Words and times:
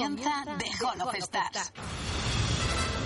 Comienza 0.00 0.44
The 0.56 0.70
Hall 0.82 1.02
of 1.02 1.14
Stars. 1.16 1.72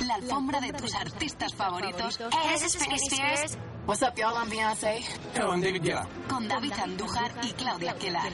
La 0.07 0.15
alfombra 0.15 0.61
de 0.61 0.73
tus 0.73 0.95
artistas 0.95 1.53
favoritos 1.53 2.21
Hey, 2.21 2.53
this 2.53 2.63
is 2.67 2.77
Britney 2.77 2.99
Spears. 2.99 3.59
What's 3.85 4.03
up, 4.03 4.17
y'all? 4.17 4.37
I'm 4.37 4.49
Beyoncé. 4.49 5.03
Hello, 5.35 5.51
I'm 5.53 5.61
David 5.61 5.83
Guetta. 5.83 6.07
con 6.29 6.47
David 6.47 6.73
Andújar 6.75 7.33
y 7.43 7.53
Claudia 7.55 7.95
Kelar. 7.97 8.31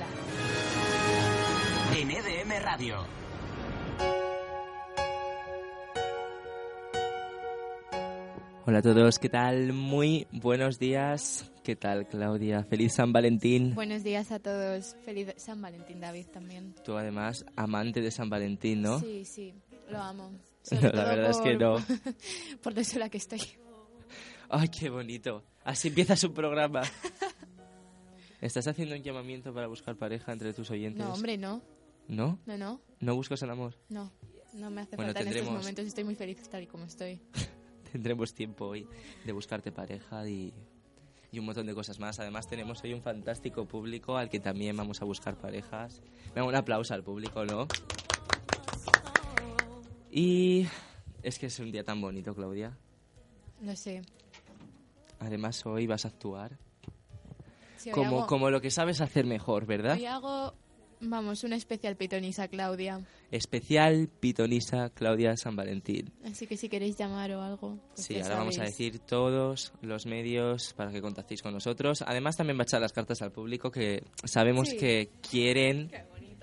En 1.97 2.11
EDM 2.11 2.63
Radio. 2.63 3.20
Hola 8.71 8.79
a 8.79 8.83
todos, 8.83 9.19
¿qué 9.19 9.29
tal? 9.29 9.73
Muy 9.73 10.29
buenos 10.31 10.79
días. 10.79 11.51
¿Qué 11.65 11.75
tal, 11.75 12.07
Claudia? 12.07 12.63
Feliz 12.63 12.93
San 12.95 13.13
Valentín. 13.13 13.75
Buenos 13.75 14.05
días 14.05 14.31
a 14.31 14.39
todos. 14.39 14.95
Feliz 15.05 15.35
San 15.39 15.61
Valentín, 15.61 15.99
David, 15.99 16.27
también. 16.27 16.77
Tú 16.85 16.97
además, 16.97 17.45
amante 17.57 18.01
de 18.01 18.13
San 18.13 18.31
Valentín, 18.31 18.83
¿no? 18.83 19.01
Sí, 19.01 19.25
sí, 19.25 19.55
lo 19.91 19.99
amo. 19.99 20.31
No, 20.71 20.83
la 20.83 21.05
verdad 21.05 21.31
es 21.31 21.39
que 21.39 21.57
no. 21.57 21.79
por 22.63 22.77
lo 22.77 22.85
sola 22.85 23.09
que 23.09 23.19
estoy. 23.19 23.41
Ay, 24.49 24.69
qué 24.69 24.89
bonito. 24.89 25.43
Así 25.65 25.89
empieza 25.89 26.15
su 26.15 26.33
programa. 26.33 26.83
¿Estás 28.41 28.69
haciendo 28.69 28.95
un 28.95 29.03
llamamiento 29.03 29.53
para 29.53 29.67
buscar 29.67 29.97
pareja 29.97 30.33
entre 30.33 30.55
tus 30.55 30.71
oyentes? 30.71 31.05
No, 31.05 31.13
hombre, 31.13 31.37
no. 31.37 31.61
¿No? 32.07 32.39
No, 32.47 32.57
no, 32.57 32.81
¿No 33.01 33.17
buscas 33.17 33.43
el 33.43 33.51
amor? 33.51 33.75
no. 33.89 34.13
No 34.55 34.71
me 34.71 34.81
hace 34.83 34.95
Bueno, 34.95 35.09
falta 35.09 35.23
en 35.23 35.29
estos 35.29 35.43
tendremos- 35.43 35.61
momentos. 35.61 35.87
Estoy 35.87 36.05
muy 36.05 36.15
feliz 36.15 36.49
tal 36.49 36.63
y 36.63 36.67
como 36.69 36.85
estoy. 36.85 37.21
Tendremos 37.93 38.35
tiempo 38.35 38.67
hoy 38.67 38.87
de 39.25 39.33
buscarte 39.33 39.73
pareja 39.73 40.27
y, 40.29 40.53
y 41.33 41.39
un 41.39 41.45
montón 41.47 41.67
de 41.67 41.75
cosas 41.75 41.99
más. 41.99 42.19
Además, 42.21 42.47
tenemos 42.49 42.83
hoy 42.85 42.93
un 42.95 43.03
fantástico 43.03 43.67
público 43.67 44.17
al 44.17 44.29
que 44.29 44.41
también 44.41 44.77
vamos 44.77 45.03
a 45.03 45.05
buscar 45.05 45.37
parejas. 45.37 46.01
Venga, 46.35 46.47
un 46.49 46.55
aplauso 46.55 46.95
al 46.95 47.03
público, 47.03 47.45
¿no? 47.45 47.67
Y 50.11 50.67
es 51.23 51.39
que 51.39 51.47
es 51.47 51.59
un 51.61 51.71
día 51.71 51.85
tan 51.85 52.01
bonito, 52.01 52.35
Claudia. 52.35 52.77
Lo 53.63 53.77
sé. 53.77 54.03
Además, 55.19 55.65
hoy 55.67 55.87
vas 55.87 56.05
a 56.05 56.09
actuar 56.09 56.57
Sí, 57.77 57.91
como, 57.91 58.19
hago- 58.21 58.27
como 58.27 58.51
lo 58.51 58.61
que 58.61 58.71
sabes 58.71 59.01
hacer 59.01 59.27
mejor, 59.27 59.67
¿verdad? 59.67 59.97
Hoy 59.97 60.07
hago, 60.07 60.55
vamos, 61.01 61.45
una 61.45 61.57
especial 61.57 61.97
pitonisa, 61.97 62.49
Claudia. 62.49 63.01
Especial 63.31 64.09
pitonisa 64.21 64.91
Claudia 64.91 65.37
San 65.37 65.57
Valentín. 65.57 66.13
Así 66.25 66.47
que 66.47 66.57
si 66.57 66.69
queréis 66.69 66.97
llamar 66.97 67.31
o 67.33 67.43
algo. 67.43 67.79
pues 67.95 68.07
Sí, 68.07 68.21
ahora 68.21 68.37
vamos 68.37 68.55
a 68.55 68.57
sabéis. 68.59 68.77
decir 68.79 68.99
todos 69.01 69.73
los 69.83 70.07
medios 70.07 70.73
para 70.75 70.91
que 70.93 71.01
contactéis 71.01 71.43
con 71.43 71.53
nosotros. 71.55 72.03
Además, 72.07 72.37
también 72.37 72.59
va 72.59 72.63
a 72.63 72.65
echar 72.65 72.81
las 72.81 72.93
cartas 72.93 73.23
al 73.23 73.33
público 73.33 73.71
que 73.71 74.03
sabemos 74.25 74.69
Sí. 74.69 74.77
que 74.79 75.11
quieren 75.29 75.91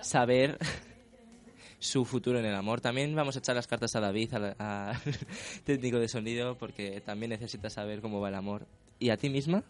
saber 0.01 0.57
su 1.79 2.05
futuro 2.05 2.39
en 2.39 2.45
el 2.45 2.55
amor. 2.55 2.81
También 2.81 3.13
vamos 3.15 3.35
a 3.35 3.39
echar 3.39 3.55
las 3.55 3.67
cartas 3.67 3.95
a 3.95 3.99
David, 3.99 4.33
al 4.33 4.55
técnico 5.63 5.99
de 5.99 6.07
sonido, 6.07 6.57
porque 6.57 7.01
también 7.01 7.29
necesita 7.31 7.69
saber 7.69 8.01
cómo 8.01 8.19
va 8.19 8.29
el 8.29 8.35
amor. 8.35 8.65
¿Y 8.99 9.09
a 9.09 9.17
ti 9.17 9.29
misma? 9.29 9.63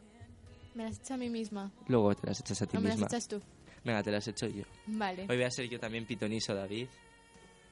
Me 0.76 0.84
las 0.84 1.00
hecho 1.00 1.16
a 1.16 1.18
mí 1.18 1.30
misma. 1.30 1.72
Luego 1.88 2.14
te 2.16 2.28
las 2.28 2.40
echas 2.40 2.62
a 2.62 2.66
ti 2.68 2.78
¿O 2.78 2.80
me 2.82 2.90
las 2.90 2.98
misma. 2.98 3.08
echas 3.08 3.28
tú? 3.28 3.42
Venga, 3.88 4.04
te 4.04 4.12
las 4.12 4.28
he 4.28 4.32
hecho 4.32 4.48
yo. 4.48 4.64
Vale. 4.86 5.22
Hoy 5.30 5.38
voy 5.38 5.44
a 5.44 5.50
ser 5.50 5.70
yo 5.70 5.80
también 5.80 6.06
pitonizo, 6.06 6.54
David. 6.54 6.90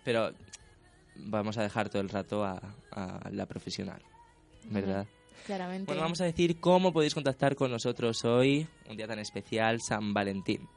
Pero 0.05 0.31
vamos 1.15 1.57
a 1.57 1.63
dejar 1.63 1.89
todo 1.89 2.01
el 2.01 2.07
rato 2.07 2.41
a, 2.45 2.61
la 3.31 3.45
profesional, 3.45 4.01
¿verdad? 4.69 5.05
Claramente. 5.45 5.87
Bueno, 5.87 6.03
vamos 6.03 6.21
a 6.21 6.23
decir 6.23 6.61
cómo 6.61 6.93
podéis 6.93 7.13
contactar 7.13 7.57
con 7.57 7.69
nosotros 7.69 8.23
hoy, 8.23 8.65
un 8.89 8.95
día 8.95 9.07
tan 9.07 9.19
especial, 9.19 9.81
San 9.81 10.13
Valentín. 10.13 10.69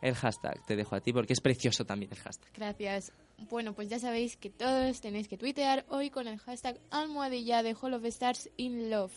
El 0.00 0.14
hashtag 0.14 0.64
te 0.64 0.76
dejo 0.76 0.96
a 0.96 1.00
ti 1.02 1.12
porque 1.12 1.34
es 1.34 1.42
precioso 1.42 1.84
también 1.84 2.10
el 2.10 2.18
hashtag. 2.18 2.50
Gracias. 2.54 3.12
Bueno, 3.50 3.74
pues 3.74 3.90
ya 3.90 3.98
sabéis 3.98 4.38
que 4.38 4.48
todos 4.48 5.02
tenéis 5.02 5.28
que 5.28 5.36
tuitear 5.36 5.84
hoy 5.90 6.08
con 6.08 6.26
el 6.26 6.38
hashtag 6.38 6.80
almohadilla 6.90 7.62
de 7.62 7.74
Hall 7.74 7.92
of 7.92 8.04
Stars 8.06 8.48
in 8.56 8.88
Love. 8.88 9.12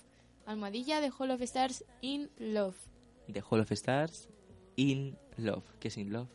Almohadilla 0.45 0.99
de 0.99 1.09
Hall 1.17 1.31
of 1.31 1.41
Stars 1.41 1.85
in 2.01 2.29
Love. 2.37 2.75
De 3.27 3.41
Hall 3.49 3.61
of 3.61 3.71
Stars 3.71 4.27
In 4.75 5.17
Love. 5.37 5.63
¿Qué 5.79 5.89
es 5.89 5.97
In 5.97 6.11
Love? 6.11 6.29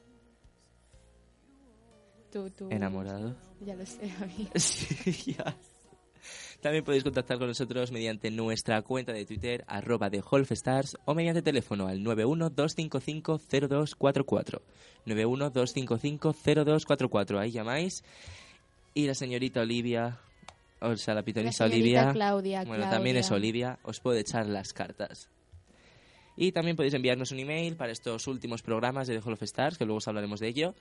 Enamorado. 2.70 3.34
Ya 3.60 3.74
lo 3.74 3.84
sé, 3.86 4.12
a 4.20 4.26
mí. 4.26 4.46
sí, 4.56 5.32
ya. 5.32 5.56
También 6.60 6.84
podéis 6.84 7.02
contactar 7.04 7.38
con 7.38 7.46
nosotros 7.48 7.90
mediante 7.92 8.30
nuestra 8.30 8.82
cuenta 8.82 9.12
de 9.12 9.24
Twitter, 9.24 9.64
arroba 9.68 10.10
de 10.10 10.22
Stars, 10.50 10.98
o 11.04 11.14
mediante 11.14 11.40
teléfono 11.42 11.86
al 11.86 12.00
912550244. 12.00 14.60
912550244. 15.06 17.38
Ahí 17.38 17.52
llamáis. 17.52 18.02
Y 18.94 19.06
la 19.06 19.14
señorita 19.14 19.60
Olivia, 19.60 20.18
o 20.80 20.96
sea, 20.96 21.14
la 21.14 21.22
pitonisa 21.22 21.66
Olivia. 21.66 22.10
Claudia, 22.12 22.60
bueno, 22.60 22.76
Claudia. 22.76 22.90
también 22.90 23.18
es 23.18 23.30
Olivia, 23.30 23.78
os 23.82 24.00
puede 24.00 24.20
echar 24.20 24.46
las 24.46 24.72
cartas. 24.72 25.28
Y 26.36 26.52
también 26.52 26.76
podéis 26.76 26.94
enviarnos 26.94 27.32
un 27.32 27.40
email 27.40 27.76
para 27.76 27.92
estos 27.92 28.26
últimos 28.26 28.62
programas 28.62 29.08
de 29.08 29.18
The 29.18 29.26
Hall 29.26 29.34
of 29.34 29.42
Stars, 29.42 29.76
que 29.78 29.84
luego 29.84 29.98
os 29.98 30.08
hablaremos 30.08 30.40
de 30.40 30.48
ello, 30.48 30.74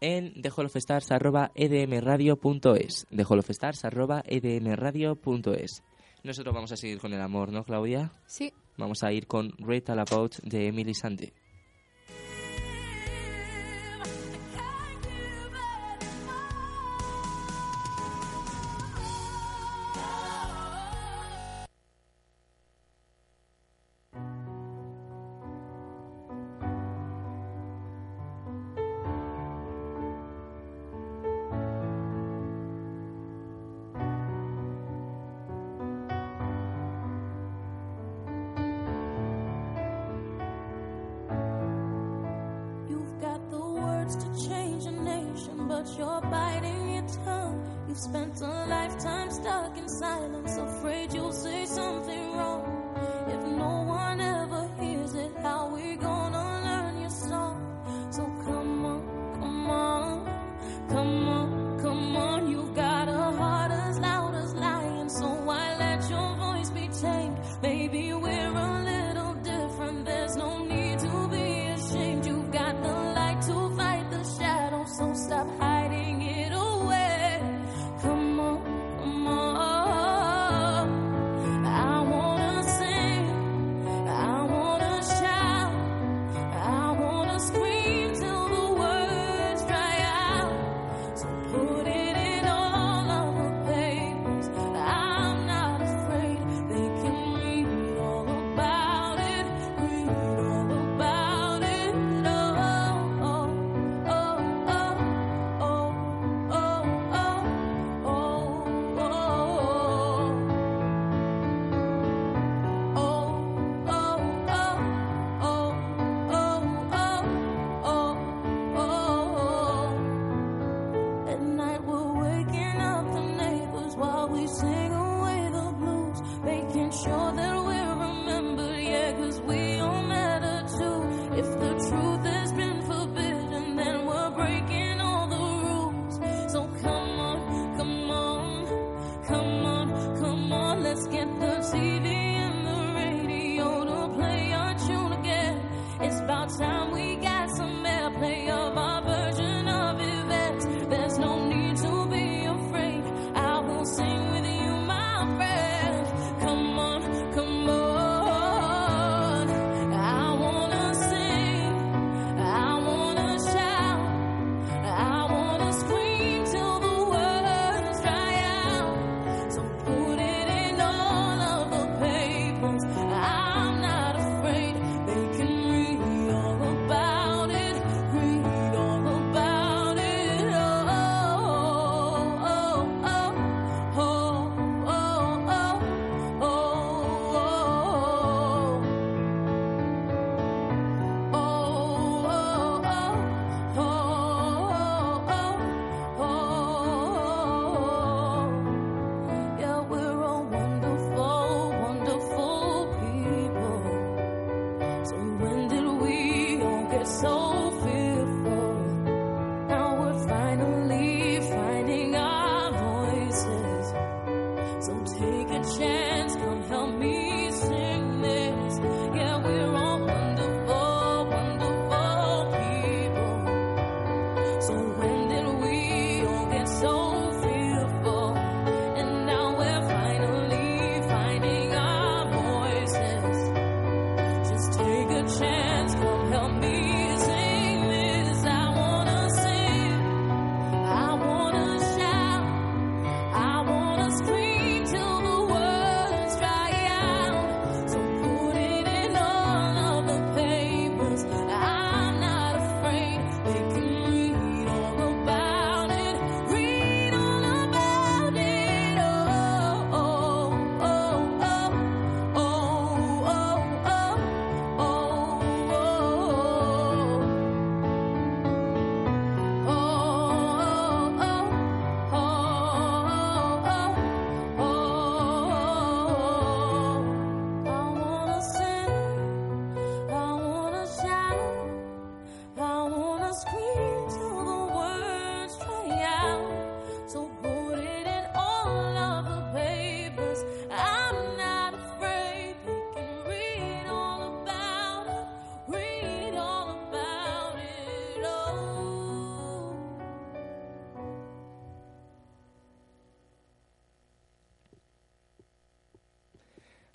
en 0.00 0.40
theholofstars.edmradio.es. 0.42 3.06
Theholofstars.edmradio.es. 3.10 5.82
Nosotros 6.24 6.52
vamos 6.54 6.72
a 6.72 6.76
seguir 6.76 6.98
con 6.98 7.14
el 7.14 7.20
amor, 7.20 7.52
¿no, 7.52 7.62
Claudia? 7.64 8.10
Sí. 8.26 8.52
Vamos 8.76 9.02
a 9.02 9.12
ir 9.12 9.26
con 9.26 9.52
Rita 9.58 9.94
Lapout 9.94 10.36
de 10.42 10.68
Emily 10.68 10.94
Sante. 10.94 11.32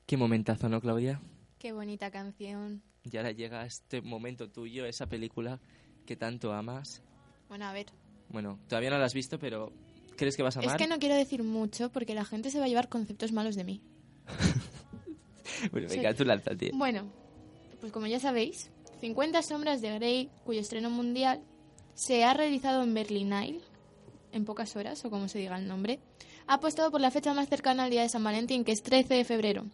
Qué 0.06 0.18
momentazo, 0.18 0.70
¿no, 0.70 0.82
Claudia? 0.82 1.22
Qué 1.60 1.72
bonita 1.72 2.12
canción. 2.12 2.82
Y 3.04 3.18
ahora 3.18 3.32
llega 3.32 3.66
este 3.66 4.02
momento 4.02 4.50
tuyo, 4.50 4.86
esa 4.86 5.08
película 5.08 5.60
que 6.06 6.16
tanto 6.16 6.54
amas. 6.54 7.02
Bueno, 7.48 7.66
a 7.66 7.74
ver. 7.74 7.88
Bueno, 8.30 8.60
todavía 8.68 8.90
no 8.90 8.98
la 8.98 9.06
has 9.06 9.14
visto, 9.14 9.40
pero 9.40 9.72
¿crees 10.18 10.36
que 10.36 10.44
vas 10.44 10.58
a 10.58 10.60
amar? 10.60 10.76
Es 10.76 10.82
que 10.82 10.88
no 10.88 11.00
quiero 11.00 11.16
decir 11.16 11.44
mucho 11.44 11.90
porque 11.92 12.16
la 12.16 12.26
gente 12.26 12.50
se 12.50 12.60
va 12.60 12.66
a 12.66 12.68
llevar 12.68 12.90
conceptos 12.90 13.32
malos 13.32 13.56
de 13.56 13.64
mí. 13.64 13.82
Bueno, 15.72 15.88
venga, 15.88 16.14
tú 16.14 16.26
lánzate. 16.26 16.72
Bueno, 16.74 17.10
pues 17.80 17.94
como 17.94 18.08
ya 18.08 18.20
sabéis, 18.20 18.70
50 19.00 19.42
sombras 19.44 19.82
de 19.82 19.94
Grey, 19.96 20.30
cuyo 20.44 20.60
estreno 20.60 20.90
mundial 20.90 21.42
se 21.94 22.24
ha 22.26 22.34
realizado 22.34 22.84
en 22.84 22.94
Berlinale 22.94 23.62
en 24.32 24.46
pocas 24.46 24.76
horas, 24.76 25.06
o 25.06 25.10
como 25.10 25.28
se 25.28 25.40
diga 25.40 25.58
el 25.58 25.68
nombre, 25.68 26.00
ha 26.48 26.56
apostado 26.56 26.92
por 26.92 27.00
la 27.00 27.12
fecha 27.12 27.34
más 27.34 27.48
cercana 27.48 27.84
al 27.84 27.92
día 27.92 28.02
de 28.02 28.10
San 28.10 28.24
Valentín, 28.24 28.66
que 28.66 28.72
es 28.72 28.82
13 28.82 29.14
de 29.14 29.24
febrero. 29.24 29.66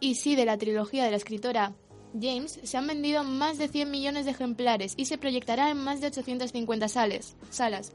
Y 0.00 0.14
sí, 0.14 0.36
de 0.36 0.44
la 0.44 0.58
trilogía 0.58 1.04
de 1.04 1.10
la 1.10 1.16
escritora 1.16 1.74
James 2.18 2.58
se 2.62 2.76
han 2.76 2.86
vendido 2.86 3.24
más 3.24 3.58
de 3.58 3.68
100 3.68 3.90
millones 3.90 4.24
de 4.24 4.30
ejemplares 4.30 4.94
y 4.96 5.06
se 5.06 5.18
proyectará 5.18 5.70
en 5.70 5.78
más 5.78 6.00
de 6.00 6.08
850 6.08 6.88
sales, 6.88 7.36
salas. 7.50 7.92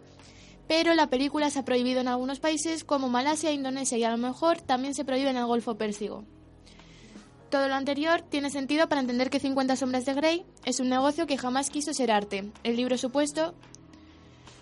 Pero 0.67 0.93
la 0.93 1.07
película 1.07 1.49
se 1.49 1.59
ha 1.59 1.65
prohibido 1.65 2.01
en 2.01 2.07
algunos 2.07 2.39
países 2.39 2.83
como 2.83 3.09
Malasia 3.09 3.51
Indonesia 3.51 3.97
y 3.97 4.03
a 4.03 4.11
lo 4.11 4.17
mejor 4.17 4.61
también 4.61 4.93
se 4.93 5.03
prohíbe 5.03 5.29
en 5.29 5.37
el 5.37 5.45
Golfo 5.45 5.75
Pérsico. 5.75 6.23
Todo 7.49 7.67
lo 7.67 7.75
anterior 7.75 8.21
tiene 8.21 8.49
sentido 8.49 8.89
para 8.89 9.01
entender 9.01 9.29
que 9.29 9.39
50 9.39 9.75
sombras 9.75 10.05
de 10.05 10.13
Grey 10.13 10.45
es 10.65 10.79
un 10.79 10.89
negocio 10.89 11.27
que 11.27 11.37
jamás 11.37 11.69
quiso 11.69 11.93
ser 11.93 12.11
arte. 12.11 12.51
El 12.63 12.77
libro 12.77 12.97
supuesto 12.97 13.53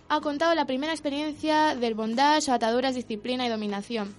ha 0.10 0.20
contado 0.20 0.54
la 0.56 0.66
primera 0.66 0.92
experiencia 0.92 1.76
del 1.76 1.94
bondage, 1.94 2.52
ataduras, 2.52 2.96
disciplina 2.96 3.46
y 3.46 3.50
dominación. 3.50 4.14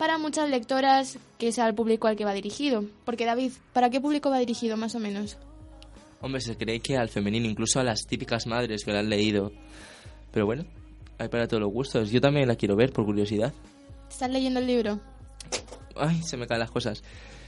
Para 0.00 0.16
muchas 0.16 0.48
lectoras, 0.48 1.18
que 1.36 1.48
es 1.48 1.58
al 1.58 1.74
público 1.74 2.08
al 2.08 2.16
que 2.16 2.24
va 2.24 2.32
dirigido. 2.32 2.86
Porque 3.04 3.26
David, 3.26 3.52
¿para 3.74 3.90
qué 3.90 4.00
público 4.00 4.30
va 4.30 4.38
dirigido 4.38 4.78
más 4.78 4.94
o 4.94 4.98
menos? 4.98 5.36
Hombre, 6.22 6.40
se 6.40 6.56
cree 6.56 6.80
que 6.80 6.96
al 6.96 7.10
femenino, 7.10 7.46
incluso 7.46 7.80
a 7.80 7.84
las 7.84 8.06
típicas 8.06 8.46
madres 8.46 8.82
que 8.82 8.94
la 8.94 9.00
han 9.00 9.10
leído. 9.10 9.52
Pero 10.32 10.46
bueno, 10.46 10.64
hay 11.18 11.28
para 11.28 11.46
todos 11.46 11.60
los 11.60 11.70
gustos. 11.70 12.10
Yo 12.10 12.18
también 12.18 12.48
la 12.48 12.56
quiero 12.56 12.76
ver, 12.76 12.94
por 12.94 13.04
curiosidad. 13.04 13.52
¿Estás 14.08 14.30
leyendo 14.30 14.60
el 14.60 14.68
libro? 14.68 15.00
Ay, 15.96 16.22
se 16.22 16.38
me 16.38 16.46
caen 16.46 16.60
las 16.60 16.70
cosas. 16.70 17.02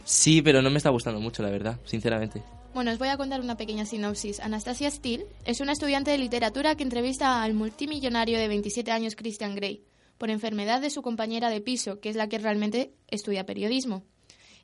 Sí, 0.04 0.42
pero 0.42 0.60
no 0.60 0.68
me 0.68 0.76
está 0.76 0.90
gustando 0.90 1.20
mucho, 1.20 1.42
la 1.42 1.48
verdad, 1.48 1.80
sinceramente. 1.86 2.42
Bueno, 2.74 2.92
os 2.92 2.98
voy 2.98 3.08
a 3.08 3.16
contar 3.16 3.40
una 3.40 3.56
pequeña 3.56 3.86
sinopsis. 3.86 4.40
Anastasia 4.40 4.90
Steele 4.90 5.24
es 5.46 5.62
una 5.62 5.72
estudiante 5.72 6.10
de 6.10 6.18
literatura 6.18 6.74
que 6.74 6.82
entrevista 6.82 7.42
al 7.42 7.54
multimillonario 7.54 8.38
de 8.38 8.48
27 8.48 8.90
años 8.90 9.16
Christian 9.16 9.54
Grey 9.54 9.86
por 10.22 10.30
enfermedad 10.30 10.80
de 10.80 10.90
su 10.90 11.02
compañera 11.02 11.50
de 11.50 11.60
piso, 11.60 11.98
que 11.98 12.08
es 12.08 12.14
la 12.14 12.28
que 12.28 12.38
realmente 12.38 12.94
estudia 13.08 13.44
periodismo. 13.44 14.04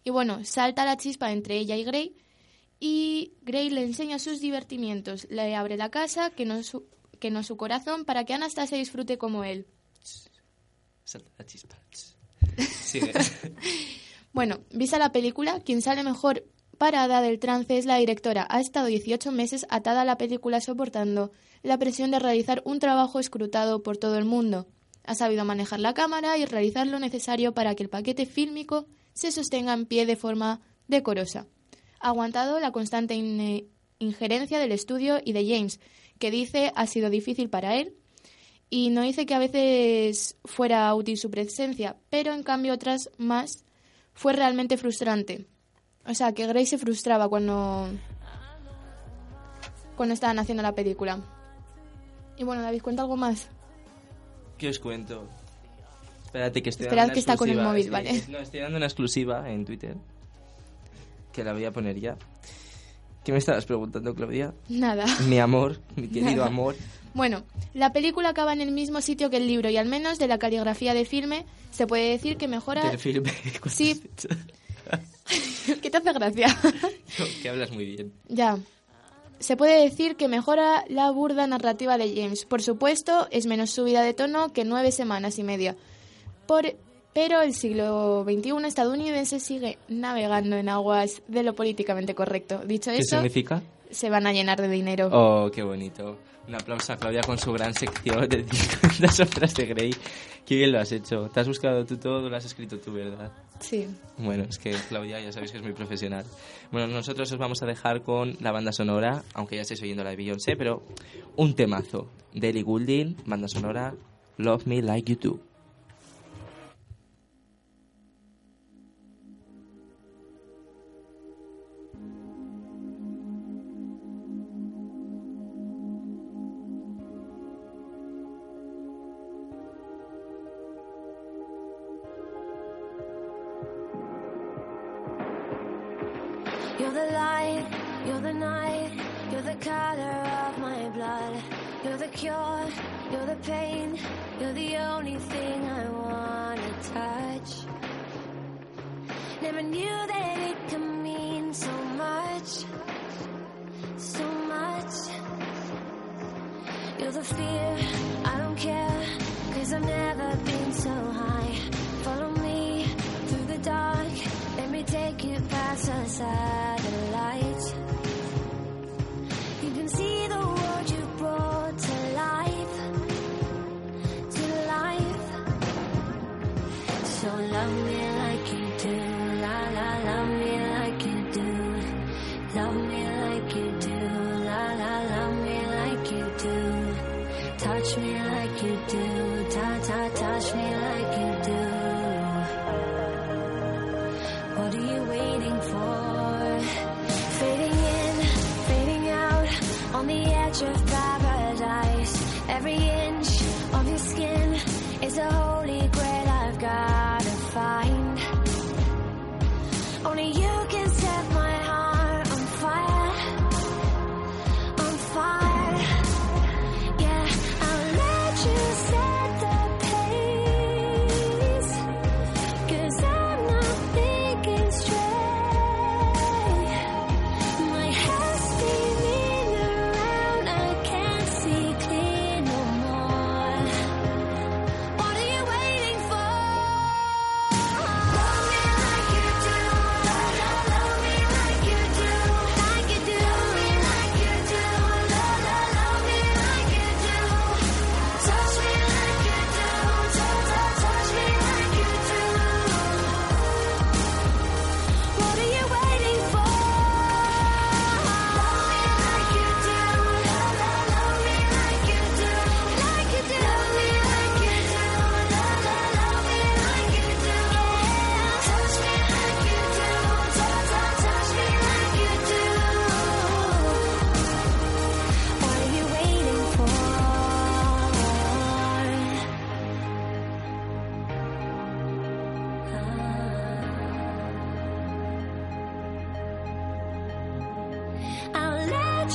Y 0.04 0.10
bueno, 0.10 0.44
salta 0.44 0.84
la 0.84 0.96
chispa 0.96 1.32
entre 1.32 1.56
ella 1.58 1.74
y 1.74 1.82
Grey 1.82 2.16
y 2.78 3.32
Grey 3.42 3.68
le 3.68 3.82
enseña 3.82 4.20
sus 4.20 4.40
divertimientos, 4.40 5.26
le 5.30 5.56
abre 5.56 5.76
la 5.76 5.90
casa, 5.90 6.30
que 6.30 6.44
no 6.44 6.62
su, 6.62 6.86
que 7.18 7.32
no 7.32 7.42
su 7.42 7.56
corazón, 7.56 8.04
para 8.04 8.24
que 8.24 8.34
Anastasia 8.34 8.78
disfrute 8.78 9.18
como 9.18 9.42
él. 9.42 9.66
Salta 11.02 11.28
la 11.36 11.44
chispa. 11.44 11.76
Sigue. 12.56 13.12
Bueno, 14.32 14.60
vista 14.70 15.00
la 15.00 15.10
película, 15.10 15.58
quien 15.58 15.82
sale 15.82 16.04
mejor 16.04 16.44
parada 16.78 17.20
del 17.20 17.40
trance 17.40 17.78
es 17.78 17.84
la 17.84 17.96
directora. 17.96 18.46
Ha 18.48 18.60
estado 18.60 18.86
18 18.86 19.32
meses 19.32 19.66
atada 19.70 20.02
a 20.02 20.04
la 20.04 20.18
película 20.18 20.60
soportando 20.60 21.32
la 21.64 21.78
presión 21.78 22.12
de 22.12 22.20
realizar 22.20 22.62
un 22.64 22.78
trabajo 22.78 23.18
escrutado 23.18 23.82
por 23.82 23.96
todo 23.96 24.18
el 24.18 24.24
mundo. 24.24 24.68
Ha 25.08 25.14
sabido 25.14 25.46
manejar 25.46 25.80
la 25.80 25.94
cámara 25.94 26.36
y 26.36 26.44
realizar 26.44 26.86
lo 26.86 26.98
necesario 26.98 27.54
para 27.54 27.74
que 27.74 27.82
el 27.82 27.88
paquete 27.88 28.26
fílmico 28.26 28.84
se 29.14 29.32
sostenga 29.32 29.72
en 29.72 29.86
pie 29.86 30.04
de 30.04 30.16
forma 30.16 30.60
decorosa. 30.86 31.46
Ha 31.98 32.08
aguantado 32.08 32.60
la 32.60 32.72
constante 32.72 33.14
in- 33.14 33.70
injerencia 33.98 34.58
del 34.58 34.70
estudio 34.70 35.18
y 35.24 35.32
de 35.32 35.46
James, 35.48 35.80
que 36.18 36.30
dice 36.30 36.72
ha 36.76 36.86
sido 36.86 37.08
difícil 37.08 37.48
para 37.48 37.76
él 37.76 37.94
y 38.68 38.90
no 38.90 39.00
dice 39.00 39.24
que 39.24 39.34
a 39.34 39.38
veces 39.38 40.36
fuera 40.44 40.94
útil 40.94 41.16
su 41.16 41.30
presencia, 41.30 41.96
pero 42.10 42.34
en 42.34 42.42
cambio 42.42 42.74
otras 42.74 43.08
más 43.16 43.64
fue 44.12 44.34
realmente 44.34 44.76
frustrante. 44.76 45.46
O 46.06 46.12
sea, 46.12 46.32
que 46.34 46.46
Grace 46.46 46.66
se 46.66 46.78
frustraba 46.78 47.30
cuando 47.30 47.88
cuando 49.96 50.12
estaban 50.12 50.38
haciendo 50.38 50.62
la 50.62 50.74
película. 50.74 51.18
Y 52.36 52.44
bueno, 52.44 52.60
David, 52.60 52.82
cuenta 52.82 53.02
algo 53.02 53.16
más. 53.16 53.48
¿Qué 54.58 54.68
os 54.68 54.78
cuento? 54.78 55.28
Espérate 56.24 56.62
que 56.62 56.70
estoy 56.70 56.84
Esperad 56.86 57.02
dando 57.02 57.12
una 57.12 57.14
que 57.14 57.20
está 57.20 57.36
con 57.36 57.48
el 57.48 57.58
móvil. 57.60 57.90
¿vale? 57.90 58.22
No, 58.28 58.38
estoy 58.38 58.60
dando 58.60 58.76
una 58.76 58.86
exclusiva 58.86 59.48
en 59.50 59.64
Twitter. 59.64 59.96
Que 61.32 61.44
la 61.44 61.52
voy 61.52 61.64
a 61.64 61.70
poner 61.72 61.98
ya. 61.98 62.16
¿Qué 63.24 63.32
me 63.32 63.38
estabas 63.38 63.64
preguntando, 63.66 64.14
Claudia? 64.14 64.52
Nada. 64.68 65.06
Mi 65.28 65.38
amor, 65.38 65.80
mi 65.96 66.08
querido 66.08 66.30
Nada. 66.36 66.46
amor. 66.46 66.76
Bueno, 67.14 67.44
la 67.74 67.92
película 67.92 68.30
acaba 68.30 68.52
en 68.52 68.60
el 68.60 68.70
mismo 68.72 69.00
sitio 69.00 69.30
que 69.30 69.38
el 69.38 69.46
libro 69.46 69.70
y 69.70 69.76
al 69.76 69.86
menos 69.86 70.18
de 70.18 70.28
la 70.28 70.38
caligrafía 70.38 70.92
de 70.94 71.04
filme 71.04 71.46
se 71.70 71.86
puede 71.86 72.10
decir 72.10 72.36
que 72.36 72.48
mejora... 72.48 72.88
Del 72.88 72.98
filme. 72.98 73.32
Sí. 73.68 74.02
¿Qué 75.82 75.90
te 75.90 75.96
hace 75.98 76.12
gracia? 76.12 76.56
que 77.42 77.48
hablas 77.48 77.70
muy 77.70 77.84
bien. 77.84 78.12
Ya. 78.28 78.58
Se 79.38 79.56
puede 79.56 79.82
decir 79.82 80.16
que 80.16 80.28
mejora 80.28 80.84
la 80.88 81.10
burda 81.10 81.46
narrativa 81.46 81.96
de 81.98 82.14
James. 82.14 82.44
Por 82.44 82.60
supuesto, 82.62 83.28
es 83.30 83.46
menos 83.46 83.70
subida 83.70 84.02
de 84.02 84.14
tono 84.14 84.52
que 84.52 84.64
nueve 84.64 84.90
semanas 84.92 85.38
y 85.38 85.44
media. 85.44 85.76
Por- 86.46 86.74
pero 87.14 87.40
el 87.40 87.54
siglo 87.54 88.24
XXI 88.24 88.66
estadounidense 88.66 89.40
sigue 89.40 89.78
navegando 89.88 90.56
en 90.56 90.68
aguas 90.68 91.22
de 91.26 91.42
lo 91.42 91.54
políticamente 91.54 92.14
correcto. 92.14 92.60
Dicho 92.64 92.90
¿Qué 92.90 92.98
eso, 92.98 93.16
significa? 93.16 93.62
se 93.90 94.10
van 94.10 94.26
a 94.26 94.32
llenar 94.32 94.60
de 94.60 94.68
dinero. 94.68 95.08
Oh, 95.12 95.50
qué 95.50 95.62
bonito. 95.62 96.16
Un 96.48 96.54
aplauso 96.54 96.94
a 96.94 96.96
Claudia 96.96 97.20
con 97.20 97.38
su 97.38 97.52
gran 97.52 97.74
sección 97.74 98.26
de 98.28 98.42
50 98.50 99.08
sombras 99.12 99.54
de 99.54 99.66
Grey. 99.66 99.94
Qué 100.46 100.56
bien 100.56 100.72
lo 100.72 100.80
has 100.80 100.90
hecho. 100.92 101.28
Te 101.28 101.40
has 101.40 101.46
buscado 101.46 101.84
tú 101.84 101.98
todo, 101.98 102.28
lo 102.30 102.34
has 102.34 102.46
escrito 102.46 102.78
tú, 102.78 102.92
¿verdad? 102.94 103.30
Sí. 103.60 103.86
Bueno, 104.16 104.44
es 104.48 104.58
que 104.58 104.72
Claudia 104.88 105.20
ya 105.20 105.30
sabéis 105.30 105.52
que 105.52 105.58
es 105.58 105.62
muy 105.62 105.74
profesional. 105.74 106.24
Bueno, 106.72 106.86
nosotros 106.86 107.30
os 107.30 107.38
vamos 107.38 107.62
a 107.62 107.66
dejar 107.66 108.02
con 108.02 108.34
la 108.40 108.50
banda 108.50 108.72
sonora, 108.72 109.22
aunque 109.34 109.56
ya 109.56 109.62
estéis 109.62 109.82
oyendo 109.82 110.02
la 110.04 110.10
de 110.10 110.16
Beyoncé, 110.16 110.56
pero 110.56 110.82
un 111.36 111.54
temazo. 111.54 112.10
Ellie 112.32 112.62
Goulding, 112.62 113.16
banda 113.26 113.48
sonora, 113.48 113.94
Love 114.38 114.66
Me 114.66 114.80
Like 114.80 115.12
You 115.12 115.18
Do. 115.20 115.47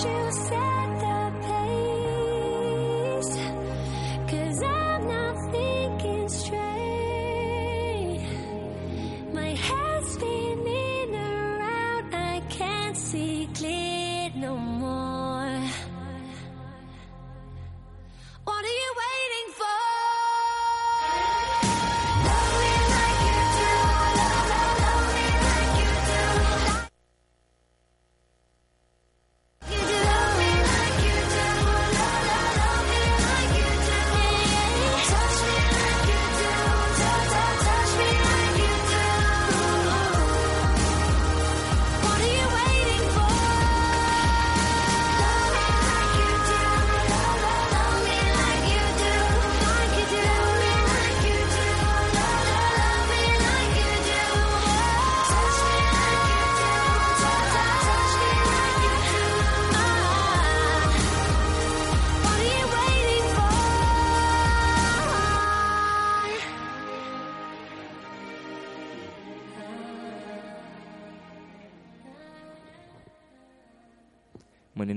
You 0.06 0.32
set 0.32 1.03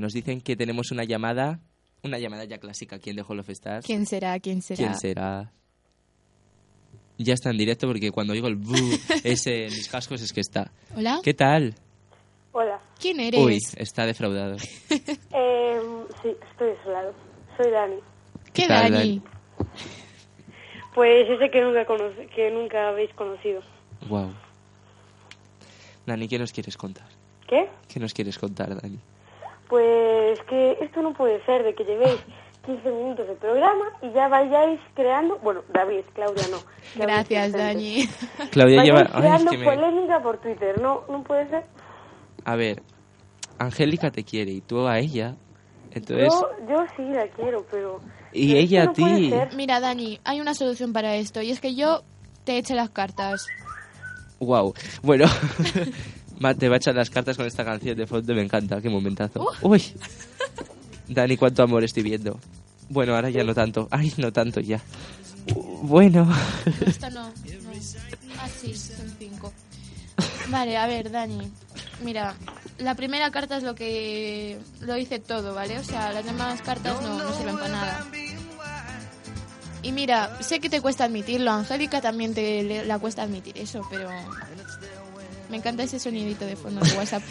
nos 0.07 0.12
dicen 0.12 0.40
que 0.40 0.55
tenemos 0.55 0.92
una 0.92 1.03
llamada, 1.03 1.59
una 2.05 2.21
llamada 2.21 2.45
ya 2.45 2.59
clásica 2.59 2.95
aquí 2.95 3.11
en 3.11 3.16
The 3.16 3.25
Hall 3.27 3.40
of 3.40 3.51
Stars. 3.51 3.85
¿Quién 3.85 4.07
será? 4.07 4.38
¿Quién 4.38 4.62
será? 4.62 4.77
¿Quién 4.77 4.95
será? 4.95 5.53
Ya 7.19 7.35
está 7.35 7.51
en 7.51 7.59
directo 7.59 7.88
porque 7.88 8.12
cuando 8.12 8.33
oigo 8.33 8.47
el 8.47 8.55
bu 8.55 8.77
ese 9.25 9.64
en 9.64 9.73
mis 9.73 9.88
cascos 9.88 10.23
es 10.23 10.33
que 10.33 10.42
está. 10.42 10.71
Hola. 10.95 11.19
¿Qué 11.25 11.35
tal? 11.35 11.75
Hola. 12.53 12.81
¿Quién 13.01 13.19
eres? 13.19 13.40
Uy, 13.40 13.59
está 13.77 14.07
defraudado. 14.07 14.57
Eh, 15.38 15.81
sí, 16.23 16.29
estoy 16.53 16.69
desolado. 16.69 17.12
Soy 17.57 17.73
Dani. 17.73 17.97
¿Qué 18.53 18.62
¿Qué 18.62 18.69
tal, 18.69 18.92
Dani? 18.92 19.23
Pues 20.95 21.29
ese 21.29 21.51
que 21.51 21.61
nunca, 21.62 21.85
conoce, 21.85 22.27
que 22.29 22.51
nunca 22.53 22.90
habéis 22.90 23.12
conocido. 23.14 23.61
Wow. 24.09 24.33
Dani, 26.07 26.29
¿qué 26.29 26.38
nos 26.38 26.53
quieres 26.53 26.77
contar? 26.77 27.09
¿Qué? 27.49 27.69
¿Qué 27.92 27.99
nos 27.99 28.14
quieres 28.14 28.38
contar, 28.38 28.81
Dani? 28.81 29.01
Pues 29.68 30.38
que 30.48 30.79
esto 30.81 31.02
no 31.02 31.12
puede 31.12 31.44
ser 31.44 31.62
de 31.64 31.74
que 31.74 31.85
llevéis 31.85 32.18
15 32.66 32.90
minutos 32.90 33.29
de 33.29 33.35
programa 33.35 33.85
y 34.02 34.11
ya 34.12 34.29
vayáis 34.29 34.81
creando... 34.94 35.38
Bueno, 35.38 35.62
David, 35.72 36.02
Claudia 36.14 36.44
no. 36.50 36.59
Claudia 36.94 37.20
es 37.46 37.52
Gracias. 37.52 37.52
Dani. 37.52 38.09
Claudia 38.50 38.83
lleva... 38.83 39.00
Ay, 39.00 39.07
es 39.07 39.12
creando 39.12 39.52
me- 39.52 39.64
polémica 39.64 40.20
por 40.22 40.38
Twitter. 40.38 40.81
No, 40.81 41.02
no 41.09 41.22
puede 41.22 41.48
ser. 41.48 41.64
A 42.44 42.57
ver, 42.57 42.83
Angélica 43.59 44.11
te 44.11 44.24
quiere 44.24 44.50
y 44.52 44.61
tú 44.61 44.87
a 44.87 44.98
ella. 44.98 45.35
Entonces, 45.92 46.29
Yo, 46.29 46.50
yo 46.68 46.85
sí 46.96 47.02
la 47.12 47.26
quiero, 47.29 47.64
pero... 47.70 48.00
y 48.33 48.48
pero 48.48 48.61
ella 48.61 48.83
a 48.83 48.85
no 48.87 48.92
ti. 48.92 49.33
Mira, 49.57 49.81
Dani, 49.81 50.20
hay 50.24 50.40
una 50.40 50.55
solución 50.55 50.92
para 50.92 51.14
esto 51.16 51.40
y 51.42 51.50
es 51.50 51.61
que 51.61 51.74
yo 51.74 52.02
te 52.44 52.59
eche 52.59 52.74
las 52.74 52.90
cartas. 52.90 53.46
Wow. 54.40 54.74
Bueno, 55.02 55.24
Ma, 56.38 56.55
te 56.55 56.68
va 56.68 56.75
a 56.75 56.79
echar 56.79 56.94
las 56.94 57.11
cartas 57.11 57.37
con 57.37 57.46
esta 57.46 57.64
canción 57.64 57.96
de 57.96 58.07
fondo, 58.07 58.35
me 58.35 58.42
encanta, 58.42 58.81
qué 58.81 58.88
momentazo. 58.90 59.40
Uh. 59.62 59.68
Uy. 59.70 59.83
Dani, 61.09 61.37
cuánto 61.37 61.62
amor 61.62 61.85
estoy 61.85 62.03
viendo. 62.03 62.38
Bueno, 62.88 63.14
ahora 63.14 63.31
ya 63.31 63.42
no 63.44 63.55
tanto. 63.55 63.88
Ay, 63.90 64.12
no 64.18 64.33
tanto 64.33 64.61
ya. 64.61 64.81
Bueno. 65.83 66.29
Esta 66.87 67.11
no. 67.11 67.25
no. 67.29 67.33
Ah, 68.38 68.49
sí, 68.61 68.75
son 68.75 69.14
cinco. 69.18 69.51
Vale, 70.51 70.77
a 70.77 70.87
ver, 70.87 71.11
Dani. 71.11 71.51
Mira, 72.05 72.35
la 72.79 72.94
primera 72.94 73.31
carta 73.31 73.57
es 73.57 73.62
lo 73.62 73.75
que 73.75 74.59
lo 74.83 74.92
dice 74.94 75.18
todo, 75.20 75.55
¿vale? 75.55 75.79
O 75.79 75.85
sea, 75.85 76.12
las 76.12 76.25
demás 76.25 76.61
cartas 76.61 77.01
no, 77.01 77.16
no 77.18 77.33
sirven 77.35 77.57
para 77.57 77.68
nada. 77.68 78.07
Y 79.83 79.92
mira, 79.92 80.37
sé 80.42 80.61
que 80.61 80.68
te 80.68 80.83
cuesta 80.83 81.05
admitirlo, 81.05 81.51
a 81.51 81.59
Angélica 81.61 82.01
también 82.03 82.35
te 82.35 82.62
le- 82.62 82.85
la 82.85 82.99
cuesta 82.99 83.22
admitir 83.22 83.57
eso, 83.57 83.81
pero 83.90 84.11
me 85.51 85.57
encanta 85.59 85.83
ese 85.83 85.99
sonidito 85.99 86.45
de 86.45 86.57
fondo 86.57 86.81
de 86.81 86.93
WhatsApp. 86.97 87.23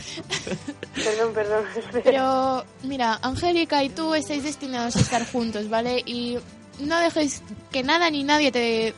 Perdón, 0.95 1.33
perdón. 1.33 1.65
Pero 2.03 2.65
mira, 2.83 3.19
Angélica 3.21 3.83
y 3.83 3.89
tú 3.89 4.13
estáis 4.13 4.43
destinados 4.43 4.95
a 4.95 4.99
estar 4.99 5.25
juntos, 5.29 5.69
¿vale? 5.69 6.01
Y 6.05 6.37
no 6.79 6.99
dejéis 6.99 7.41
que 7.71 7.83
nada 7.83 8.09
ni 8.09 8.23
nadie 8.23 8.51
te, 8.51 8.93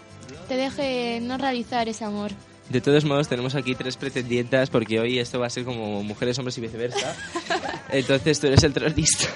te 0.48 0.56
deje 0.56 1.20
no 1.22 1.38
realizar 1.38 1.90
ese 1.90 2.06
amor. 2.06 2.32
De 2.70 2.82
todos 2.82 3.06
modos, 3.06 3.30
tenemos 3.30 3.56
aquí 3.56 3.76
tres 3.76 3.96
pretendientas 3.96 4.70
porque 4.70 5.00
hoy 5.00 5.20
esto 5.20 5.40
va 5.40 5.48
a 5.48 5.50
ser 5.50 5.64
como 5.64 6.04
mujeres, 6.04 6.38
hombres 6.38 6.58
y 6.58 6.62
viceversa. 6.62 7.16
Entonces 7.90 8.40
tú 8.40 8.48
eres 8.48 8.64
el 8.64 8.74
tronista. 8.74 9.28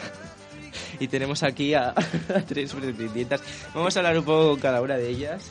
Y 0.99 1.07
tenemos 1.07 1.41
aquí 1.41 1.73
a, 1.73 1.89
a 2.35 2.41
tres 2.45 2.73
pretendientas. 2.73 3.41
Vamos 3.73 3.95
a 3.95 3.99
hablar 3.99 4.17
un 4.19 4.25
poco 4.25 4.51
con 4.51 4.59
cada 4.59 4.81
una 4.81 4.97
de 4.97 5.09
ellas. 5.09 5.43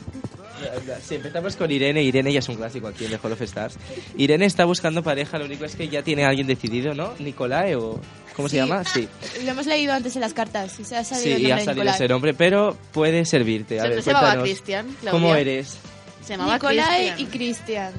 Si 1.03 1.15
empezamos 1.15 1.55
con 1.55 1.71
Irene, 1.71 2.03
Irene 2.03 2.31
ya 2.33 2.39
es 2.39 2.49
un 2.49 2.55
clásico 2.55 2.87
aquí 2.87 3.05
en 3.05 3.11
The 3.11 3.19
Hall 3.23 3.31
of 3.33 3.41
Stars. 3.41 3.75
Irene 4.17 4.45
está 4.45 4.65
buscando 4.65 5.03
pareja, 5.03 5.37
lo 5.37 5.45
único 5.45 5.65
es 5.65 5.75
que 5.75 5.87
ya 5.87 6.03
tiene 6.03 6.25
a 6.25 6.29
alguien 6.29 6.47
decidido, 6.47 6.93
¿no? 6.93 7.13
Nicolae 7.19 7.75
o... 7.75 7.99
¿Cómo 8.35 8.47
se 8.47 8.53
Sí. 8.55 8.57
llama? 8.61 8.83
Sí. 8.85 9.07
Lo 9.43 9.51
hemos 9.51 9.65
leído 9.65 9.93
antes 9.93 10.15
en 10.15 10.21
las 10.21 10.33
cartas 10.33 10.79
y 10.79 10.85
se 10.85 10.95
ha 10.95 11.03
Sí, 11.03 11.15
salido 11.15 11.35
el 11.35 11.41
y 11.41 11.45
ha 11.45 11.49
nombre 11.49 11.59
de 11.61 11.65
salido 11.65 11.83
Nicolás. 11.83 11.95
ese 11.95 12.07
nombre, 12.07 12.33
pero 12.33 12.77
puede 12.93 13.25
servirte. 13.25 13.79
A 13.79 13.83
Se- 13.83 13.89
ver, 13.89 14.03
se 14.03 14.11
llamaba 14.13 14.41
Cristian. 14.41 14.97
¿Cómo 15.11 15.35
eres? 15.35 15.77
Se 16.25 16.33
llamaba 16.33 16.53
Nicolai 16.53 16.85
Cristian. 17.11 17.19
y 17.19 17.25
Cristian. 17.25 17.93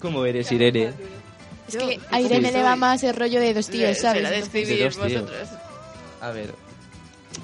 ¿Cómo 0.00 0.24
eres, 0.26 0.50
Irene? 0.50 0.90
Es 1.68 1.76
que 1.76 2.00
a 2.10 2.20
Irene 2.20 2.50
le 2.50 2.62
va 2.62 2.74
más 2.74 3.02
el 3.04 3.14
rollo 3.14 3.40
de 3.40 3.54
dos 3.54 3.68
tíos, 3.68 3.94
Se 3.96 4.02
¿sabes? 4.02 4.22
la 4.22 4.34
Entonces- 4.34 4.52
describís 4.52 4.98
De 4.98 5.04
vosotros. 5.08 5.48
A 6.20 6.30
ver, 6.32 6.50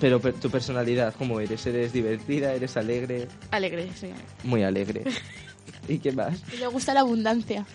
pero 0.01 0.21
per- 0.21 0.35
tu 0.35 0.51
personalidad, 0.51 1.15
¿cómo 1.17 1.41
eres? 1.41 1.67
¿Eres 1.67 1.93
divertida? 1.93 2.53
¿Eres 2.55 2.77
alegre? 2.77 3.29
Alegre, 3.51 3.89
sí. 3.99 4.09
Muy 4.45 4.63
alegre. 4.63 5.03
¿Y 5.89 5.99
qué 5.99 6.13
más? 6.13 6.41
Y 6.53 6.59
le 6.59 6.67
gusta 6.69 6.95
la 6.95 7.01
abundancia. 7.01 7.67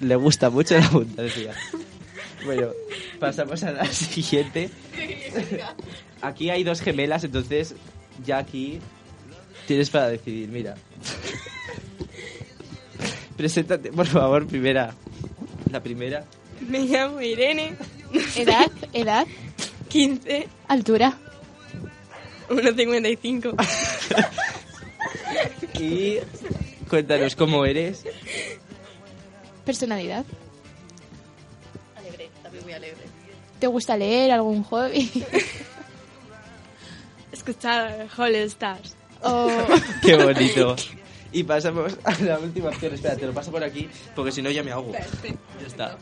Le 0.00 0.16
gusta 0.16 0.50
mucho 0.50 0.76
la 0.78 0.86
abundancia. 0.86 1.52
Bueno, 2.44 2.68
pasamos 3.18 3.62
a 3.64 3.72
la 3.72 3.84
siguiente. 3.86 4.70
Aquí 6.22 6.50
hay 6.50 6.64
dos 6.64 6.80
gemelas, 6.80 7.24
entonces 7.24 7.74
ya 8.24 8.38
aquí 8.38 8.78
tienes 9.66 9.90
para 9.90 10.08
decidir, 10.08 10.48
mira. 10.48 10.74
Preséntate, 13.36 13.90
por 13.92 14.06
favor, 14.06 14.46
primera. 14.46 14.94
La 15.70 15.82
primera. 15.82 16.24
Me 16.68 16.80
llamo 16.80 17.20
Irene, 17.20 17.74
Edad, 18.36 18.70
edad, 18.92 19.26
15, 19.90 20.48
altura. 20.68 21.18
1,55. 22.48 23.54
Y 25.80 26.18
cuéntanos 26.90 27.34
cómo 27.34 27.64
eres. 27.64 28.04
Personalidad. 29.64 30.26
Alegre, 31.96 32.30
también 32.42 32.64
muy 32.64 32.72
alegre. 32.74 33.00
¿Te 33.58 33.66
gusta 33.66 33.96
leer 33.96 34.32
algún 34.32 34.62
hobby? 34.64 35.10
Escuchar 37.32 38.08
All 38.18 38.34
Stars. 38.34 38.94
o 39.22 39.48
Qué 40.02 40.16
bonito. 40.16 40.76
Y 41.32 41.44
pasamos 41.44 41.96
a 42.04 42.18
la 42.20 42.38
última 42.38 42.68
opción. 42.68 42.92
Espera, 42.92 43.16
te 43.16 43.26
lo 43.26 43.32
paso 43.32 43.50
por 43.50 43.64
aquí, 43.64 43.88
porque 44.14 44.32
si 44.32 44.42
no 44.42 44.50
ya 44.50 44.62
me 44.62 44.72
ahogo. 44.72 44.92
Ya 44.92 45.66
está. 45.66 45.96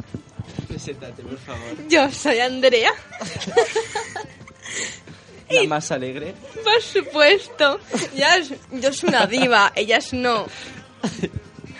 Preséntate, 0.66 1.22
por 1.22 1.38
favor. 1.38 1.88
Yo 1.88 2.10
soy 2.10 2.38
Andrea, 2.40 2.92
La 5.50 5.64
más 5.64 5.90
alegre. 5.90 6.34
por 6.62 6.82
supuesto. 6.82 7.80
Ya 8.14 8.36
es- 8.36 8.52
yo 8.72 8.92
soy 8.92 9.08
una 9.08 9.26
diva, 9.26 9.72
ellas 9.74 10.12
no. 10.12 10.46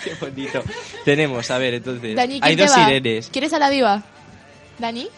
Qué 0.03 0.15
bonito. 0.21 0.63
Tenemos, 1.05 1.51
a 1.51 1.59
ver, 1.59 1.75
entonces. 1.75 2.15
Dani, 2.17 2.41
¿quién 2.41 2.45
hay 2.45 2.57
dos 2.57 2.71
va? 2.77 2.91
Irenes. 2.91 3.29
¿Quieres 3.31 3.53
a 3.53 3.59
la 3.59 3.69
diva? 3.69 4.03
¿Dani? 4.79 5.09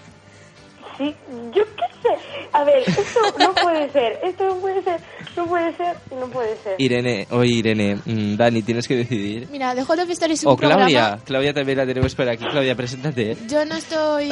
Sí, 0.98 1.14
yo 1.54 1.64
qué 1.64 1.84
sé. 2.02 2.08
A 2.52 2.64
ver, 2.64 2.82
esto 2.88 3.20
no 3.38 3.54
puede 3.54 3.90
ser. 3.92 4.18
Esto 4.24 4.44
no 4.46 4.56
puede 4.56 4.82
ser. 4.82 5.00
No 5.36 5.46
puede 5.46 5.76
ser. 5.76 5.96
No 6.10 6.26
puede 6.26 6.56
ser. 6.56 6.74
Irene, 6.78 7.26
oye 7.30 7.54
Irene, 7.54 7.96
mm, 8.04 8.36
Dani, 8.36 8.62
tienes 8.62 8.88
que 8.88 8.96
decidir. 8.96 9.48
Mira, 9.50 9.74
The 9.74 9.82
Hall 9.82 10.00
of 10.00 10.10
es 10.10 10.44
un 10.44 10.52
O 10.52 10.56
Claudia, 10.56 10.86
programa... 10.86 11.18
Claudia 11.24 11.54
también 11.54 11.78
la 11.78 11.86
tenemos 11.86 12.14
por 12.14 12.28
aquí. 12.28 12.44
Claudia, 12.44 12.74
preséntate. 12.74 13.36
Yo 13.48 13.64
no 13.64 13.76
estoy 13.76 14.30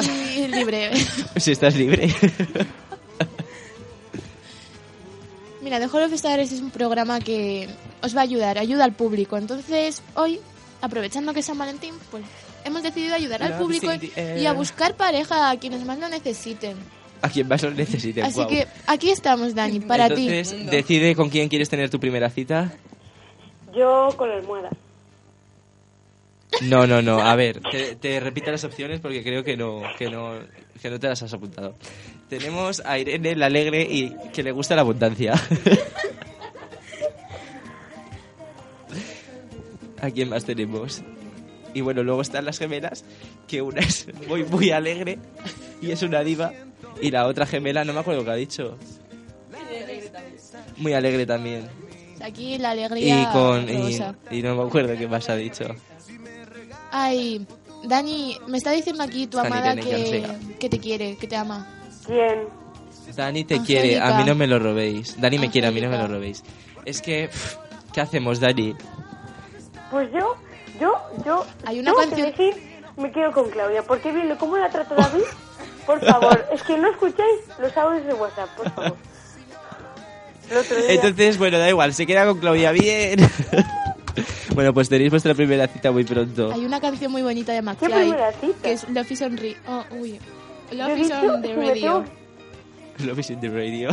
libre. 0.49 0.91
si 1.37 1.53
estás 1.53 1.77
libre. 1.77 2.09
Mira, 5.69 5.81
The 5.81 5.87
Hall 5.87 6.05
of 6.05 6.13
Stars 6.15 6.53
es 6.53 6.61
un 6.61 6.71
programa 6.71 7.21
que 7.21 7.69
os 8.01 8.17
va 8.17 8.21
a 8.21 8.23
ayudar, 8.23 8.59
ayuda 8.59 8.85
al 8.85 8.93
público. 8.93 9.37
Entonces, 9.37 10.03
hoy, 10.15 10.41
aprovechando 10.81 11.35
que 11.35 11.41
es 11.41 11.47
San 11.47 11.59
Valentín, 11.59 11.95
pues 12.11 12.25
hemos 12.65 12.83
decidido 12.83 13.15
ayudar 13.15 13.43
al 13.43 13.51
Love 13.51 13.61
público 13.61 13.93
is 13.93 14.03
in 14.03 14.11
the 14.15 14.41
y 14.41 14.47
a 14.47 14.53
buscar 14.53 14.95
pareja 14.95 15.51
a 15.51 15.59
quienes 15.59 15.85
más 15.85 15.99
lo 15.99 16.09
necesiten. 16.09 16.77
A 17.23 17.29
quien 17.29 17.49
más 17.49 17.63
lo 17.63 17.71
necesite. 17.73 18.23
Así 18.23 18.37
guau. 18.37 18.49
que 18.49 18.67
aquí 18.87 19.11
estamos, 19.11 19.55
Dani, 19.55 19.81
para 19.87 20.07
Entonces, 20.07 20.51
ti. 20.51 20.65
decide 20.65 21.15
con 21.17 21.31
quién 21.31 21.49
quieres 21.49 21.69
tener 21.69 21.91
tu 21.91 21.99
primera 21.99 22.31
cita. 22.31 22.73
Yo 23.75 24.09
con 24.17 24.29
la 24.29 24.37
almohada. 24.37 24.71
No, 26.63 26.87
no, 26.87 27.03
no. 27.03 27.21
A 27.21 27.37
ver, 27.37 27.61
te, 27.71 27.95
te 27.97 28.21
repito 28.21 28.51
las 28.51 28.65
opciones 28.65 29.01
porque 29.01 29.23
creo 29.23 29.45
que 29.45 29.57
no, 29.57 29.83
que 29.99 30.09
no, 30.11 30.35
que 30.81 30.91
no 30.91 30.99
te 30.99 31.09
las 31.09 31.23
has 31.23 31.33
apuntado. 31.35 31.75
Tenemos 32.29 32.83
a 32.85 32.99
Irene, 32.99 33.37
la 33.37 33.47
alegre 33.47 33.83
y 33.83 34.15
que 34.33 34.43
le 34.43 34.53
gusta 34.53 34.75
la 34.75 34.81
abundancia. 34.83 35.35
¿A 40.01 40.11
quién 40.11 40.29
más 40.29 40.45
tenemos? 40.45 41.03
Y 41.75 41.81
bueno, 41.81 42.03
luego 42.03 42.23
están 42.23 42.45
las 42.45 42.59
gemelas, 42.59 43.05
que 43.47 43.63
una 43.63 43.81
es 43.81 44.07
muy, 44.29 44.45
muy 44.45 44.71
alegre 44.71 45.19
y 45.81 45.91
es 45.91 46.03
una 46.03 46.23
diva. 46.23 46.53
Y 47.01 47.11
la 47.11 47.27
otra 47.27 47.47
gemela, 47.47 47.85
no 47.85 47.93
me 47.93 48.01
acuerdo 48.01 48.21
lo 48.21 48.25
que 48.27 48.31
ha 48.33 48.35
dicho. 48.37 48.77
Muy 50.77 50.93
alegre 50.95 51.27
también. 51.27 51.69
Aquí 52.23 52.59
la 52.59 52.71
alegría 52.71 53.23
Y 53.23 53.27
con. 53.33 53.69
Y, 54.33 54.43
no 54.43 54.57
me 54.57 54.63
acuerdo 54.65 54.97
qué 54.97 55.07
más 55.07 55.29
ha 55.29 55.37
dicho. 55.37 55.65
Ay, 56.91 57.47
Dani, 57.85 58.37
me 58.49 58.59
está 58.59 58.73
diciendo 58.73 59.03
aquí 59.03 59.27
tu 59.27 59.37
Dani 59.37 59.49
amada 59.49 59.77
que, 59.77 60.25
que 60.59 60.69
te 60.69 60.79
quiere, 60.79 61.17
que 61.17 61.27
te 61.27 61.37
ama. 61.37 61.67
¿Quién? 62.07 62.49
Dani 63.15 63.45
te 63.45 63.61
quiere, 63.63 63.99
a 63.99 64.19
mí 64.19 64.25
no 64.25 64.35
me 64.35 64.47
lo 64.47 64.59
robéis. 64.59 65.21
Dani 65.21 65.39
me 65.39 65.51
quiere, 65.51 65.69
a 65.69 65.71
mí 65.71 65.81
no 65.81 65.89
me 65.91 65.99
lo 65.99 66.09
robéis. 66.09 66.43
Es 66.85 67.03
que, 67.03 67.29
pff, 67.29 67.57
¿qué 67.93 68.01
hacemos, 68.01 68.41
Dani? 68.41 68.75
Pues 69.91 70.11
yo, 70.13 70.37
yo, 70.81 70.95
yo. 71.25 71.45
Hay 71.65 71.81
una 71.81 71.93
canción- 71.95 72.33
que 72.33 72.45
decir, 72.45 72.63
me 72.97 73.11
quedo 73.11 73.33
con 73.33 73.51
Claudia, 73.51 73.83
porque 73.83 74.13
viendo 74.13 74.37
cómo 74.39 74.57
la 74.57 74.71
trata 74.71 74.95
David, 74.95 75.23
por 75.89 76.05
favor, 76.05 76.45
es 76.53 76.63
que 76.63 76.77
no 76.77 76.91
escucháis 76.91 77.41
los 77.59 77.75
audios 77.75 78.05
de 78.05 78.13
WhatsApp, 78.13 78.51
por 78.57 78.71
favor. 78.71 78.97
Entonces, 80.87 81.39
bueno, 81.39 81.59
da 81.59 81.67
igual, 81.67 81.95
se 81.95 82.07
queda 82.07 82.27
con 82.27 82.39
Claudia 82.39 82.73
bien. 82.73 83.21
bueno, 84.55 84.75
pues 84.75 84.91
tenéis 84.91 85.11
vuestra 85.11 85.35
primera 85.35 85.67
cita 85.67 85.91
muy 85.91 86.05
pronto. 86.05 86.53
Hay 86.53 86.67
una 86.67 86.79
canción 86.79 87.11
muy 87.11 87.23
bonita 87.23 87.53
de 87.53 87.61
¿Qué 87.61 87.63
McFly 87.63 87.89
primera 87.91 88.33
cita? 88.33 88.57
que 88.63 88.73
es 88.73 88.87
Love 88.91 89.11
is 89.11 89.23
on, 89.23 89.37
Re- 89.39 89.57
oh, 89.67 89.85
uy. 89.93 90.19
Love 90.73 90.99
is 90.99 91.11
on 91.11 91.41
the 91.41 91.55
radio. 91.55 92.05
Love 93.07 93.21
is 93.21 93.31
in 93.31 93.41
the 93.41 93.49
radio. 93.49 93.89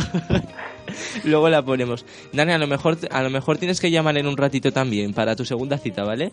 Luego 1.24 1.48
la 1.48 1.62
ponemos. 1.62 2.04
Dani, 2.34 2.52
a 2.52 2.58
lo 2.58 2.66
mejor 2.66 2.98
a 3.10 3.22
lo 3.22 3.30
mejor 3.30 3.56
tienes 3.56 3.80
que 3.80 3.90
llamar 3.90 4.18
en 4.18 4.26
un 4.26 4.36
ratito 4.36 4.70
también 4.70 5.14
para 5.14 5.34
tu 5.34 5.46
segunda 5.46 5.78
cita, 5.78 6.04
¿vale? 6.04 6.30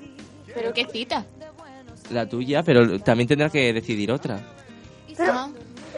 ¿Pero 0.54 0.74
qué 0.74 0.86
cita? 0.92 1.26
La 2.12 2.28
tuya, 2.28 2.64
pero 2.64 3.00
también 3.00 3.30
tendrás 3.30 3.52
que 3.52 3.72
decidir 3.72 4.12
otra. 4.12 4.42
Ah, 5.20 5.50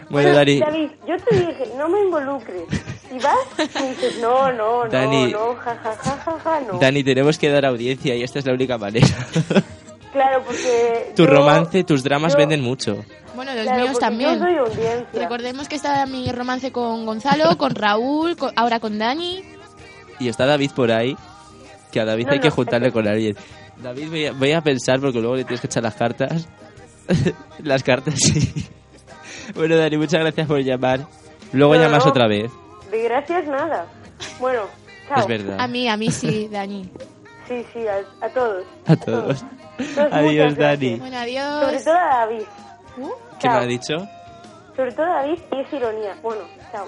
Bueno, 0.10 0.34
Dani, 0.34 0.60
David, 0.60 0.90
yo 1.08 1.16
te 1.18 1.36
dije, 1.36 1.72
no 1.78 1.90
me 1.90 2.00
involucres. 2.02 2.64
Y 3.12 3.20
vas 3.20 3.36
y 3.60 3.88
dices, 3.90 4.20
no, 4.22 4.52
no, 4.52 4.84
no, 4.86 4.90
Dani. 4.90 5.32
no, 5.32 5.56
ja, 5.56 5.76
ja, 5.84 5.96
ja, 5.96 6.18
ja, 6.18 6.40
ja, 6.44 6.60
no. 6.62 6.80
Dani, 6.80 7.04
tenemos 7.04 7.38
que 7.38 7.50
dar 7.50 7.66
audiencia 7.66 8.16
y 8.16 8.24
esta 8.24 8.40
es 8.40 8.46
la 8.46 8.54
única 8.54 8.78
manera. 8.78 9.08
Claro, 10.12 10.44
porque. 10.46 11.12
tu 11.16 11.24
yo- 11.26 11.30
romance, 11.30 11.84
tus 11.84 12.04
dramas 12.04 12.34
yo- 12.34 12.38
venden 12.40 12.62
mucho. 12.62 13.04
Bueno, 13.36 13.54
los 13.54 13.64
Claro, 13.64 13.84
míos 13.84 14.00
también. 14.00 14.40
Yo 14.40 14.46
soy 14.46 14.56
audiencia. 14.58 15.06
Recordemos 15.14 15.68
que 15.68 15.76
está 15.76 16.06
mi 16.06 16.32
romance 16.32 16.72
con 16.72 17.06
Gonzalo, 17.06 17.58
con 17.58 17.76
Raúl, 17.76 18.38
con- 18.38 18.52
ahora 18.56 18.80
con 18.80 18.98
Dani. 18.98 19.44
Y 20.20 20.30
está 20.30 20.46
David 20.46 20.72
por 20.74 20.92
ahí, 20.92 21.18
que 21.92 22.00
a 22.00 22.06
David 22.06 22.28
No, 22.28 22.32
hay 22.34 22.40
que 22.40 22.48
no, 22.50 22.56
juntarle 22.56 22.88
es- 22.88 22.94
con 22.94 23.08
alguien. 23.08 23.36
David, 23.84 24.08
voy 24.10 24.26
a, 24.28 24.32
voy 24.32 24.52
a 24.54 24.62
pensar 24.62 25.02
porque 25.02 25.20
luego 25.20 25.36
le 25.36 25.44
tienes 25.44 25.60
que 25.60 25.68
echar 25.68 25.84
las 25.84 25.96
cartas. 25.96 26.48
las 27.60 27.84
cartas, 27.84 28.14
sí. 28.18 28.66
Bueno, 29.54 29.78
Dani, 29.78 29.98
muchas 29.98 30.22
gracias 30.22 30.48
por 30.48 30.60
llamar. 30.60 31.08
Luego 31.54 31.76
No, 31.76 31.82
llamas 31.82 32.04
no. 32.06 32.12
otra 32.12 32.28
vez. 32.28 32.52
De 32.92 33.04
gracias, 33.04 33.46
nada. 33.48 33.88
Bueno, 34.40 34.62
chao. 35.08 35.20
Es 35.20 35.28
verdad. 35.28 35.60
A 35.60 35.68
mí, 35.68 35.88
a 35.88 35.98
mí 35.98 36.10
sí, 36.12 36.48
Dani. 36.52 36.90
Sí, 37.48 37.64
sí, 37.74 37.80
a, 37.88 38.26
a 38.26 38.30
todos. 38.30 38.66
A 38.88 38.96
todos. 38.96 39.44
Adiós, 40.12 40.56
Dani. 40.56 40.96
Bueno, 40.96 41.18
Sobre 41.18 41.38
adiós. 41.38 41.84
todo 41.84 41.94
a 41.96 42.06
David. 42.26 42.44
¿Qué 43.40 43.50
me 43.50 43.56
ha 43.56 43.66
dicho? 43.66 44.08
Sobre 44.76 44.92
todo 44.94 45.06
a 45.06 45.22
David 45.22 45.40
y 45.52 45.60
es 45.62 45.74
ironía. 45.74 46.18
Bueno, 46.24 46.42
chao. 46.72 46.86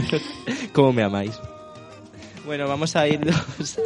¿Cómo 0.74 0.92
me 0.92 1.02
amáis? 1.02 1.38
Bueno, 2.44 2.68
vamos 2.68 2.94
a 2.96 3.06
irnos. 3.08 3.78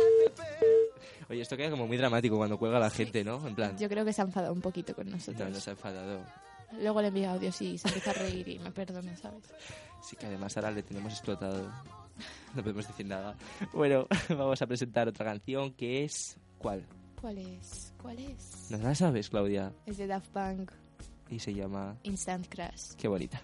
Oye, 1.31 1.41
esto 1.43 1.57
queda 1.57 1.71
como 1.71 1.87
muy 1.87 1.97
dramático 1.97 2.37
cuando 2.37 2.59
cuelga 2.59 2.79
la 2.79 2.91
gente, 2.91 3.25
¿no? 3.25 3.47
En 3.47 3.55
plan, 3.55 3.77
Yo 3.79 3.89
creo 3.89 4.05
que 4.05 4.13
se 4.13 4.21
ha 4.23 4.25
enfadado 4.25 4.53
un 4.53 4.61
poquito 4.61 4.95
con 4.95 5.07
no, 5.07 5.13
nosotros. 5.17 5.49
no 5.51 5.59
se 5.61 5.71
ha 5.71 5.73
enfadado. 5.73 6.21
Luego 6.81 7.01
le 7.03 7.09
envía 7.09 7.33
audios 7.33 7.61
y 7.63 7.79
se 7.79 7.89
empieza 7.89 8.11
a 8.11 8.15
reír 8.15 8.49
y 8.49 8.59
me 8.59 8.71
perdona, 8.71 9.17
¿sabes? 9.17 9.45
Sí 10.03 10.17
que 10.17 10.27
además 10.27 10.57
ahora 10.57 10.71
le 10.71 10.83
tenemos 10.83 11.13
explotado. 11.13 11.71
No 12.55 12.63
podemos 12.63 12.87
decir 12.87 13.07
nada. 13.07 13.37
Bueno, 13.73 14.07
vamos 14.29 14.61
a 14.63 14.67
presentar 14.67 15.09
otra 15.09 15.25
canción 15.25 15.73
que 15.73 16.05
es... 16.05 16.37
¿Cuál? 16.59 16.85
¿Cuál 17.21 17.39
es? 17.39 17.93
¿Cuál 18.01 18.19
es? 18.19 18.71
¿No 18.71 18.79
la 18.79 18.95
sabes, 18.95 19.31
Claudia? 19.31 19.73
Es 19.87 19.99
de 19.99 20.07
Daft 20.07 20.29
Punk, 20.29 20.71
Y 21.31 21.39
se 21.39 21.53
llama... 21.55 21.97
Instant 22.05 22.47
Crash. 22.49 22.95
Qué 22.97 23.09
bonita. 23.09 23.43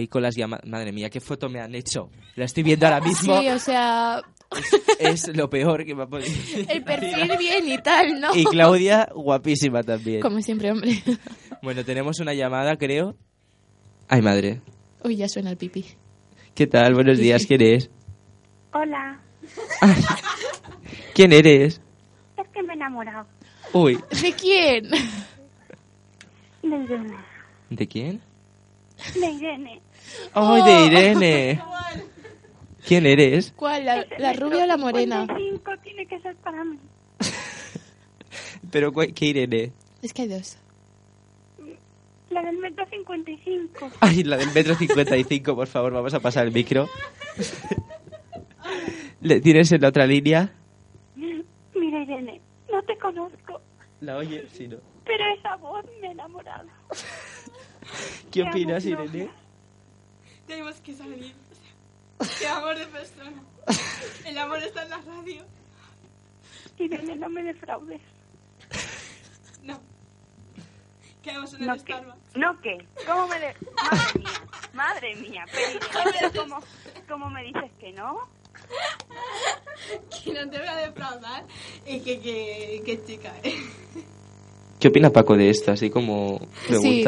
Hoy 0.00 0.08
con 0.08 0.22
las 0.22 0.34
llamadas... 0.34 0.66
Madre 0.66 0.92
mía, 0.92 1.10
qué 1.10 1.20
foto 1.20 1.48
me 1.48 1.60
han 1.60 1.74
hecho. 1.74 2.10
La 2.36 2.46
estoy 2.46 2.62
viendo 2.62 2.86
ahora 2.86 3.00
mismo. 3.00 3.38
Sí, 3.40 3.48
o 3.48 3.58
sea, 3.58 4.22
Es 4.98 5.28
lo 5.36 5.48
peor 5.50 5.84
que 5.84 5.94
me 5.94 6.02
ha 6.04 6.06
podido 6.06 6.28
el 6.68 6.82
perfil 6.82 7.32
bien 7.38 7.68
y 7.68 7.78
tal, 7.78 8.20
¿no? 8.20 8.34
Y 8.34 8.44
Claudia, 8.44 9.08
guapísima 9.14 9.82
también. 9.82 10.20
Como 10.20 10.40
siempre, 10.42 10.70
hombre. 10.72 11.02
Bueno, 11.62 11.84
tenemos 11.84 12.18
una 12.20 12.32
llamada, 12.32 12.78
creo. 12.78 13.16
Ay, 14.08 14.22
madre. 14.22 14.62
Uy, 15.04 15.16
ya 15.16 15.28
suena 15.28 15.50
el 15.50 15.58
pipí. 15.58 15.84
¿Qué 16.54 16.66
tal? 16.66 16.94
Buenos 16.94 17.18
días, 17.18 17.44
¿quién 17.44 17.60
es? 17.60 17.90
Hola, 18.72 19.20
¿Quién 21.14 21.32
eres? 21.32 21.82
es 22.38 22.48
que 22.48 22.62
me 22.62 22.72
he 22.72 22.76
enamorado 22.76 23.26
Uy, 23.74 23.98
¿De 24.22 24.32
quién? 24.32 24.84
de 26.62 26.76
Irene. 26.84 27.16
¿de 27.68 27.88
quién? 27.88 28.20
De 29.20 29.26
Irene. 29.30 29.82
¡Ay, 30.34 30.62
de 30.62 30.86
Irene! 30.86 31.62
¿Quién 32.86 33.06
eres? 33.06 33.52
¿Cuál? 33.56 33.84
¿La, 33.84 34.06
la 34.18 34.32
rubia 34.32 34.64
o 34.64 34.66
la 34.66 34.76
morena? 34.76 35.26
55 35.26 35.72
tiene 35.82 36.06
que 36.06 36.18
ser 36.20 36.34
para 36.36 36.64
mí. 36.64 36.78
¿Pero 38.70 38.92
qué 38.92 39.26
Irene? 39.26 39.72
Es 40.02 40.12
que 40.12 40.22
hay 40.22 40.28
dos. 40.28 40.56
La 42.30 42.42
del 42.42 42.58
metro 42.58 42.86
55. 42.88 43.90
Ay, 44.00 44.22
la 44.22 44.36
del 44.36 44.52
metro 44.52 44.74
55, 44.76 45.54
por 45.56 45.66
favor, 45.66 45.92
vamos 45.92 46.14
a 46.14 46.20
pasar 46.20 46.46
el 46.46 46.52
micro. 46.52 46.88
¿Le 49.20 49.40
tienes 49.40 49.70
en 49.72 49.80
la 49.82 49.88
otra 49.88 50.06
línea? 50.06 50.52
Mira, 51.16 52.02
Irene, 52.02 52.40
no 52.70 52.82
te 52.84 52.96
conozco, 52.98 53.60
La 54.00 54.16
oye, 54.16 54.46
sí, 54.52 54.68
no. 54.68 54.76
pero 55.04 55.24
esa 55.38 55.56
voz 55.56 55.84
me 56.00 56.08
ha 56.08 56.12
enamorado. 56.12 56.68
¿Qué 58.30 58.40
Te 58.40 58.42
amo, 58.42 58.50
opinas. 58.50 58.84
Irene? 58.86 59.28
Tenemos 60.50 60.80
que 60.80 60.92
salir. 60.94 61.32
Qué 62.40 62.48
amor 62.48 62.76
de 62.76 62.84
persona. 62.88 63.40
El 64.24 64.36
amor 64.36 64.58
está 64.58 64.82
en 64.82 64.90
la 64.90 64.96
radio. 64.96 65.44
Irene, 66.76 67.14
no 67.14 67.28
me 67.28 67.44
defraudes. 67.44 68.00
No. 69.62 69.78
Quedamos 71.22 71.54
en 71.54 71.66
¿No 71.66 71.74
el 71.74 71.84
qué? 71.84 71.92
Starbucks. 71.92 72.36
¿No 72.36 72.60
qué? 72.60 72.78
¿Cómo 73.06 73.28
me 73.28 73.38
de... 73.38 73.54
Madre 74.74 75.14
mía, 75.14 75.46
madre 75.46 75.78
mía. 75.78 76.12
Pero 76.18 76.42
¿cómo, 76.42 76.58
¿cómo 77.08 77.30
me 77.30 77.44
dices 77.44 77.70
que 77.78 77.92
no? 77.92 78.28
Que 80.24 80.32
no 80.32 80.50
te 80.50 80.58
voy 80.58 80.66
a 80.66 80.76
defraudar. 80.78 81.44
Y 81.86 82.00
que, 82.00 82.18
que, 82.18 82.82
que 82.84 83.04
chica, 83.04 83.32
eh. 83.44 83.54
¿Qué 84.80 84.88
opina 84.88 85.10
Paco 85.10 85.36
de 85.36 85.48
esto? 85.48 85.70
Así 85.70 85.90
como 85.90 86.40
me 86.68 86.76
Sí. 86.76 87.04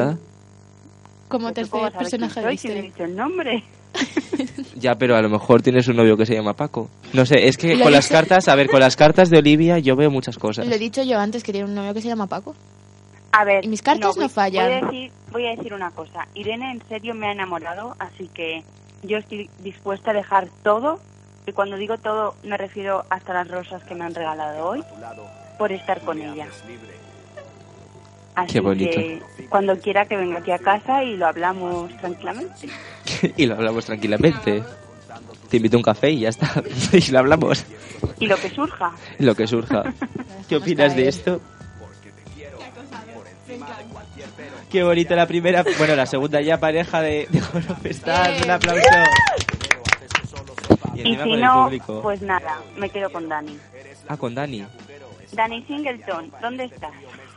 Como 1.33 1.47
¿Cómo 1.47 1.53
tercer 1.55 1.93
personaje 1.99 2.41
de 2.41 2.47
la 2.47 2.57
si 2.57 2.69
no 2.69 2.75
he 2.75 2.77
historia. 2.77 2.83
dicho 2.83 3.05
el 3.05 3.17
nombre? 3.17 3.65
Ya, 4.77 4.95
pero 4.97 5.17
a 5.17 5.23
lo 5.23 5.29
mejor 5.29 5.63
tienes 5.63 5.87
un 5.89 5.97
novio 5.97 6.17
que 6.17 6.27
se 6.27 6.35
llama 6.35 6.55
Paco. 6.55 6.89
No 7.13 7.25
sé, 7.27 7.47
es 7.47 7.57
que 7.57 7.77
Lo 7.77 7.85
con 7.85 7.93
las 7.93 8.09
cartas, 8.09 8.49
a 8.49 8.55
ver, 8.57 8.69
con 8.69 8.81
las 8.81 8.97
cartas 8.97 9.31
de 9.31 9.39
Olivia 9.39 9.79
yo 9.79 9.95
veo 9.97 10.11
muchas 10.11 10.39
cosas. 10.39 10.67
Lo 10.67 10.75
he 10.75 10.79
dicho 10.79 11.03
yo 11.05 11.19
antes 11.21 11.43
que 11.45 11.53
tiene 11.53 11.69
un 11.69 11.75
novio 11.75 11.95
que 11.95 12.01
se 12.01 12.09
llama 12.09 12.27
Paco. 12.27 12.55
A 13.33 13.45
ver, 13.45 13.65
Y 13.65 13.69
mis 13.69 13.81
cartas 13.83 14.17
no 14.17 14.23
voy- 14.25 14.29
fallan. 14.29 14.65
Voy 14.67 14.73
a, 14.73 14.81
decir, 14.87 15.13
voy 15.31 15.47
a 15.47 15.51
decir 15.57 15.73
una 15.75 15.91
cosa. 15.91 16.27
Irene 16.35 16.73
en 16.73 16.83
serio 16.89 17.15
me 17.15 17.29
ha 17.29 17.33
enamorado, 17.33 17.95
así 17.99 18.29
que 18.35 18.63
yo 19.05 19.19
estoy 19.19 19.49
dispuesta 19.63 20.11
a 20.11 20.15
dejar 20.15 20.49
todo. 20.65 20.99
Y 21.47 21.53
cuando 21.53 21.77
digo 21.77 21.97
todo, 21.99 22.35
me 22.45 22.57
refiero 22.57 23.05
hasta 23.11 23.33
las 23.35 23.49
rosas 23.49 23.83
que 23.85 23.95
me 23.95 24.05
han 24.05 24.15
regalado 24.15 24.67
hoy, 24.69 24.83
por 25.59 25.71
estar 25.73 26.01
con 26.01 26.21
ella. 26.21 26.47
Así 28.35 28.55
Qué 28.55 28.61
bonito. 28.61 28.91
que 28.97 29.23
cuando 29.49 29.79
quiera 29.79 30.07
que 30.07 30.17
venga 30.17 30.39
aquí 30.39 30.51
a 30.51 30.59
casa 30.59 31.05
y 31.05 31.17
lo 31.17 31.27
hablamos 31.27 31.95
tranquilamente. 31.99 32.69
y 33.37 33.47
lo 33.47 33.55
hablamos 33.55 33.85
tranquilamente. 33.85 34.63
Te 35.51 35.57
invito 35.59 35.77
a 35.77 35.79
un 35.79 35.85
café 35.85 36.11
y 36.11 36.21
ya 36.21 36.31
está. 36.31 36.51
y 36.93 37.11
lo 37.11 37.19
hablamos. 37.19 37.65
Y 38.19 38.27
lo 38.27 38.37
que 38.37 38.49
surja. 38.51 38.93
Lo 39.19 39.35
que 39.35 39.47
surja. 39.47 39.83
¿Qué 40.49 40.57
opinas 40.57 40.97
de 40.97 41.09
esto? 41.09 41.41
Qué 44.71 44.83
bonita 44.83 45.15
la 45.15 45.27
primera. 45.27 45.65
Bueno, 45.77 45.95
la 45.95 46.07
segunda 46.07 46.41
ya 46.41 46.59
pareja 46.59 47.03
de, 47.03 47.29
de. 47.31 47.43
Un 48.45 48.51
aplauso. 48.51 48.81
Y 50.95 51.01
Y 51.13 51.17
si 51.17 51.37
no, 51.37 51.71
pues 52.03 52.23
nada, 52.23 52.61
me 52.77 52.89
quedo 52.89 53.11
con 53.11 53.29
Dani. 53.29 53.59
Ah, 54.09 54.17
con 54.17 54.35
Dani. 54.35 54.67
Dani 55.33 55.63
Singleton, 55.65 56.31
¿dónde 56.41 56.65
estás? 56.65 56.93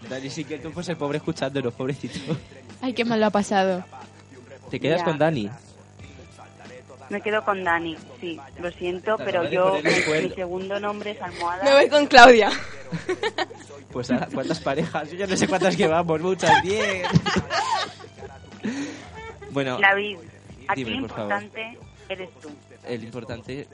Dani 0.10 0.30
sí 0.30 0.44
que 0.46 0.60
tú, 0.60 0.72
pues 0.72 0.88
el 0.90 0.98
pobre 0.98 1.18
escuchándonos, 1.18 1.74
pobrecito. 1.74 2.20
Ay, 2.82 2.94
qué 2.94 3.04
mal 3.06 3.20
lo 3.20 3.26
ha 3.28 3.30
pasado. 3.32 3.84
¿Te 4.70 4.80
quedas 4.80 5.00
Ya. 5.00 5.06
con 5.06 5.18
Dani? 5.18 5.50
Me 7.10 7.22
quedo 7.22 7.44
con 7.46 7.64
Dani, 7.64 7.96
sí, 8.20 8.40
lo 8.60 8.72
siento, 8.72 9.16
Te 9.18 9.26
pero 9.26 9.42
acabas 9.42 9.50
de 9.52 9.56
yo, 9.56 9.70
poner 9.70 9.88
el 9.88 9.96
mi, 10.00 10.04
cuerno. 10.06 10.36
segundo 10.36 10.80
nombre 10.80 11.12
es 11.12 11.22
Almohada. 11.22 11.64
Me 11.64 11.72
voy 11.74 11.90
con 11.90 12.08
Claudia. 12.08 12.50
Pues 13.92 14.12
ahora, 14.12 14.28
¿cuántas 14.34 14.60
parejas? 14.60 15.10
Yo 15.10 15.16
ya 15.16 15.26
no 15.26 15.38
sé 15.38 15.48
cuántas 15.48 15.78
llevamos, 15.78 16.20
muchas, 16.20 16.52
diez. 16.64 17.08
bueno, 19.52 19.78
David, 19.80 20.18
aquí 20.68 20.84
Dime, 20.84 20.98
lo 21.02 21.08
por 21.08 21.16
favor. 21.16 21.32
importante 21.44 21.78
eres 22.10 22.30
tú. 22.42 22.50
el 22.86 23.04
importante... 23.06 23.68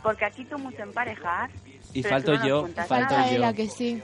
Porque 0.00 0.24
aquí 0.24 0.44
tú 0.44 0.58
mucho 0.60 0.82
emparejar. 0.82 1.50
Y 1.92 2.02
pero 2.02 2.14
falto 2.14 2.32
tú 2.32 2.38
no 2.38 2.38
nos 2.38 2.48
yo, 2.48 2.84
falto 2.86 3.14
nada. 3.16 3.50
yo. 3.50 3.54
Que 3.56 3.68
sí. 3.68 4.00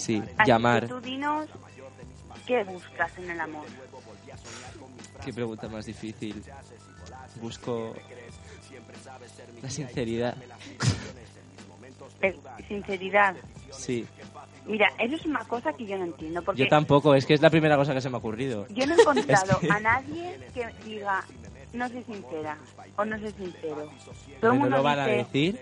Sí, 0.00 0.22
Así 0.38 0.48
llamar. 0.48 0.82
que 0.82 0.88
tú 0.88 1.00
dinos 1.00 1.46
qué 2.46 2.64
buscas 2.64 3.10
en 3.18 3.30
el 3.30 3.40
amor. 3.40 3.66
Qué 5.24 5.32
pregunta 5.32 5.68
más 5.68 5.84
difícil. 5.86 6.42
Busco 7.40 7.94
la 9.62 9.70
sinceridad. 9.70 10.34
Eh, 12.22 12.36
Sinceridad. 12.68 13.36
Sí. 13.70 14.06
Mira, 14.66 14.92
eso 14.98 15.14
es 15.16 15.24
una 15.26 15.40
cosa 15.44 15.72
que 15.72 15.86
yo 15.86 15.96
no 15.98 16.04
entiendo. 16.04 16.42
Porque 16.42 16.62
Yo 16.62 16.68
tampoco, 16.68 17.14
es 17.14 17.24
que 17.26 17.34
es 17.34 17.40
la 17.40 17.50
primera 17.50 17.76
cosa 17.76 17.94
que 17.94 18.00
se 18.00 18.08
me 18.10 18.16
ha 18.16 18.18
ocurrido. 18.18 18.66
yo 18.68 18.86
no 18.86 18.94
he 18.94 19.00
encontrado 19.00 19.52
Es 19.62 19.68
que- 19.68 19.72
a 19.72 19.80
nadie 19.80 20.38
que 20.54 20.66
diga 20.84 21.24
no 21.72 21.88
soy 21.88 22.02
sincera 22.04 22.58
o 22.96 23.04
no 23.04 23.18
soy 23.18 23.32
sincero. 23.32 23.90
Todo 24.40 24.52
¿Me 24.52 24.54
el 24.54 24.54
no 24.54 24.54
mundo 24.54 24.76
lo 24.78 24.82
van 24.82 24.98
a 25.00 25.06
decir? 25.06 25.60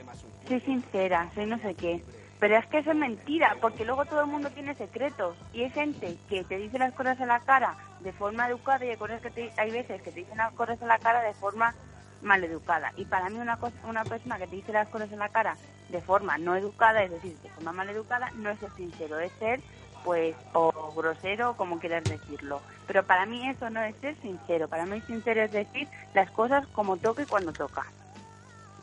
soy 0.48 0.60
sincera, 0.60 1.30
soy 1.34 1.46
no 1.46 1.58
sé 1.58 1.74
qué. 1.74 2.02
Pero 2.40 2.56
es 2.56 2.66
que 2.66 2.78
eso 2.78 2.90
es 2.92 2.96
mentira, 2.96 3.56
porque 3.60 3.84
luego 3.84 4.04
todo 4.06 4.20
el 4.20 4.26
mundo 4.28 4.48
tiene 4.50 4.74
secretos. 4.74 5.36
Y 5.52 5.64
hay 5.64 5.70
gente 5.70 6.16
que 6.28 6.44
te 6.44 6.56
dice 6.56 6.78
las 6.78 6.94
cosas 6.94 7.20
a 7.20 7.26
la 7.26 7.40
cara 7.40 7.76
de 8.00 8.12
forma 8.12 8.48
educada 8.48 8.84
y 8.84 8.90
hay, 8.90 8.96
cosas 8.96 9.20
que 9.20 9.30
te- 9.30 9.52
hay 9.56 9.70
veces 9.72 10.00
que 10.02 10.12
te 10.12 10.20
dicen 10.20 10.36
las 10.38 10.52
cosas 10.52 10.80
a 10.80 10.86
la 10.86 10.98
cara 10.98 11.20
de 11.22 11.34
forma 11.34 11.74
maleducada. 12.22 12.92
Y 12.96 13.04
para 13.06 13.28
mí 13.28 13.38
una, 13.38 13.56
cosa, 13.56 13.74
una 13.88 14.04
persona 14.04 14.38
que 14.38 14.46
te 14.46 14.56
dice 14.56 14.72
las 14.72 14.88
cosas 14.88 15.12
a 15.12 15.16
la 15.16 15.28
cara 15.28 15.56
de 15.88 16.00
forma 16.00 16.38
no 16.38 16.54
educada, 16.54 17.02
es 17.02 17.10
decir, 17.10 17.36
de 17.42 17.48
forma 17.50 17.72
maleducada, 17.72 18.30
no 18.36 18.50
es 18.50 18.58
ser 18.60 18.70
sincero, 18.76 19.18
es 19.18 19.32
ser 19.38 19.60
pues 20.04 20.36
o 20.54 20.92
grosero, 20.96 21.54
como 21.56 21.78
quieras 21.80 22.04
decirlo. 22.04 22.60
Pero 22.86 23.02
para 23.02 23.26
mí 23.26 23.48
eso 23.48 23.68
no 23.68 23.82
es 23.82 23.96
ser 23.96 24.14
sincero. 24.22 24.68
Para 24.68 24.86
mí 24.86 25.00
sincero 25.02 25.42
es 25.42 25.52
decir 25.52 25.88
las 26.14 26.30
cosas 26.30 26.66
como 26.68 26.96
toca 26.96 27.22
y 27.22 27.26
cuando 27.26 27.52
toca. 27.52 27.84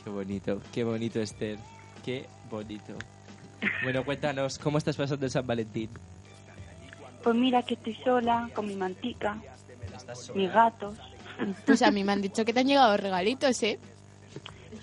Qué 0.04 0.10
bonito, 0.10 0.62
qué 0.74 0.84
bonito, 0.84 1.20
Esther. 1.22 1.58
Qué 2.04 2.28
bonito. 2.50 2.94
Bueno, 3.84 4.04
cuéntanos, 4.04 4.58
¿cómo 4.60 4.78
estás 4.78 4.95
pasando 4.95 5.25
el 5.25 5.32
San 5.32 5.45
Valentín? 5.45 5.89
Pues 7.23 7.36
mira 7.36 7.63
que 7.63 7.73
estoy 7.73 7.95
sola, 7.95 8.49
con 8.54 8.67
mi 8.67 8.75
mantica, 8.75 9.38
mis 10.36 10.51
gatos. 10.51 10.95
Pues 11.65 11.82
a 11.82 11.91
mí 11.91 12.04
me 12.04 12.12
han 12.12 12.21
dicho 12.21 12.45
que 12.45 12.54
te 12.54 12.62
han 12.62 12.67
llegado 12.67 12.95
regalitos, 12.97 13.62
¿eh? 13.63 13.80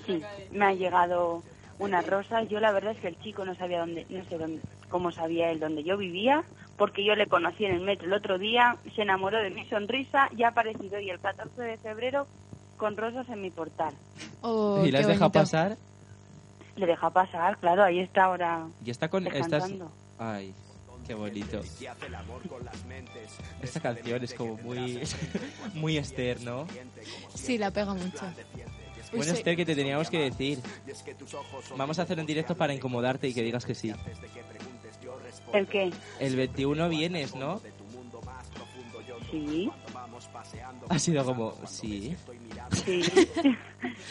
Sí, 0.06 0.22
me 0.50 0.66
ha 0.66 0.74
llegado 0.74 1.42
unas 1.78 2.06
rosas. 2.06 2.48
Yo 2.48 2.60
la 2.60 2.72
verdad 2.72 2.92
es 2.92 2.98
que 2.98 3.08
el 3.08 3.18
chico 3.20 3.44
no 3.44 3.54
sabía 3.54 3.80
dónde, 3.80 4.06
no 4.10 4.24
sé 4.24 4.38
dónde, 4.38 4.60
cómo 4.88 5.12
sabía 5.12 5.50
él 5.50 5.60
dónde 5.60 5.84
yo 5.84 5.96
vivía, 5.96 6.44
porque 6.76 7.04
yo 7.04 7.14
le 7.14 7.26
conocí 7.26 7.64
en 7.64 7.74
el 7.74 7.80
metro 7.80 8.06
el 8.06 8.12
otro 8.12 8.38
día, 8.38 8.76
se 8.94 9.02
enamoró 9.02 9.38
de 9.38 9.50
mi 9.50 9.64
sonrisa 9.66 10.28
y 10.36 10.42
ha 10.42 10.48
aparecido 10.48 10.96
hoy 10.96 11.10
el 11.10 11.20
14 11.20 11.62
de 11.62 11.78
febrero 11.78 12.26
con 12.76 12.96
rosas 12.96 13.28
en 13.28 13.40
mi 13.40 13.50
portal. 13.50 13.94
Oh, 14.40 14.82
¿Y 14.84 14.90
las 14.90 15.06
deja 15.06 15.28
pasar? 15.30 15.76
Le 16.76 16.86
deja 16.86 17.10
pasar, 17.10 17.58
claro, 17.58 17.84
ahí 17.84 18.00
está 18.00 18.24
ahora 18.24 18.66
Y 18.84 18.90
está 18.90 19.08
con... 19.08 19.28
Ay, 20.18 20.54
qué 21.06 21.14
bonito. 21.14 21.60
Esta 23.60 23.80
canción 23.80 24.24
es 24.24 24.34
como 24.34 24.56
muy... 24.58 25.02
muy 25.74 25.96
Esther, 25.98 26.40
¿no? 26.40 26.66
Sí, 27.34 27.58
la 27.58 27.70
pega 27.70 27.94
mucho. 27.94 28.24
Bueno. 29.12 29.32
Esther, 29.32 29.56
que 29.56 29.66
te 29.66 29.74
teníamos 29.74 30.08
que 30.08 30.18
decir. 30.18 30.58
Vamos 31.76 31.98
a 31.98 32.02
hacer 32.02 32.18
un 32.18 32.24
directo 32.24 32.56
para 32.56 32.72
incomodarte 32.72 33.28
y 33.28 33.34
que 33.34 33.42
digas 33.42 33.66
que 33.66 33.74
sí. 33.74 33.92
¿El 35.52 35.66
qué? 35.66 35.92
El 36.18 36.36
21 36.36 36.88
vienes, 36.88 37.34
¿no? 37.34 37.60
Sí, 39.30 39.70
Ha 40.88 40.98
sido 40.98 41.24
como, 41.24 41.54
sí. 41.66 42.14
sí. 42.84 43.02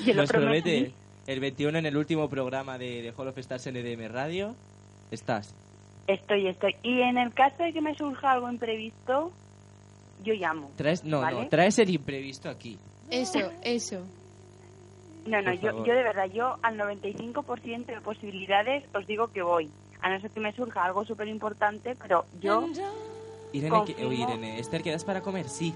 Nos 0.15 0.29
promete 0.29 0.93
el 1.27 1.39
21 1.39 1.77
en 1.77 1.85
el 1.85 1.97
último 1.97 2.29
programa 2.29 2.77
de, 2.77 3.01
de 3.01 3.13
Hall 3.15 3.27
of 3.27 3.37
Stars 3.37 3.67
NDM 3.67 4.11
Radio. 4.11 4.55
Estás. 5.11 5.53
Estoy, 6.07 6.47
estoy. 6.47 6.75
Y 6.83 7.01
en 7.01 7.17
el 7.17 7.33
caso 7.33 7.63
de 7.63 7.73
que 7.73 7.81
me 7.81 7.95
surja 7.95 8.31
algo 8.31 8.49
imprevisto, 8.49 9.31
yo 10.23 10.33
llamo. 10.33 10.71
Traes, 10.77 11.03
no, 11.03 11.21
¿vale? 11.21 11.41
no, 11.43 11.47
traes 11.49 11.79
el 11.79 11.89
imprevisto 11.89 12.49
aquí. 12.49 12.77
Eso, 13.09 13.39
eso. 13.61 14.05
No, 15.25 15.41
no, 15.41 15.53
yo, 15.53 15.85
yo 15.85 15.93
de 15.93 16.03
verdad, 16.03 16.25
yo 16.31 16.57
al 16.63 16.77
95% 16.77 17.85
de 17.85 18.01
posibilidades 18.01 18.83
os 18.95 19.05
digo 19.05 19.27
que 19.27 19.41
voy. 19.41 19.69
A 20.01 20.09
no 20.09 20.19
ser 20.19 20.31
que 20.31 20.39
me 20.39 20.51
surja 20.53 20.83
algo 20.83 21.05
súper 21.05 21.27
importante, 21.27 21.95
pero 21.95 22.25
yo 22.39 22.67
Irene, 23.53 23.83
que- 23.85 24.03
Irene, 24.03 24.59
Esther, 24.59 24.81
¿quedas 24.81 25.05
para 25.05 25.21
comer? 25.21 25.47
Sí. 25.47 25.75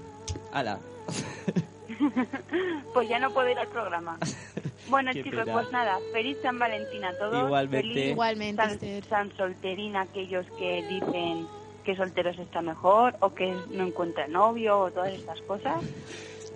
Ala. 0.52 0.80
pues 2.94 3.08
ya 3.08 3.20
no 3.20 3.30
puedo 3.30 3.48
ir 3.48 3.58
al 3.58 3.68
programa. 3.68 4.18
Bueno, 4.88 5.10
Qué 5.12 5.22
chicos, 5.24 5.40
pena. 5.40 5.52
pues 5.52 5.72
nada, 5.72 5.98
feliz 6.12 6.36
San 6.42 6.58
Valentín 6.58 7.04
a 7.04 7.12
todos. 7.18 7.44
Igualmente. 7.46 7.88
Feliz 7.88 8.10
Igualmente, 8.10 8.62
San. 9.02 9.02
San 9.30 9.36
Solterín 9.36 9.96
a 9.96 10.02
aquellos 10.02 10.46
que 10.58 10.82
dicen 10.88 11.46
que 11.84 11.96
solteros 11.96 12.38
está 12.38 12.62
mejor 12.62 13.14
o 13.20 13.34
que 13.34 13.54
no 13.70 13.86
encuentra 13.86 14.26
novio 14.28 14.78
o 14.78 14.90
todas 14.90 15.12
estas 15.12 15.40
cosas. 15.42 15.82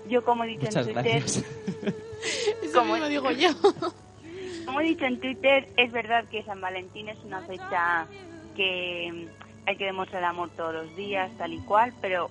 Yo, 0.09 0.25
como 0.25 0.45
he 0.45 0.49
dicho 0.49 0.67
Muchas 0.67 0.87
en 0.89 0.95
Twitter. 0.95 1.23
Eso 2.63 2.79
Como 2.79 2.95
mismo 2.95 3.09
digo 3.09 3.31
yo. 3.31 3.51
como 4.67 4.81
he 4.81 4.85
dicho 4.85 5.05
en 5.05 5.21
Twitter, 5.21 5.69
es 5.77 5.93
verdad 5.93 6.25
que 6.31 6.43
San 6.43 6.61
Valentín 6.61 7.09
es 7.09 7.19
una 7.25 7.41
fecha 7.43 8.07
que 8.57 9.29
hay 9.67 9.77
que 9.77 9.85
demostrar 9.85 10.25
amor 10.25 10.51
todos 10.57 10.75
los 10.75 10.97
días, 10.97 11.31
tal 11.39 11.53
y 11.53 11.59
cual, 11.61 11.93
pero 12.01 12.29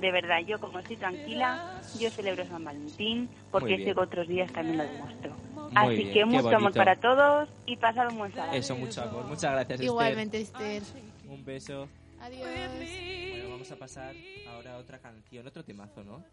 de 0.00 0.12
verdad, 0.12 0.40
yo 0.46 0.60
como 0.60 0.78
estoy 0.78 0.96
tranquila, 0.96 1.80
yo 1.98 2.10
celebro 2.10 2.46
San 2.46 2.64
Valentín 2.64 3.28
porque 3.50 3.78
sé 3.78 3.94
que 3.94 4.00
otros 4.00 4.28
días 4.28 4.52
también 4.52 4.78
lo 4.78 4.84
demuestro. 4.84 5.36
Muy 5.54 5.72
Así 5.74 5.96
bien, 5.96 6.12
que 6.12 6.24
mucho 6.24 6.56
amor 6.56 6.72
para 6.72 6.96
todos 6.96 7.48
y 7.66 7.76
pasad 7.76 8.10
un 8.10 8.18
buen 8.18 8.32
sábado. 8.32 8.52
Eso, 8.56 8.76
mucho 8.76 9.02
amor. 9.02 9.24
Muchas 9.26 9.52
gracias, 9.52 9.70
Esther. 9.72 9.86
Igualmente, 9.86 10.40
Esther. 10.40 10.82
Un 11.28 11.44
beso. 11.44 11.88
Adiós. 12.20 12.48
Bueno, 12.48 13.50
vamos 13.50 13.70
a 13.70 13.76
pasar 13.76 14.14
ahora 14.48 14.74
a 14.74 14.78
otra 14.78 14.98
canción, 14.98 15.46
otro 15.46 15.64
temazo, 15.64 16.04
¿no? 16.04 16.24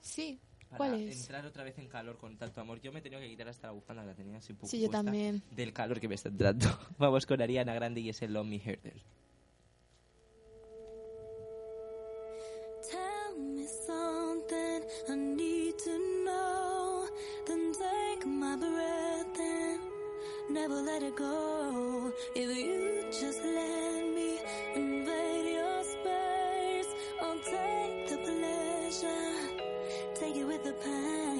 Sí. 0.00 0.40
Para 0.70 0.78
¿Cuál 0.78 0.94
es? 0.94 1.20
entrar 1.20 1.46
otra 1.46 1.62
vez 1.62 1.78
en 1.78 1.86
calor 1.86 2.18
con 2.18 2.36
tanto 2.36 2.60
amor. 2.60 2.80
Yo 2.80 2.92
me 2.92 2.98
he 2.98 3.02
tenido 3.02 3.20
que 3.20 3.28
quitar 3.28 3.48
hasta 3.48 3.68
la 3.68 3.72
bufanda, 3.72 4.04
la 4.04 4.14
tenía 4.14 4.38
así 4.38 4.52
un 4.52 4.58
poco 4.58 4.68
Sí, 4.68 4.80
yo 4.80 4.90
también. 4.90 5.42
Del 5.52 5.72
calor 5.72 6.00
que 6.00 6.08
me 6.08 6.16
está 6.16 6.28
entrando. 6.28 6.66
Vamos 6.98 7.24
con 7.26 7.40
Ariana 7.40 7.72
Grande 7.74 8.00
y 8.00 8.08
ese 8.08 8.26
Love 8.26 8.46
Me 8.46 8.56
Herder. 8.56 9.00
Something 13.96 14.80
I 15.08 15.14
need 15.14 15.78
to 15.78 15.94
know. 16.24 17.06
Then 17.46 17.72
take 17.72 18.26
my 18.26 18.56
breath 18.56 19.38
and 19.38 19.80
never 20.50 20.78
let 20.90 21.02
it 21.02 21.16
go. 21.16 22.12
If 22.34 22.48
you 22.56 23.04
just 23.20 23.40
let 23.44 24.00
me 24.16 24.30
invade 24.74 25.48
your 25.58 25.78
space, 25.94 26.90
I'll 27.22 27.42
take 27.56 27.96
the 28.12 28.18
pleasure, 28.28 29.34
take 30.20 30.36
it 30.36 30.46
with 30.46 30.62
the 30.64 30.74
pain. 30.84 31.35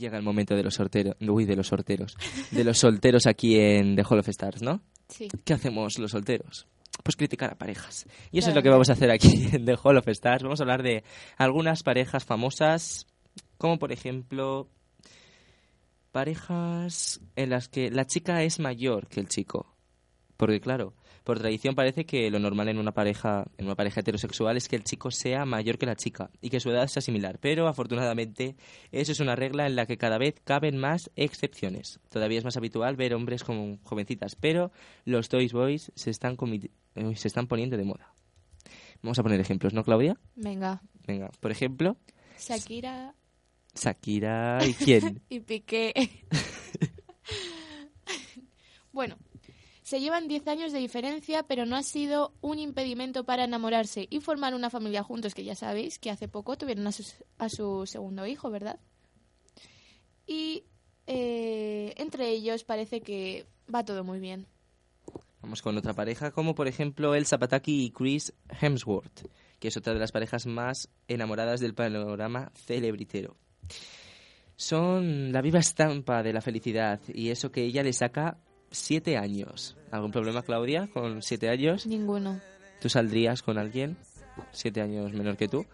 Llega 0.00 0.16
el 0.16 0.24
momento 0.24 0.56
de 0.56 0.64
los 0.64 0.74
sorteros, 0.74 1.16
uy, 1.20 1.44
de 1.44 1.54
los 1.54 1.68
sorteros, 1.68 2.16
de 2.50 2.64
los 2.64 2.78
solteros 2.78 3.26
aquí 3.26 3.56
en 3.56 3.94
The 3.94 4.02
Hall 4.02 4.18
of 4.18 4.28
Stars, 4.28 4.62
¿no? 4.62 4.80
Sí. 5.08 5.28
¿Qué 5.44 5.52
hacemos 5.52 5.98
los 5.98 6.10
solteros? 6.10 6.66
Pues 7.04 7.16
criticar 7.16 7.52
a 7.52 7.58
parejas. 7.58 8.06
Y 8.32 8.38
eso 8.38 8.50
es 8.50 8.54
lo 8.54 8.62
que 8.62 8.68
vamos 8.68 8.90
a 8.90 8.94
hacer 8.94 9.10
aquí 9.10 9.48
en 9.52 9.64
The 9.64 9.76
Hall 9.82 9.96
of 9.96 10.08
Stars. 10.08 10.42
Vamos 10.42 10.60
a 10.60 10.64
hablar 10.64 10.82
de 10.82 11.04
algunas 11.36 11.82
parejas 11.82 12.24
famosas, 12.24 13.06
como 13.58 13.78
por 13.78 13.92
ejemplo 13.92 14.68
parejas 16.10 17.20
en 17.36 17.50
las 17.50 17.68
que 17.68 17.90
la 17.90 18.04
chica 18.04 18.42
es 18.42 18.58
mayor 18.58 19.06
que 19.06 19.20
el 19.20 19.28
chico. 19.28 19.76
Porque 20.36 20.60
claro, 20.60 20.94
por 21.24 21.38
tradición 21.38 21.74
parece 21.74 22.06
que 22.06 22.30
lo 22.30 22.38
normal 22.38 22.68
en 22.68 22.78
una 22.78 22.92
pareja, 22.92 23.44
en 23.58 23.66
una 23.66 23.74
pareja 23.74 24.00
heterosexual 24.00 24.56
es 24.56 24.68
que 24.68 24.76
el 24.76 24.84
chico 24.84 25.10
sea 25.10 25.44
mayor 25.44 25.78
que 25.78 25.86
la 25.86 25.96
chica 25.96 26.30
y 26.40 26.50
que 26.50 26.60
su 26.60 26.70
edad 26.70 26.86
sea 26.86 27.02
similar. 27.02 27.38
Pero 27.40 27.68
afortunadamente 27.68 28.56
eso 28.92 29.12
es 29.12 29.20
una 29.20 29.36
regla 29.36 29.66
en 29.66 29.76
la 29.76 29.86
que 29.86 29.98
cada 29.98 30.18
vez 30.18 30.40
caben 30.44 30.78
más 30.78 31.10
excepciones. 31.16 32.00
Todavía 32.08 32.38
es 32.38 32.44
más 32.44 32.56
habitual 32.56 32.96
ver 32.96 33.14
hombres 33.14 33.44
como 33.44 33.78
jovencitas, 33.82 34.36
pero 34.36 34.72
los 35.04 35.28
Toys 35.28 35.52
Boys 35.52 35.92
se 35.94 36.10
están, 36.10 36.36
uy, 36.40 36.70
se 37.16 37.28
están 37.28 37.46
poniendo 37.46 37.76
de 37.76 37.84
moda. 37.84 38.14
Vamos 39.02 39.18
a 39.18 39.22
poner 39.22 39.40
ejemplos, 39.40 39.72
¿no, 39.72 39.82
Claudia? 39.82 40.18
Venga. 40.34 40.82
Venga, 41.06 41.30
por 41.40 41.50
ejemplo, 41.50 41.96
Shakira 42.38 43.14
Shakira 43.74 44.58
y 44.66 44.74
quién. 44.74 45.22
y 45.28 45.40
Piqué. 45.40 45.92
bueno, 48.92 49.16
se 49.90 49.98
llevan 50.00 50.28
10 50.28 50.46
años 50.46 50.72
de 50.72 50.78
diferencia, 50.78 51.42
pero 51.42 51.66
no 51.66 51.74
ha 51.74 51.82
sido 51.82 52.32
un 52.42 52.60
impedimento 52.60 53.24
para 53.24 53.42
enamorarse 53.42 54.06
y 54.08 54.20
formar 54.20 54.54
una 54.54 54.70
familia 54.70 55.02
juntos, 55.02 55.34
que 55.34 55.42
ya 55.42 55.56
sabéis 55.56 55.98
que 55.98 56.12
hace 56.12 56.28
poco 56.28 56.56
tuvieron 56.56 56.86
a 56.86 56.92
su, 56.92 57.02
a 57.38 57.48
su 57.48 57.86
segundo 57.86 58.24
hijo, 58.24 58.52
¿verdad? 58.52 58.78
Y 60.28 60.62
eh, 61.08 61.92
entre 61.96 62.28
ellos 62.28 62.62
parece 62.62 63.00
que 63.00 63.46
va 63.74 63.84
todo 63.84 64.04
muy 64.04 64.20
bien. 64.20 64.46
Vamos 65.42 65.60
con 65.60 65.76
otra 65.76 65.92
pareja, 65.92 66.30
como 66.30 66.54
por 66.54 66.68
ejemplo 66.68 67.16
Elsa 67.16 67.38
Pataki 67.38 67.86
y 67.86 67.90
Chris 67.90 68.32
Hemsworth, 68.60 69.26
que 69.58 69.68
es 69.68 69.76
otra 69.76 69.92
de 69.92 69.98
las 69.98 70.12
parejas 70.12 70.46
más 70.46 70.88
enamoradas 71.08 71.58
del 71.58 71.74
panorama 71.74 72.52
celebritero. 72.54 73.36
Son 74.54 75.32
la 75.32 75.42
viva 75.42 75.58
estampa 75.58 76.22
de 76.22 76.32
la 76.32 76.42
felicidad 76.42 77.00
y 77.08 77.30
eso 77.30 77.50
que 77.50 77.64
ella 77.64 77.82
le 77.82 77.92
saca 77.92 78.38
siete 78.70 79.16
años. 79.16 79.76
¿Algún 79.90 80.10
problema, 80.12 80.42
Claudia, 80.42 80.88
con 80.92 81.22
siete 81.22 81.48
años? 81.48 81.86
Ninguno. 81.86 82.40
¿Tú 82.80 82.88
saldrías 82.88 83.42
con 83.42 83.58
alguien 83.58 83.96
siete 84.52 84.80
años 84.80 85.12
menor 85.12 85.36
que 85.36 85.48
tú? 85.48 85.66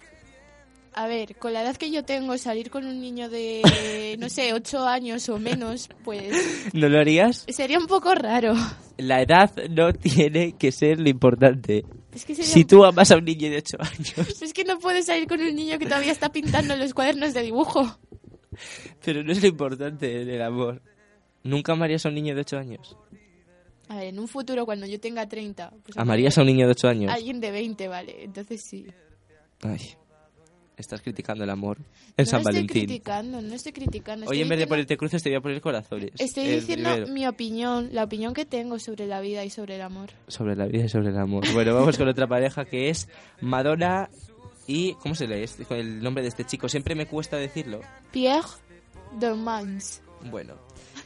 A 0.94 1.07
ver, 1.09 1.36
con 1.36 1.53
la 1.53 1.62
edad 1.62 1.76
que 1.76 1.90
yo 1.90 2.05
tengo, 2.05 2.38
salir 2.38 2.70
con 2.70 2.86
un 2.86 2.99
niño 3.03 3.28
de, 3.28 4.16
no 4.18 4.30
sé, 4.30 4.55
8 4.55 4.86
años 4.88 5.28
o 5.28 5.38
menos, 5.38 5.90
pues 6.05 6.32
¿No 6.72 6.88
lo 6.88 6.99
harías? 6.99 7.44
sería 7.49 7.78
un 7.78 7.86
poco 7.86 8.14
raro. 8.14 8.55
La 8.97 9.20
edad 9.20 9.53
no 9.68 9.92
tiene 9.92 10.53
que 10.57 10.72
ser 10.72 10.99
lo 10.99 11.11
importante. 11.11 11.84
Es 12.14 12.24
que 12.24 12.34
sería 12.34 12.51
Si 12.51 12.61
un 12.61 12.66
tú 12.66 12.84
amas 12.86 13.11
a 13.11 13.18
un 13.18 13.26
niño 13.26 13.51
de 13.51 13.59
ocho 13.59 13.76
años, 13.78 14.40
Es 14.42 14.55
que 14.55 14.64
no 14.64 14.78
puedes 14.78 15.05
salir 15.05 15.28
con 15.28 15.38
un 15.42 15.55
niño 15.55 15.78
que 15.78 15.84
todavía 15.84 16.12
está 16.12 16.32
pintando 16.32 16.74
los 16.76 16.94
cuadernos 16.94 17.34
de 17.34 17.42
dibujo. 17.42 17.99
pero 19.05 19.22
no 19.22 19.32
es 19.32 19.42
lo 19.42 19.49
importante 19.49 20.24
del 20.24 20.40
amor. 20.40 20.80
¿Nunca 21.47 21.72
amarías 21.72 22.05
a 22.05 22.09
un 22.09 22.14
niño 22.16 22.34
de 22.34 22.40
ocho 22.42 22.59
años? 22.59 22.97
A 23.88 23.97
ver, 23.97 24.09
en 24.09 24.18
un 24.18 24.26
futuro, 24.28 24.66
cuando 24.66 24.84
yo 24.86 24.99
tenga 25.01 25.28
30... 25.28 25.70
Pues 25.84 25.97
¿Amarías 25.97 26.36
a 26.38 26.40
un 26.40 26.49
niño 26.49 26.66
de 26.66 26.72
ocho 26.72 26.88
años? 26.88 27.12
Alguien 27.12 27.40
de 27.40 27.51
20, 27.53 27.86
vale. 27.88 28.24
Entonces 28.24 28.61
sí. 28.68 28.84
Ay, 29.62 29.80
estás 30.76 31.01
criticando 31.01 31.44
el 31.44 31.51
amor 31.51 31.78
en 32.16 32.24
no 32.24 32.26
San 32.26 32.40
estoy 32.40 32.53
Valentín. 32.55 32.84
criticando, 32.86 33.40
no 33.40 33.55
estoy 33.55 33.72
criticando. 33.72 34.26
Hoy 34.26 34.38
estoy 34.38 34.42
en 34.42 34.49
vez 34.49 34.51
de 34.51 34.64
diciendo- 34.64 34.68
ponerte 34.70 34.97
cruces 34.97 35.22
te 35.22 35.28
voy 35.30 35.36
a 35.36 35.40
poner 35.40 35.61
corazones. 35.61 36.11
Estoy 36.18 36.49
El 36.49 36.61
diciendo 36.61 36.90
primero. 36.90 37.12
mi 37.12 37.26
opinión, 37.28 37.88
la 37.92 38.03
opinión 38.05 38.34
que 38.34 38.44
tengo 38.44 38.78
sobre 38.80 39.07
la 39.07 39.20
vida 39.20 39.44
y 39.44 39.51
sobre 39.51 39.76
el 39.76 39.82
amor. 39.82 40.11
Sobre 40.26 40.57
la 40.57 40.66
vida 40.66 40.84
y 40.84 40.88
sobre 40.88 41.11
el 41.11 41.16
amor. 41.18 41.44
Bueno, 41.55 41.72
vamos 41.74 41.97
con 41.97 42.09
otra 42.09 42.26
pareja 42.26 42.64
que 42.64 42.90
es 42.90 43.09
Madonna 43.40 44.11
y... 44.66 44.94
¿Cómo 44.94 45.14
se 45.14 45.28
lee 45.28 45.44
este- 45.44 45.64
el 45.78 46.03
nombre 46.03 46.22
de 46.22 46.28
este 46.28 46.44
chico? 46.44 46.68
Siempre 46.68 46.94
me 46.97 47.07
cuesta 47.07 47.36
decirlo. 47.36 47.80
Pierre 48.11 48.49
Dormans. 49.18 50.03
Bueno, 50.30 50.55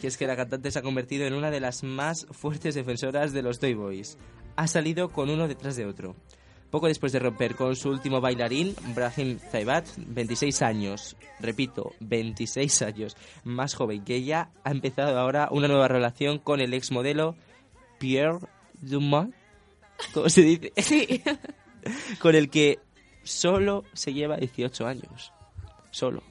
que 0.01 0.07
es 0.07 0.17
que 0.17 0.27
la 0.27 0.37
cantante 0.37 0.71
se 0.71 0.79
ha 0.79 0.83
convertido 0.83 1.27
en 1.27 1.35
una 1.35 1.51
de 1.51 1.61
las 1.61 1.85
más 1.85 2.27
fuertes 2.31 2.75
defensoras 2.75 3.33
de 3.33 3.43
los 3.43 3.59
Toy 3.59 3.75
Boys. 3.75 4.17
Ha 4.57 4.67
salido 4.67 5.11
con 5.11 5.31
uno 5.31 5.47
detrás 5.47 5.77
de 5.77 5.87
otro. 5.87 6.17
Poco 6.71 6.87
después 6.87 7.13
de 7.13 7.19
romper 7.19 7.57
con 7.57 7.77
su 7.77 7.91
último 7.91 8.21
bailarín, 8.21 8.75
Brahim 8.95 9.39
Zaibat, 9.39 9.87
26 9.97 10.63
años, 10.63 11.17
repito, 11.41 11.93
26 12.01 12.83
años, 12.83 13.17
más 13.43 13.75
joven 13.75 14.05
que 14.05 14.15
ella, 14.15 14.51
ha 14.63 14.71
empezado 14.71 15.19
ahora 15.19 15.49
una 15.51 15.67
nueva 15.67 15.89
relación 15.89 16.39
con 16.39 16.61
el 16.61 16.73
ex 16.73 16.93
modelo 16.93 17.35
Pierre 17.99 18.39
Dumas, 18.81 19.29
¿cómo 20.15 20.29
se 20.29 20.43
dice? 20.43 20.73
Sí. 20.83 21.23
con 22.21 22.35
el 22.35 22.51
que 22.51 22.79
solo 23.25 23.85
se 23.93 24.13
lleva 24.13 24.37
18 24.37 24.87
años. 24.87 25.33
Solo. 25.91 26.23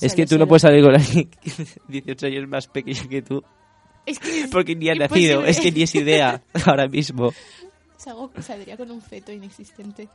Es 0.00 0.14
que 0.14 0.26
tú 0.26 0.38
no 0.38 0.46
puedes 0.46 0.62
salir 0.62 0.82
con 0.84 0.94
alguien 0.94 1.28
que 1.42 1.50
18 1.88 2.26
años 2.26 2.48
más 2.48 2.66
pequeño 2.68 3.08
que 3.08 3.22
tú. 3.22 3.42
Es 4.06 4.18
que 4.18 4.48
Porque 4.50 4.74
ni 4.74 4.88
ha 4.88 4.94
nacido, 4.94 5.44
es 5.44 5.60
que 5.60 5.70
ni 5.72 5.82
es 5.82 5.94
idea 5.94 6.42
ahora 6.66 6.88
mismo. 6.88 7.32
Salgo- 7.98 8.30
saldría 8.40 8.76
con 8.76 8.90
un 8.90 9.02
feto 9.02 9.32
inexistente. 9.32 10.08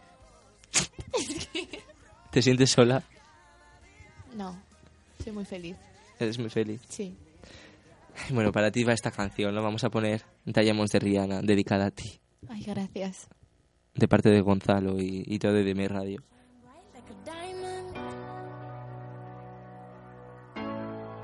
¿Te 2.31 2.41
sientes 2.41 2.71
sola? 2.71 3.03
No, 4.35 4.57
soy 5.23 5.31
muy 5.33 5.45
feliz. 5.45 5.75
Eres 6.19 6.39
muy 6.39 6.49
feliz. 6.49 6.81
Sí. 6.89 7.15
Bueno, 8.31 8.51
para 8.51 8.71
ti 8.71 8.83
va 8.83 8.93
esta 8.93 9.11
canción, 9.11 9.53
lo 9.53 9.61
vamos 9.63 9.83
a 9.83 9.89
poner 9.89 10.21
Diamonds 10.45 10.91
de 10.91 10.99
Rihanna, 10.99 11.41
dedicada 11.41 11.87
a 11.87 11.91
ti, 11.91 12.19
Ay, 12.47 12.63
gracias. 12.63 13.27
de 13.95 14.07
parte 14.07 14.29
de 14.29 14.41
Gonzalo 14.41 14.99
y, 14.99 15.23
y 15.25 15.39
todo 15.39 15.53
de 15.53 15.73
mi 15.75 15.87
radio. 15.87 16.21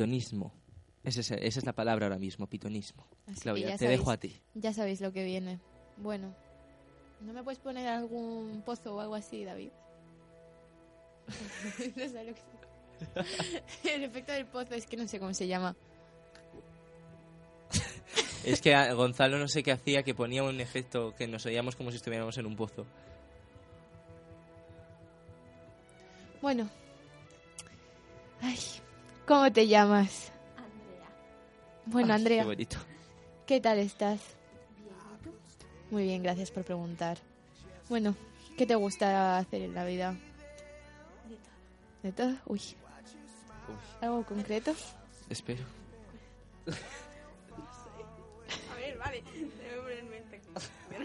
Pitonismo. 0.00 0.50
Ese 1.04 1.20
es- 1.20 1.30
esa 1.30 1.58
es 1.60 1.66
la 1.66 1.74
palabra 1.74 2.06
ahora 2.06 2.18
mismo, 2.18 2.46
pitonismo. 2.46 3.06
Así 3.26 3.34
que 3.34 3.40
Claudia, 3.42 3.76
te 3.76 3.84
sabéis- 3.84 3.98
dejo 3.98 4.10
a 4.10 4.16
ti. 4.16 4.40
Ya 4.54 4.72
sabéis 4.72 5.00
lo 5.02 5.12
que 5.12 5.24
viene. 5.24 5.58
Bueno, 5.98 6.34
¿no 7.20 7.32
me 7.34 7.42
puedes 7.42 7.58
poner 7.58 7.86
algún 7.86 8.62
pozo 8.64 8.96
o 8.96 9.00
algo 9.00 9.14
así, 9.14 9.44
David? 9.44 9.70
no 11.96 12.08
sé 12.08 12.24
lo 12.24 12.34
que 12.34 12.40
El 13.94 14.04
efecto 14.04 14.32
del 14.32 14.46
pozo 14.46 14.74
es 14.74 14.86
que 14.86 14.96
no 14.96 15.06
sé 15.06 15.18
cómo 15.20 15.34
se 15.34 15.46
llama. 15.46 15.76
Es 18.44 18.62
que 18.62 18.74
Gonzalo 18.94 19.38
no 19.38 19.48
sé 19.48 19.62
qué 19.62 19.72
hacía, 19.72 20.02
que 20.02 20.14
ponía 20.14 20.42
un 20.42 20.60
efecto 20.62 21.14
que 21.14 21.26
nos 21.28 21.44
oíamos 21.44 21.76
como 21.76 21.90
si 21.90 21.96
estuviéramos 21.98 22.38
en 22.38 22.46
un 22.46 22.56
pozo. 22.56 22.86
Bueno. 26.40 26.70
Ay, 28.40 28.58
¿cómo 29.30 29.52
te 29.52 29.68
llamas? 29.68 30.32
Bueno, 31.86 32.12
Ay, 32.12 32.18
Andrea, 32.18 32.42
Qué 32.42 32.48
bonito. 32.48 32.76
¿qué 33.46 33.60
tal 33.60 33.78
estás? 33.78 34.18
Muy 35.92 36.02
bien, 36.02 36.20
gracias 36.24 36.50
por 36.50 36.64
preguntar. 36.64 37.16
Bueno, 37.88 38.16
¿qué 38.58 38.66
te 38.66 38.74
gusta 38.74 39.38
hacer 39.38 39.62
en 39.62 39.74
la 39.74 39.84
vida? 39.84 40.16
¿De 42.02 42.10
todo? 42.10 42.34
Uy. 42.46 42.60
¿Algo 44.00 44.24
concreto? 44.24 44.72
Espero. 45.28 45.62
A 48.72 48.74
ver, 48.74 48.98
vale. 48.98 49.22
Ponerme 49.22 50.16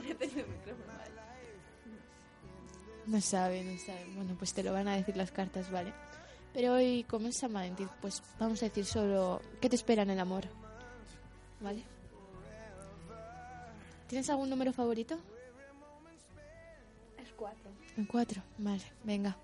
el 0.10 0.48
micrófono, 0.48 0.88
vale. 0.98 1.12
No 3.06 3.22
sabe, 3.22 3.64
no 3.64 3.78
sabe. 3.78 4.04
Bueno, 4.16 4.36
pues 4.40 4.52
te 4.54 4.64
lo 4.64 4.74
van 4.74 4.88
a 4.88 4.96
decir 4.96 5.16
las 5.16 5.32
cartas, 5.32 5.70
¿vale? 5.70 5.94
Pero 6.56 6.72
hoy, 6.72 7.04
como 7.04 7.28
es 7.28 7.36
San 7.36 7.52
Valentín, 7.52 7.90
pues 8.00 8.24
vamos 8.40 8.64
a 8.64 8.68
decir 8.68 8.86
solo 8.86 9.42
qué 9.60 9.68
te 9.68 9.76
espera 9.76 10.04
en 10.04 10.12
el 10.12 10.20
amor. 10.22 10.46
¿Vale? 11.60 11.84
¿Tienes 14.08 14.30
algún 14.30 14.50
número 14.50 14.72
favorito? 14.72 15.20
Es 17.22 17.30
cuatro. 17.36 17.70
El 17.98 18.08
4. 18.08 18.42
Vale, 18.60 18.84
venga. 19.04 19.36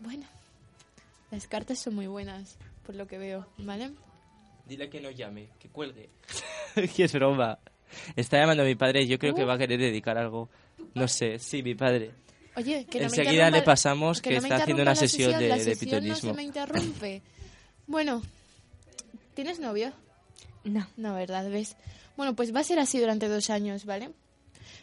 Bueno, 0.00 0.26
las 1.30 1.46
cartas 1.46 1.78
son 1.78 1.94
muy 1.94 2.08
buenas, 2.08 2.56
por 2.84 2.96
lo 2.96 3.06
que 3.06 3.18
veo, 3.18 3.46
¿vale? 3.58 3.92
Dile 4.66 4.90
que 4.90 5.00
no 5.00 5.12
llame, 5.12 5.50
que 5.60 5.68
cuelgue. 5.68 6.10
que 6.96 7.04
es 7.04 7.12
broma. 7.12 7.60
Está 8.16 8.38
llamando 8.38 8.62
a 8.62 8.66
mi 8.66 8.74
padre 8.74 9.02
y 9.02 9.06
yo 9.08 9.18
creo 9.18 9.34
que 9.34 9.44
Uh. 9.44 9.46
va 9.46 9.54
a 9.54 9.58
querer 9.58 9.78
dedicar 9.80 10.16
algo. 10.18 10.48
No 10.94 11.08
sé, 11.08 11.38
sí, 11.38 11.62
mi 11.62 11.74
padre. 11.74 12.12
Oye, 12.56 12.86
que 12.90 12.98
no 12.98 13.04
Enseguida 13.06 13.50
le 13.50 13.62
pasamos 13.62 14.20
que 14.20 14.30
no 14.32 14.38
está 14.38 14.56
haciendo 14.56 14.82
una 14.82 14.94
sesión 14.96 15.38
de- 15.38 15.48
la 15.48 15.56
de 15.56 15.62
sesión 15.64 15.90
no 15.90 16.00
pitonismo. 16.00 16.30
se 16.30 16.36
me 16.36 16.42
interrumpe. 16.42 17.22
Bueno, 17.86 18.22
¿tienes 19.34 19.60
novio? 19.60 19.92
No. 20.64 20.86
No, 20.96 21.14
¿verdad? 21.14 21.48
¿Ves? 21.50 21.76
Bueno, 22.16 22.34
pues 22.34 22.54
va 22.54 22.60
a 22.60 22.64
ser 22.64 22.78
así 22.80 22.98
durante 22.98 23.28
dos 23.28 23.48
años, 23.50 23.84
¿vale? 23.84 24.10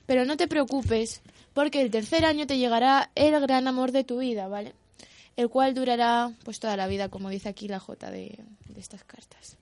Pero 0.06 0.24
no 0.24 0.38
te 0.38 0.48
preocupes, 0.48 1.22
porque 1.54 1.82
el 1.82 1.92
tercer 1.92 2.24
año 2.26 2.48
te 2.48 2.58
llegará 2.58 3.12
el 3.16 3.40
gran 3.42 3.68
amor 3.68 3.92
de 3.92 4.04
tu 4.04 4.20
vida, 4.20 4.48
¿vale? 4.48 4.74
El 5.36 5.50
cual 5.50 5.74
durará 5.74 6.32
pues 6.46 6.60
toda 6.62 6.78
la 6.78 6.88
vida, 6.88 7.10
como 7.10 7.30
dice 7.30 7.50
aquí 7.50 7.68
la 7.68 7.80
J 7.80 8.10
de, 8.10 8.40
de 8.70 8.80
estas 8.80 9.04
cartas. 9.04 9.58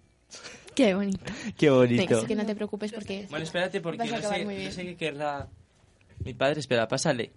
Qué 0.76 0.94
bonito. 0.96 1.32
Qué 1.58 1.70
bonito. 1.70 2.18
Así 2.18 2.26
que 2.28 2.36
no 2.36 2.46
te 2.46 2.56
preocupes 2.56 2.92
porque 2.92 3.28
Bueno, 3.30 3.44
espérate 3.44 3.82
porque 3.82 3.98
vas 4.00 4.12
a 4.14 4.20
no 4.20 4.30
sé, 4.30 4.46
muy 4.46 4.64
no 4.66 4.72
sé 4.72 4.84
qué 4.86 4.96
querrá 4.96 5.48
mi 6.24 6.34
padre. 6.34 6.60
Espera, 6.60 6.88
pásale. 6.88 7.32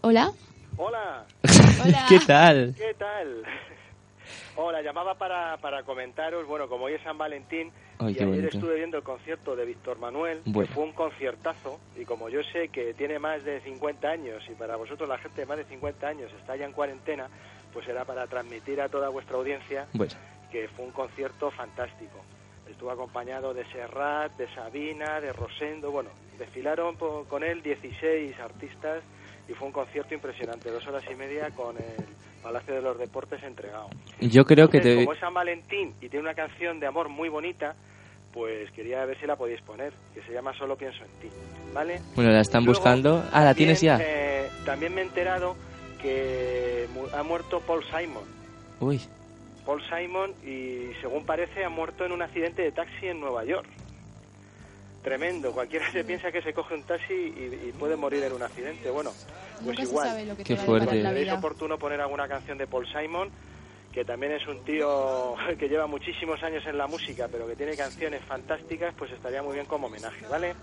¿Hola? 0.00 0.32
Hola. 0.76 1.24
Hola. 1.84 2.06
¿Qué 2.08 2.18
tal? 2.26 2.74
¿Qué 2.76 2.94
tal? 2.94 3.42
Hola, 4.56 4.82
llamaba 4.82 5.14
para, 5.16 5.56
para 5.58 5.82
comentaros, 5.82 6.46
bueno, 6.46 6.68
como 6.68 6.84
hoy 6.84 6.94
es 6.94 7.02
San 7.02 7.18
Valentín, 7.18 7.72
Ay, 7.98 8.12
y 8.12 8.16
ayer 8.16 8.26
bonito. 8.28 8.48
estuve 8.48 8.76
viendo 8.76 8.96
el 8.96 9.02
concierto 9.02 9.56
de 9.56 9.64
Víctor 9.64 9.98
Manuel, 9.98 10.42
Bueno. 10.44 10.68
que 10.68 10.74
fue 10.74 10.84
un 10.84 10.92
conciertazo, 10.92 11.80
y 12.00 12.04
como 12.04 12.28
yo 12.28 12.40
sé 12.52 12.68
que 12.68 12.94
tiene 12.94 13.18
más 13.18 13.42
de 13.44 13.60
50 13.62 14.08
años, 14.08 14.44
y 14.48 14.54
para 14.54 14.76
vosotros 14.76 15.08
la 15.08 15.18
gente 15.18 15.40
de 15.40 15.46
más 15.48 15.56
de 15.58 15.64
50 15.64 16.06
años 16.06 16.30
está 16.40 16.54
ya 16.54 16.66
en 16.66 16.72
cuarentena, 16.72 17.28
pues 17.72 17.88
era 17.88 18.04
para 18.04 18.28
transmitir 18.28 18.80
a 18.80 18.88
toda 18.88 19.08
vuestra 19.08 19.36
audiencia 19.36 19.86
Bueno, 19.92 20.12
que 20.54 20.68
fue 20.68 20.84
un 20.84 20.92
concierto 20.92 21.50
fantástico. 21.50 22.24
Estuvo 22.70 22.88
acompañado 22.92 23.52
de 23.52 23.64
Serrat, 23.72 24.36
de 24.38 24.46
Sabina, 24.54 25.20
de 25.20 25.32
Rosendo, 25.32 25.90
bueno, 25.90 26.10
desfilaron 26.38 26.94
po- 26.94 27.24
con 27.28 27.42
él 27.42 27.60
16 27.60 28.38
artistas 28.38 29.02
y 29.48 29.52
fue 29.54 29.66
un 29.66 29.72
concierto 29.72 30.14
impresionante, 30.14 30.70
dos 30.70 30.86
horas 30.86 31.02
y 31.10 31.16
media 31.16 31.50
con 31.50 31.76
el 31.76 32.06
Palacio 32.40 32.72
de 32.72 32.82
los 32.82 32.96
Deportes 32.96 33.42
entregado. 33.42 33.88
yo 34.20 34.44
creo 34.44 34.70
que 34.70 34.78
te... 34.80 34.94
Como 34.94 35.12
es 35.14 35.18
San 35.18 35.34
Valentín 35.34 35.92
y 36.00 36.08
tiene 36.08 36.20
una 36.22 36.34
canción 36.34 36.78
de 36.78 36.86
amor 36.86 37.08
muy 37.08 37.28
bonita, 37.28 37.74
pues 38.32 38.70
quería 38.70 39.04
ver 39.06 39.18
si 39.18 39.26
la 39.26 39.34
podéis 39.34 39.60
poner, 39.62 39.92
que 40.14 40.22
se 40.22 40.32
llama 40.32 40.54
Solo 40.56 40.76
pienso 40.76 41.02
en 41.02 41.10
ti, 41.20 41.28
¿vale? 41.74 42.00
Bueno, 42.14 42.30
la 42.30 42.40
están 42.42 42.64
Luego, 42.64 42.78
buscando. 42.78 43.24
Ah, 43.32 43.42
¿la 43.42 43.54
tienes 43.54 43.80
ya? 43.80 43.98
eh, 44.00 44.48
también 44.64 44.94
me 44.94 45.00
he 45.00 45.04
enterado 45.04 45.56
que 46.00 46.86
mu- 46.94 47.08
ha 47.12 47.24
muerto 47.24 47.58
Paul 47.60 47.82
Simon. 47.86 48.22
Uy, 48.80 49.00
Paul 49.64 49.82
Simon 49.88 50.32
y 50.44 50.92
según 51.00 51.24
parece 51.24 51.64
ha 51.64 51.68
muerto 51.68 52.04
en 52.04 52.12
un 52.12 52.22
accidente 52.22 52.62
de 52.62 52.72
taxi 52.72 53.08
en 53.08 53.20
Nueva 53.20 53.44
York. 53.44 53.66
Tremendo, 55.02 55.52
cualquiera 55.52 55.90
se 55.92 56.02
piensa 56.02 56.32
que 56.32 56.40
se 56.40 56.54
coge 56.54 56.74
un 56.74 56.82
taxi 56.84 57.12
y, 57.12 57.68
y 57.68 57.72
puede 57.78 57.94
morir 57.96 58.22
en 58.24 58.32
un 58.32 58.42
accidente. 58.42 58.88
Bueno, 58.90 59.10
pues 59.62 59.66
Nunca 59.78 59.82
igual. 59.82 60.08
sabe 60.08 60.24
lo 60.26 60.36
que 60.36 60.44
Qué 60.44 60.56
fuerte. 60.56 61.02
la 61.02 61.12
vida. 61.12 61.34
oportuno 61.34 61.76
poner 61.78 62.00
alguna 62.00 62.26
canción 62.26 62.56
de 62.56 62.66
Paul 62.66 62.86
Simon, 62.86 63.28
que 63.92 64.02
también 64.04 64.32
es 64.32 64.46
un 64.48 64.64
tío 64.64 65.34
que 65.58 65.68
lleva 65.68 65.86
muchísimos 65.86 66.42
años 66.42 66.64
en 66.66 66.78
la 66.78 66.86
música, 66.86 67.28
pero 67.30 67.46
que 67.46 67.54
tiene 67.54 67.76
canciones 67.76 68.22
fantásticas, 68.24 68.94
pues 68.96 69.12
estaría 69.12 69.42
muy 69.42 69.54
bien 69.54 69.66
como 69.66 69.88
homenaje, 69.88 70.26
¿vale? 70.26 70.54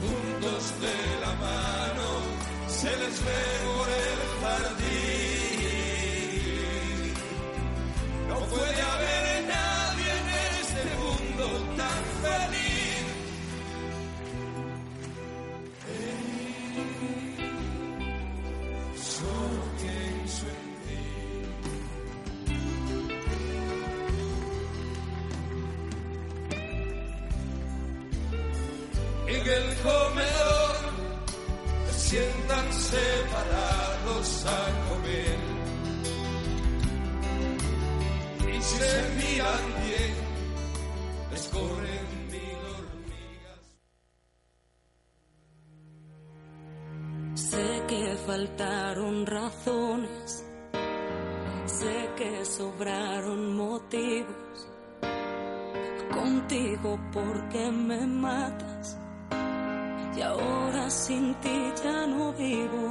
Juntos 0.00 0.64
de 0.80 0.98
la 1.20 1.32
mano 1.46 2.08
se 2.66 2.90
les 2.96 3.16
ve 3.24 3.42
por 3.64 3.88
el 3.88 4.20
jardín. 4.42 5.27
Faltaron 48.38 49.26
razones, 49.26 50.44
sé 51.66 52.08
que 52.16 52.44
sobraron 52.44 53.56
motivos. 53.56 54.68
Contigo 56.14 57.00
porque 57.12 57.68
me 57.72 58.06
matas 58.06 58.96
y 60.16 60.20
ahora 60.20 60.88
sin 60.88 61.34
ti 61.42 61.72
ya 61.82 62.06
no 62.06 62.32
vivo. 62.34 62.84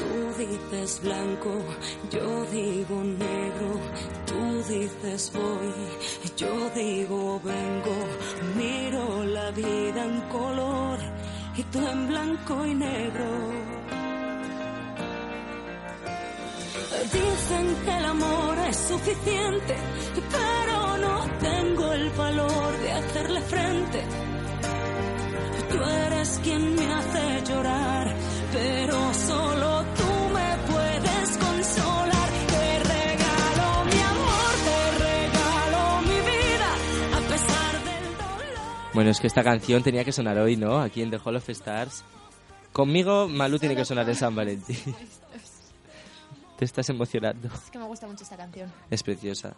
Tú 0.00 0.12
dices 0.42 1.00
blanco, 1.04 1.52
yo 2.10 2.44
digo 2.46 3.04
negro, 3.04 3.70
tú 4.26 4.42
dices 4.68 5.32
voy, 5.32 5.74
yo 6.36 6.70
digo 6.74 7.40
vengo, 7.44 7.98
miro 8.56 9.24
la 9.26 9.52
vida 9.52 10.04
en 10.04 10.20
color 10.22 11.19
en 11.60 12.08
blanco 12.08 12.66
y 12.66 12.74
negro. 12.74 13.26
Dicen 17.12 17.76
que 17.84 17.96
el 17.96 18.04
amor 18.04 18.58
es 18.68 18.76
suficiente, 18.76 19.76
pero 20.30 20.98
no 20.98 21.26
tengo 21.40 21.92
el 21.92 22.10
valor 22.10 22.78
de 22.78 22.92
hacerle 22.92 23.40
frente. 23.42 24.04
Tú 25.70 25.82
eres 25.82 26.40
quien 26.42 26.74
me 26.74 26.94
hace 26.94 27.52
llorar, 27.52 28.14
pero 28.52 29.14
Bueno, 39.00 39.12
es 39.12 39.18
que 39.18 39.28
esta 39.28 39.42
canción 39.42 39.82
tenía 39.82 40.04
que 40.04 40.12
sonar 40.12 40.36
hoy, 40.36 40.58
¿no? 40.58 40.78
Aquí 40.78 41.00
en 41.00 41.10
The 41.10 41.18
Hall 41.24 41.36
of 41.36 41.48
Stars. 41.48 42.04
Conmigo, 42.70 43.28
Malú 43.28 43.58
tiene 43.58 43.74
que 43.74 43.86
sonar 43.86 44.06
en 44.06 44.14
San 44.14 44.34
Valentín. 44.34 44.76
Te 46.58 46.66
estás 46.66 46.86
emocionando. 46.90 47.48
Es 47.48 47.70
que 47.70 47.78
me 47.78 47.86
gusta 47.86 48.06
mucho 48.06 48.24
esta 48.24 48.36
canción. 48.36 48.70
Es 48.90 49.02
preciosa. 49.02 49.54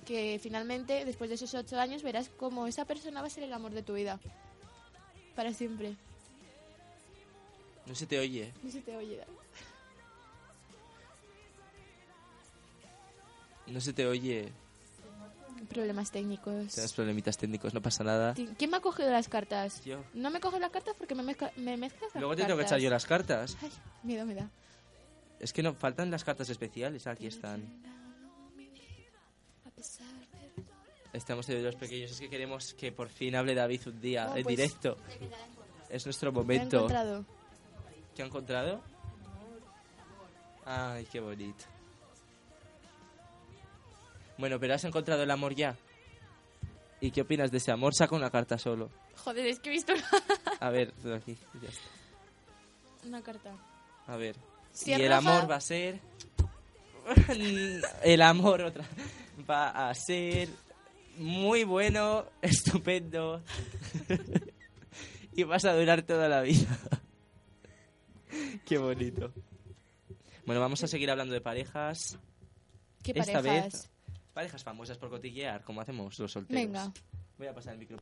Que 0.07 0.40
finalmente, 0.42 1.05
después 1.05 1.30
de 1.30 1.36
esos 1.36 1.55
ocho 1.55 1.78
años, 1.78 2.03
verás 2.03 2.28
cómo 2.28 2.66
esa 2.66 2.84
persona 2.84 3.20
va 3.20 3.28
a 3.28 3.30
ser 3.30 3.44
el 3.44 3.53
amor 3.53 3.72
de 3.72 3.82
tu 3.82 3.94
vida. 3.94 4.18
Para 5.36 5.53
siempre. 5.53 5.94
No 7.86 7.94
se 7.94 8.07
te 8.07 8.18
oye. 8.18 8.53
No 8.62 8.70
se 8.70 8.80
te 8.80 8.96
oye. 8.96 9.20
No 13.66 13.80
se 13.80 13.92
te 13.92 14.07
oye. 14.07 14.53
Problemas 15.69 16.11
técnicos. 16.11 16.75
Tienes 16.75 16.93
problemitas 16.93 17.37
técnicos, 17.37 17.73
no 17.75 17.81
pasa 17.81 18.03
nada. 18.05 18.35
¿Quién 18.35 18.71
me 18.71 18.77
ha 18.77 18.81
cogido 18.81 19.11
las 19.11 19.29
cartas? 19.29 19.85
Yo. 19.85 20.03
No 20.15 20.31
me 20.31 20.41
coges 20.41 20.61
las 20.61 20.71
cartas 20.71 20.95
porque 20.99 21.15
me, 21.15 21.23
mezcla- 21.23 21.53
me 21.57 21.77
mezclas 21.77 22.11
las 22.15 22.21
Luego 22.21 22.35
te 22.37 22.43
tengo 22.45 22.57
que 22.59 22.65
echar 22.65 22.79
yo 22.81 22.91
las 22.91 23.07
cartas. 23.07 23.57
Ay, 23.63 23.71
miedo 24.03 24.27
me 24.27 24.35
da. 24.35 24.49
Es 25.39 25.53
que 25.53 25.63
no 25.63 25.75
faltan 25.75 26.11
las 26.11 26.25
cartas 26.25 26.49
especiales. 26.51 27.07
Aquí 27.07 27.27
están. 27.27 27.63
Estamos 31.13 31.47
de 31.47 31.61
los 31.63 31.77
pequeños. 31.77 32.11
Es 32.13 32.21
que 32.21 32.31
queremos 32.31 32.75
que 32.75 32.91
por 32.93 33.09
fin 33.09 33.37
hable 33.37 33.55
David 33.55 33.81
un 33.87 34.01
día 34.01 34.27
No, 34.27 34.37
en 34.37 34.43
pues- 34.45 34.57
directo. 34.57 34.97
Es 35.91 36.07
nuestro 36.07 36.33
momento. 36.33 36.87
¿Qué 38.15 38.23
ha 38.23 38.27
encontrado? 38.27 38.81
Ay, 40.65 41.07
qué 41.11 41.21
bonito. 41.21 41.65
Bueno, 44.43 44.59
pero 44.59 44.74
has 44.74 44.82
encontrado 44.82 45.22
el 45.22 45.30
amor 45.30 45.55
ya. 45.55 45.76
¿Y 47.01 47.12
qué 47.12 47.20
opinas 47.20 47.53
de 47.53 47.59
ese 47.59 47.70
amor? 47.70 47.95
Saca 47.95 48.16
una 48.16 48.28
carta 48.28 48.59
solo. 48.59 48.90
Joder, 49.18 49.47
es 49.47 49.61
que 49.61 49.68
he 49.68 49.72
visto 49.72 49.93
A 50.59 50.68
ver, 50.70 50.93
aquí. 51.14 51.38
ya 51.62 51.68
está. 51.68 53.07
una 53.07 53.22
carta. 53.22 53.55
A 54.09 54.16
ver. 54.16 54.34
Si 54.72 54.90
y 54.90 54.95
el 54.95 55.03
roja- 55.12 55.16
amor 55.18 55.49
va 55.49 55.55
a 55.55 55.61
ser. 55.61 56.01
el 58.03 58.20
amor 58.22 58.62
otra 58.62 58.84
va 59.49 59.88
a 59.88 59.95
ser 59.95 60.49
muy 61.18 61.62
bueno, 61.62 62.24
estupendo. 62.43 63.45
y 65.36 65.45
vas 65.45 65.64
a 65.66 65.74
durar 65.76 66.03
toda 66.03 66.28
la 66.28 66.40
vida. 66.40 66.66
Qué 68.66 68.76
bonito. 68.78 69.32
Bueno, 70.47 70.61
vamos 70.61 70.82
a 70.82 70.88
seguir 70.88 71.12
hablando 71.12 71.32
de 71.32 71.40
parejas. 71.40 72.18
¿Qué 73.05 73.12
Esta 73.14 73.34
parejas? 73.34 73.72
vez, 73.72 73.90
parejas 74.33 74.64
famosas 74.64 74.99
por 74.99 75.11
cotillear, 75.11 75.62
como 75.64 75.80
hacemos 75.80 76.18
los 76.18 76.33
solteros. 76.33 76.62
Venga. 76.62 76.93
Voy 77.39 77.47
a 77.47 77.55
pasar 77.55 77.74
el 77.74 77.78
micrófono. 77.80 78.01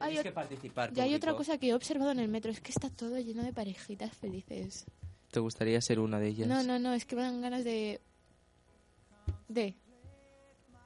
Hay 0.00 0.12
Tienes 0.12 0.24
que 0.24 0.32
participar. 0.32 0.92
Ya 0.92 1.04
hay 1.04 1.14
otra 1.14 1.34
cosa 1.34 1.58
que 1.58 1.68
he 1.68 1.74
observado 1.74 2.10
en 2.10 2.18
el 2.18 2.28
metro, 2.28 2.50
es 2.50 2.60
que 2.60 2.72
está 2.72 2.90
todo 2.90 3.18
lleno 3.18 3.44
de 3.44 3.52
parejitas 3.52 4.16
felices. 4.16 4.86
¿Te 5.30 5.40
gustaría 5.40 5.80
ser 5.80 6.00
una 6.00 6.18
de 6.18 6.28
ellas? 6.28 6.48
No, 6.48 6.62
no, 6.62 6.78
no, 6.78 6.92
es 6.92 7.04
que 7.04 7.16
me 7.16 7.22
dan 7.22 7.40
ganas 7.40 7.64
de... 7.64 8.00
De... 9.48 9.76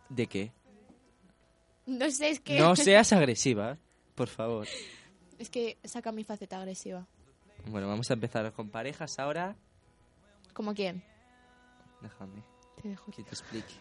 ¿De 0.09 0.27
qué? 0.27 0.53
No 1.87 2.11
sé, 2.11 2.31
es 2.31 2.41
que... 2.41 2.59
No 2.59 2.77
seas 2.77 3.13
agresiva, 3.13 3.79
por 4.15 4.29
favor. 4.29 4.67
es 5.39 5.51
que 5.51 5.79
saca 5.85 6.13
mi 6.13 6.25
faceta 6.25 6.59
agresiva. 6.59 7.07
Bueno, 7.67 7.89
vamos 7.89 8.11
a 8.11 8.15
empezar 8.15 8.53
con 8.53 8.71
parejas 8.71 9.19
ahora. 9.19 9.57
¿Como 10.53 10.75
quién? 10.75 11.03
Déjame 12.01 12.43
Te 12.83 12.89
dejo. 12.89 13.11
que 13.11 13.23
te 13.23 13.31
explique. 13.31 13.75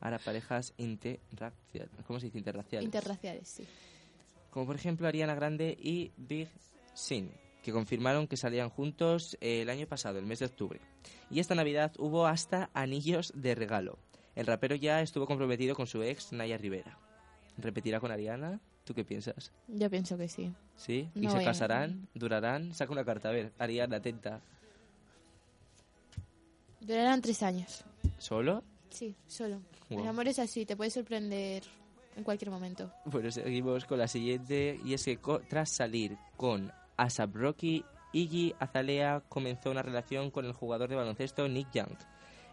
Ahora 0.00 0.18
parejas 0.18 0.72
interraciales. 0.78 1.90
¿Cómo 2.06 2.20
se 2.20 2.26
dice 2.26 2.38
interraciales? 2.38 2.84
Interraciales, 2.84 3.48
sí. 3.48 3.64
Como 4.50 4.66
por 4.66 4.76
ejemplo 4.76 5.06
Ariana 5.08 5.34
Grande 5.34 5.76
y 5.80 6.12
Big 6.16 6.48
Sin, 6.94 7.30
que 7.62 7.72
confirmaron 7.72 8.26
que 8.28 8.36
salían 8.36 8.70
juntos 8.70 9.36
el 9.40 9.68
año 9.70 9.86
pasado, 9.86 10.18
el 10.18 10.26
mes 10.26 10.38
de 10.38 10.46
octubre. 10.46 10.80
Y 11.30 11.40
esta 11.40 11.54
Navidad 11.54 11.92
hubo 11.98 12.26
hasta 12.26 12.70
anillos 12.74 13.32
de 13.34 13.54
regalo. 13.54 13.98
El 14.36 14.46
rapero 14.46 14.76
ya 14.76 15.00
estuvo 15.02 15.26
comprometido 15.26 15.74
con 15.74 15.86
su 15.86 16.02
ex, 16.02 16.32
Naya 16.32 16.56
Rivera. 16.56 16.96
¿Repetirá 17.56 17.98
con 17.98 18.12
Ariana? 18.12 18.60
¿Tú 18.84 18.94
qué 18.94 19.04
piensas? 19.04 19.52
Yo 19.66 19.90
pienso 19.90 20.16
que 20.16 20.28
sí. 20.28 20.52
¿Sí? 20.76 21.10
¿Y 21.14 21.20
No 21.22 21.30
se 21.32 21.38
a- 21.38 21.44
casarán? 21.44 22.08
¿Durarán? 22.14 22.72
Saca 22.72 22.92
una 22.92 23.04
carta, 23.04 23.28
a 23.28 23.32
ver. 23.32 23.52
Ariana, 23.58 23.96
atenta. 23.96 24.40
Durarán 26.80 27.20
tres 27.20 27.42
años. 27.42 27.84
¿Solo? 28.18 28.62
Sí, 28.90 29.14
solo. 29.26 29.60
Wow. 29.90 30.00
El 30.00 30.08
amor 30.08 30.28
es 30.28 30.38
así, 30.38 30.66
te 30.66 30.76
puede 30.76 30.90
sorprender 30.90 31.62
en 32.16 32.24
cualquier 32.24 32.50
momento. 32.50 32.92
Bueno, 33.04 33.30
seguimos 33.30 33.84
con 33.84 33.98
la 33.98 34.08
siguiente. 34.08 34.80
Y 34.84 34.94
es 34.94 35.04
que 35.04 35.18
tras 35.48 35.70
salir 35.70 36.16
con 36.36 36.72
ASAP 36.96 37.34
Rocky, 37.34 37.84
Iggy 38.12 38.54
Azalea 38.58 39.22
comenzó 39.28 39.70
una 39.70 39.82
relación 39.82 40.30
con 40.30 40.44
el 40.44 40.52
jugador 40.52 40.88
de 40.88 40.96
baloncesto 40.96 41.48
Nick 41.48 41.70
Young. 41.72 41.96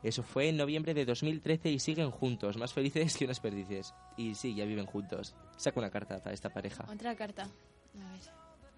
Eso 0.04 0.22
fue 0.22 0.50
en 0.50 0.58
noviembre 0.58 0.94
de 0.94 1.04
2013 1.04 1.72
y 1.72 1.80
siguen 1.80 2.12
juntos, 2.12 2.58
más 2.58 2.74
felices 2.74 3.18
que 3.18 3.26
unas 3.26 3.40
perdices. 3.40 3.94
Y 4.18 4.36
sí, 4.36 4.54
ya 4.54 4.66
viven 4.66 4.86
juntos. 4.86 5.36
Saca 5.58 5.80
una 5.80 5.90
carta 5.90 6.20
para 6.20 6.36
esta 6.36 6.50
pareja. 6.50 6.86
Otra 6.88 7.16
carta. 7.16 7.44
A 7.44 8.12
ver. 8.12 8.22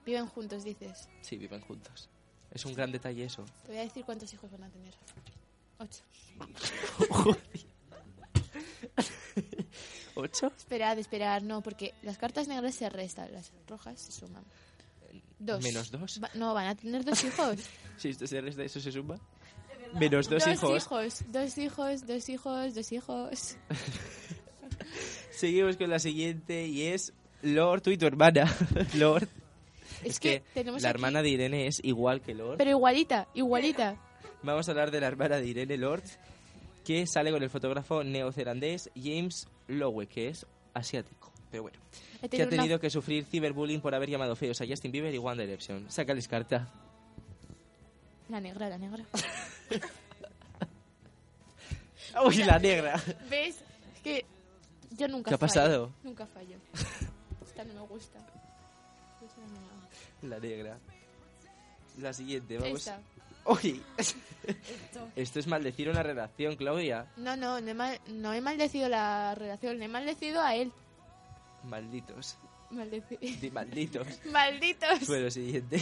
Viven 0.06 0.28
juntos, 0.28 0.64
dices. 0.64 1.10
Sí, 1.20 1.36
viven 1.38 1.60
juntos. 1.60 2.10
Es 2.50 2.66
un 2.66 2.74
gran 2.74 2.94
detalle 2.94 3.26
eso. 3.26 3.44
Te 3.64 3.74
voy 3.74 3.80
a 3.80 3.82
decir 3.82 4.06
cuántos 4.06 4.34
hijos 4.34 4.50
van 4.52 4.64
a 4.64 4.70
tener. 4.70 4.94
Ocho. 5.80 6.02
¿Ocho? 10.16 10.52
Esperad, 10.58 10.98
esperad, 10.98 11.42
no, 11.44 11.62
porque 11.62 11.94
las 12.02 12.18
cartas 12.18 12.48
negras 12.48 12.74
se 12.76 12.90
restan, 12.90 13.32
las 13.32 13.52
rojas 13.68 14.00
se 14.00 14.12
suman. 14.12 14.44
Dos. 15.40 15.62
¿Menos 15.64 15.92
dos? 15.92 16.20
Va- 16.24 16.32
no, 16.34 16.54
van 16.56 16.68
a 16.68 16.76
tener 16.76 17.04
dos 17.06 17.24
hijos. 17.24 17.58
Si 17.98 18.10
esto 18.10 18.28
se 18.28 18.40
resta, 18.42 18.64
eso 18.64 18.80
se 18.80 18.92
suma. 18.92 19.20
Menos 19.94 20.30
dos, 20.30 20.44
dos 20.46 20.54
hijos. 20.54 21.24
Dos 21.32 21.58
hijos, 21.58 22.06
dos 22.06 22.30
hijos, 22.30 22.76
dos 22.76 22.92
hijos. 22.92 23.58
Seguimos 25.32 25.78
con 25.78 25.90
la 25.90 25.98
siguiente 25.98 26.68
y 26.68 26.84
es 26.84 27.12
Lord, 27.42 27.82
tú 27.82 27.90
y 27.90 27.98
tu 27.98 28.06
hermana. 28.06 28.46
Lord. 28.94 29.28
Es 30.04 30.20
que 30.20 30.44
tenemos 30.54 30.84
la 30.84 30.90
aquí- 30.90 30.96
hermana 30.98 31.24
de 31.24 31.30
Irene 31.30 31.66
es 31.66 31.80
igual 31.84 32.22
que 32.22 32.36
Lord. 32.36 32.58
Pero 32.60 32.70
igualita, 32.70 33.28
igualita. 33.34 34.00
Vamos 34.44 34.68
a 34.68 34.72
hablar 34.72 34.92
de 34.92 35.02
la 35.02 35.08
hermana 35.08 35.38
de 35.38 35.48
Irene 35.48 35.78
Lord, 35.78 36.04
que 36.86 37.06
sale 37.08 37.32
con 37.32 37.42
el 37.44 37.50
fotógrafo 37.50 38.04
neozelandés 38.04 38.90
James 38.96 39.48
Lowe, 39.68 40.08
que 40.08 40.30
es 40.30 40.46
asiático. 40.74 41.32
Pero 41.52 41.64
bueno, 41.64 41.80
He 42.22 42.30
que 42.30 42.44
ha 42.44 42.50
tenido 42.50 42.76
una- 42.76 42.80
que 42.82 42.90
sufrir 42.90 43.26
ciberbullying 43.26 43.82
por 43.82 43.94
haber 43.96 44.10
llamado 44.10 44.36
feos 44.36 44.60
a 44.62 44.68
Justin 44.68 44.92
Bieber 44.92 45.14
y 45.14 45.18
One 45.18 45.46
Direction. 45.46 45.90
Sácales 45.90 46.28
carta. 46.28 46.68
La 48.30 48.40
negra, 48.42 48.70
la 48.70 48.78
negra. 48.78 49.04
¡Uy, 52.26 52.38
la 52.38 52.58
negra! 52.60 53.02
¿Ves? 53.30 53.58
Es 53.96 54.02
que 54.02 54.26
yo 54.92 55.08
nunca 55.08 55.30
¿Qué 55.30 55.36
ha 55.36 55.38
fallo. 55.38 55.54
pasado? 55.54 55.94
Nunca 56.04 56.26
fallo. 56.28 56.58
Esta 57.46 57.64
no 57.66 57.74
me 57.74 57.82
gusta. 57.82 58.20
Esta 59.26 59.42
no 59.42 59.48
me- 60.22 60.30
La 60.30 60.40
negra. 60.40 60.78
La 62.00 62.14
siguiente, 62.14 62.58
vamos. 62.58 62.80
Esta. 62.80 63.00
¡Uy! 63.48 63.82
Esto. 63.98 65.10
Esto 65.16 65.40
es 65.40 65.48
maldecir 65.48 65.90
una 65.90 66.04
relación, 66.04 66.56
Claudia. 66.56 67.08
No, 67.18 67.36
no, 67.36 67.60
no 67.60 67.70
he, 67.70 67.74
mal- 67.74 68.00
no 68.10 68.34
he 68.34 68.42
maldecido 68.42 68.88
la 68.90 69.36
relación, 69.36 69.82
he 69.82 69.88
maldecido 69.88 70.42
a 70.42 70.56
él. 70.56 70.72
Malditos. 71.64 72.38
Maldeci- 72.72 73.40
Di 73.40 73.50
malditos. 73.52 74.08
Malditos. 74.32 75.08
Bueno, 75.08 75.30
siguiente. 75.32 75.82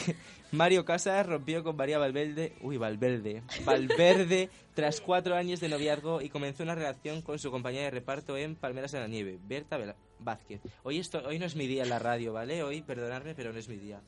Mario 0.51 0.85
Casas 0.85 1.25
rompió 1.25 1.63
con 1.63 1.75
María 1.75 1.97
Valverde. 1.97 2.53
Uy, 2.61 2.77
Valverde. 2.77 3.41
Valverde 3.65 4.49
tras 4.75 5.01
cuatro 5.01 5.35
años 5.35 5.59
de 5.59 5.69
noviazgo 5.69 6.21
y 6.21 6.29
comenzó 6.29 6.63
una 6.63 6.75
relación 6.75 7.21
con 7.23 7.39
su 7.39 7.49
compañera 7.51 7.85
de 7.85 7.91
reparto 7.91 8.37
en 8.37 8.55
Palmeras 8.55 8.91
de 8.91 8.99
la 8.99 9.07
Nieve, 9.07 9.39
Berta 9.43 9.79
Vázquez. 10.19 10.61
Hoy, 10.83 10.99
esto, 10.99 11.23
hoy 11.25 11.39
no 11.39 11.45
es 11.45 11.55
mi 11.55 11.65
día 11.67 11.83
en 11.83 11.89
la 11.89 11.99
radio, 11.99 12.33
¿vale? 12.33 12.61
Hoy, 12.63 12.81
perdonadme, 12.83 13.33
pero 13.35 13.51
no 13.51 13.57
es 13.59 13.67
mi 13.67 13.77
día. 13.77 13.99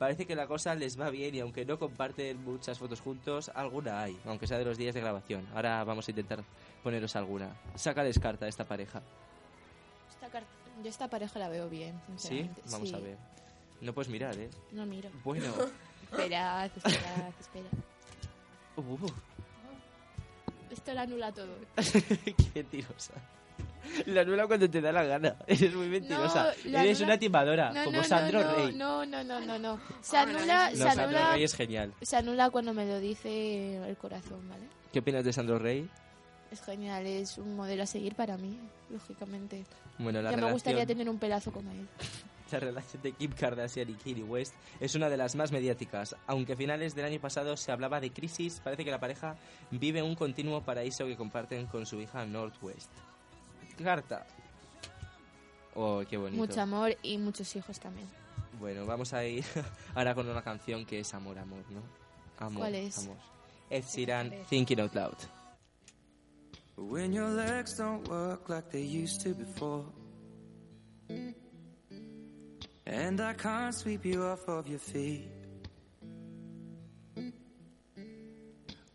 Parece 0.00 0.24
que 0.26 0.34
la 0.34 0.46
cosa 0.46 0.74
les 0.74 0.98
va 0.98 1.10
bien 1.10 1.34
y 1.34 1.40
aunque 1.40 1.66
no 1.66 1.78
comparten 1.78 2.42
muchas 2.42 2.78
fotos 2.78 3.02
juntos, 3.02 3.50
alguna 3.54 4.00
hay, 4.00 4.18
aunque 4.24 4.46
sea 4.46 4.56
de 4.56 4.64
los 4.64 4.78
días 4.78 4.94
de 4.94 5.02
grabación. 5.02 5.46
Ahora 5.54 5.84
vamos 5.84 6.08
a 6.08 6.10
intentar 6.10 6.42
poneros 6.82 7.16
alguna. 7.16 7.54
Sácales 7.74 8.18
carta 8.18 8.46
a 8.46 8.48
esta 8.48 8.64
pareja. 8.64 9.02
Esta 10.08 10.40
Yo 10.82 10.88
esta 10.88 11.10
pareja 11.10 11.38
la 11.38 11.50
veo 11.50 11.68
bien, 11.68 12.00
¿Sí? 12.16 12.28
sinceramente. 12.28 12.62
Vamos 12.70 12.88
Sí. 12.88 12.94
a 12.94 12.98
ver. 12.98 13.18
No 13.82 13.92
puedes 13.92 14.08
mirar, 14.10 14.38
¿eh? 14.38 14.48
No 14.72 14.86
miro. 14.86 15.10
Bueno. 15.22 15.52
Esperad, 16.10 16.70
esperad, 16.74 17.28
espera. 17.38 17.68
Uh, 18.76 19.06
Esto 20.70 20.94
lo 20.94 21.00
anula 21.00 21.30
todo. 21.30 21.54
Qué 21.76 22.34
mentirosa. 22.54 23.12
La 24.06 24.20
anula 24.22 24.46
cuando 24.46 24.68
te 24.68 24.80
da 24.80 24.92
la 24.92 25.04
gana. 25.04 25.36
Eres 25.46 25.74
muy 25.74 25.88
mentirosa. 25.88 26.52
No, 26.64 26.78
Eres 26.80 26.98
anula- 27.00 27.04
una 27.04 27.18
timadora, 27.18 27.72
No, 27.72 27.84
como 27.84 27.96
no, 27.98 28.04
Sandro 28.04 28.42
no, 28.42 28.54
Rey. 28.54 28.74
No, 28.74 29.06
no, 29.06 29.24
no, 29.24 29.40
no, 29.40 29.58
no. 29.58 29.80
Se 30.00 30.16
anula, 30.16 30.70
No, 30.70 30.76
se 30.76 30.82
Sandro 30.82 31.04
anula, 31.04 31.32
Rey 31.32 31.44
es 31.44 31.54
genial. 31.54 31.92
se 32.02 32.16
anula 32.16 32.50
cuando 32.50 32.72
me 32.74 32.86
lo 32.86 32.98
dice 33.00 33.76
el 33.88 33.96
corazón, 33.96 34.48
¿vale? 34.48 34.64
¿Qué 34.92 34.98
opinas 35.00 35.24
de 35.24 35.32
Sandro 35.32 35.58
Rey? 35.58 35.88
Es 36.50 36.60
genial, 36.62 37.06
es 37.06 37.38
un 37.38 37.54
modelo 37.54 37.84
a 37.84 37.86
seguir 37.86 38.14
para 38.16 38.36
mí, 38.36 38.58
lógicamente. 38.90 39.64
Bueno, 39.98 40.20
la 40.20 40.30
ya 40.30 40.36
me 40.36 40.40
relación- 40.42 40.52
gustaría 40.52 40.86
tener 40.86 41.08
un 41.08 41.18
pelazo 41.18 41.52
como 41.52 41.70
él. 41.70 41.86
La 42.50 42.58
relación 42.58 43.00
de 43.02 43.12
Kim 43.12 43.30
Kardashian 43.30 43.88
y 43.90 43.94
Kanye 43.94 44.24
West 44.24 44.54
es 44.80 44.96
una 44.96 45.08
de 45.08 45.16
las 45.16 45.36
más 45.36 45.52
mediáticas. 45.52 46.16
Aunque 46.26 46.54
a 46.54 46.56
finales 46.56 46.96
del 46.96 47.04
año 47.04 47.20
pasado 47.20 47.56
se 47.56 47.70
hablaba 47.70 48.00
de 48.00 48.10
crisis, 48.10 48.60
parece 48.64 48.84
que 48.84 48.90
la 48.90 48.98
pareja 48.98 49.36
vive 49.70 50.02
un 50.02 50.16
continuo 50.16 50.60
paraíso 50.64 51.06
que 51.06 51.16
comparten 51.16 51.66
con 51.66 51.86
su 51.86 52.00
hija 52.00 52.26
Northwest. 52.26 52.90
Carta. 53.82 54.26
Oh, 55.74 56.02
qué 56.08 56.16
bonito. 56.16 56.36
Mucho 56.36 56.60
amor 56.60 56.96
y 57.02 57.18
muchos 57.18 57.54
hijos 57.56 57.78
también. 57.78 58.08
Bueno, 58.58 58.84
vamos 58.84 59.12
a 59.12 59.24
ir 59.24 59.44
ahora 59.94 60.14
con 60.14 60.28
una 60.28 60.42
canción 60.42 60.84
que 60.84 61.00
es 61.00 61.14
Amor, 61.14 61.38
Amor, 61.38 61.64
¿no? 61.70 61.80
Amor, 62.38 62.60
¿Cuál 62.60 62.74
es? 62.74 62.98
Amor. 62.98 63.16
Ed 63.70 63.84
Sheeran, 63.84 64.32
Thinking 64.48 64.80
Out 64.80 64.94
Loud. 64.94 65.16
When 66.76 67.12
your 67.12 67.28
legs 67.28 67.76
don't 67.76 68.06
work 68.08 68.48
like 68.48 68.70
they 68.70 68.82
used 68.82 69.22
to 69.22 69.34
before. 69.34 69.84
And 72.86 73.20
I 73.20 73.34
can't 73.34 73.74
sweep 73.74 74.04
you 74.04 74.24
off 74.24 74.48
of 74.48 74.66
your 74.66 74.78
feet. 74.78 75.28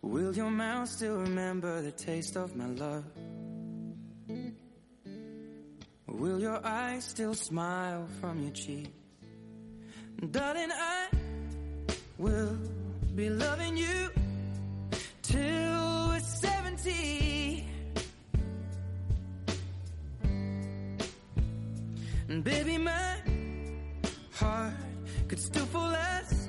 Will 0.02 0.36
your 0.36 0.52
mouth 0.52 0.90
still 0.90 1.18
remember 1.18 1.82
the 1.82 1.92
taste 1.92 2.36
of 2.36 2.56
my 2.56 2.68
love? 2.68 3.06
Will 6.18 6.40
your 6.40 6.66
eyes 6.66 7.04
still 7.04 7.34
smile 7.34 8.08
from 8.22 8.42
your 8.42 8.54
cheek? 8.54 8.88
Darling, 10.32 10.72
I 10.72 11.08
will 12.18 12.58
be 13.16 13.30
loving 13.30 13.76
you 13.76 14.10
till 15.22 16.08
we're 16.10 16.20
70. 16.20 17.68
And 22.30 22.44
baby, 22.44 22.78
my 22.78 23.18
heart 24.36 24.74
could 25.28 25.40
still 25.40 25.66
fall 25.66 25.94
as 25.94 26.45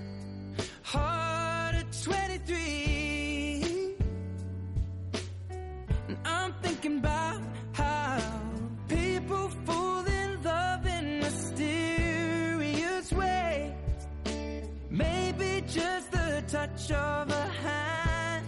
touch 16.86 16.96
of 16.96 17.30
a 17.30 17.48
hand. 17.62 18.46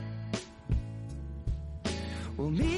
Well, 2.37 2.51
me, 2.51 2.78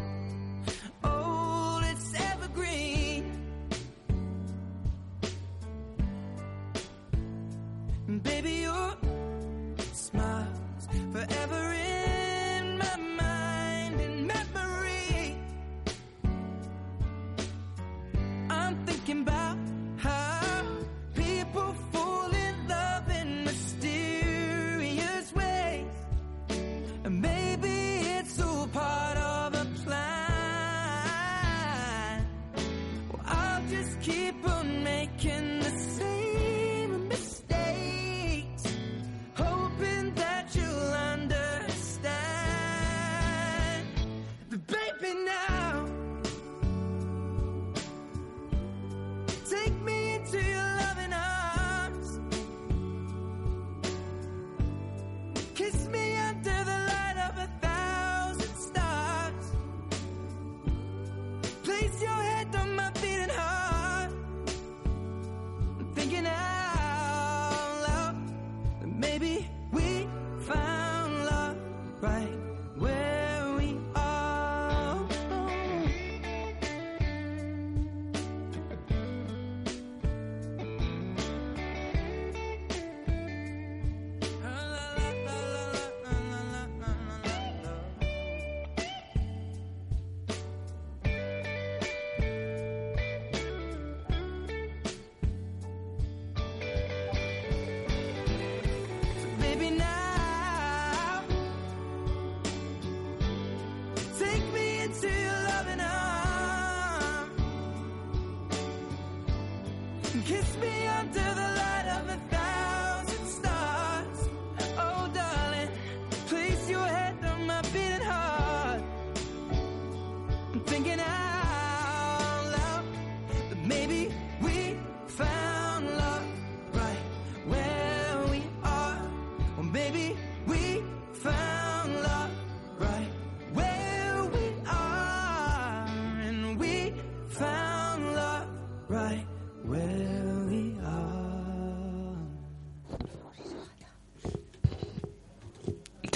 just 33.71 34.01
keep 34.01 34.35
on 34.49 34.83
making 34.83 35.70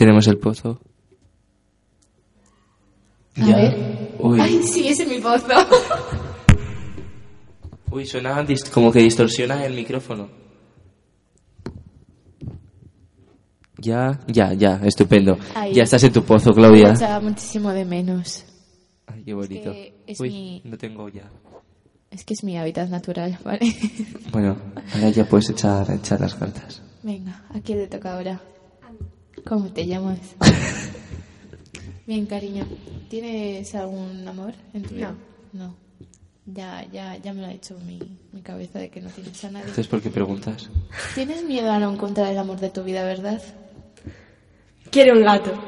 Tenemos 0.06 0.28
el 0.28 0.38
pozo. 0.38 0.80
A 3.38 3.44
Ya. 3.44 3.56
ver. 3.56 4.16
Uy. 4.20 4.40
Ay, 4.40 4.62
sí, 4.62 4.88
ese 4.88 5.02
es 5.02 5.10
mi 5.10 5.20
pozo. 5.20 5.48
Uy, 7.92 8.06
suena 8.06 8.46
como 8.72 8.92
que 8.92 9.00
distorsiona 9.00 9.66
el 9.66 9.74
micrófono. 9.74 10.30
Ya, 13.80 14.20
ya, 14.28 14.54
ya, 14.54 14.80
estupendo. 14.84 15.40
Ahí. 15.56 15.74
Ya 15.74 15.82
estás 15.82 16.04
en 16.04 16.14
tu 16.14 16.24
pozo, 16.24 16.54
Claudia. 16.54 16.92
echaba 16.94 17.20
muchísimo 17.20 17.72
de 17.72 17.84
menos. 17.84 18.46
Ay, 19.08 19.24
qué 19.24 19.34
bonito. 19.34 19.72
que 19.72 20.04
es 20.06 20.20
Uy, 20.20 20.30
mi- 20.30 20.62
no 20.66 20.78
tengo 20.78 21.10
ya. 21.10 21.32
Es 22.12 22.24
que 22.24 22.36
es 22.36 22.44
mi 22.44 22.60
hábitat 22.60 22.90
natural, 22.90 23.40
¿vale? 23.44 23.76
Bueno, 24.32 24.56
ahora 24.94 25.10
ya 25.10 25.28
puedes 25.28 25.50
echar, 25.50 25.90
echar 25.90 26.22
las 26.22 26.36
cartas. 26.36 26.84
Venga, 27.02 27.44
¿a 27.50 27.60
quién 27.60 27.80
le 27.80 27.88
toca 27.88 28.14
ahora? 28.16 28.40
¿Cómo 29.48 29.72
te 29.72 29.86
llamas? 29.86 30.20
Bien, 32.08 32.26
cariño. 32.26 32.66
¿Tienes 33.10 33.74
algún 33.76 34.28
amor 34.28 34.54
en 34.74 34.84
tu 34.84 34.96
vida? 34.96 35.16
No. 35.54 35.76
Ya, 36.48 36.86
ya, 36.92 37.18
ya 37.18 37.34
me 37.34 37.42
lo 37.42 37.48
ha 37.48 37.52
dicho 37.52 37.78
mi, 37.86 38.00
mi 38.32 38.42
cabeza 38.42 38.80
de 38.80 38.90
que 38.90 39.02
no 39.02 39.10
tienes 39.10 39.44
a 39.44 39.50
nadie. 39.50 39.66
Entonces, 39.66 39.88
¿por 39.88 40.02
qué 40.02 40.10
preguntas? 40.10 40.70
Tienes 41.16 41.44
miedo 41.44 41.72
a 41.72 41.80
no 41.80 41.92
encontrar 41.92 42.32
el 42.32 42.38
amor 42.38 42.60
de 42.60 42.70
tu 42.70 42.84
vida, 42.84 43.04
¿verdad? 43.04 43.42
Quiere 44.92 45.12
un 45.12 45.24
gato. 45.24 45.52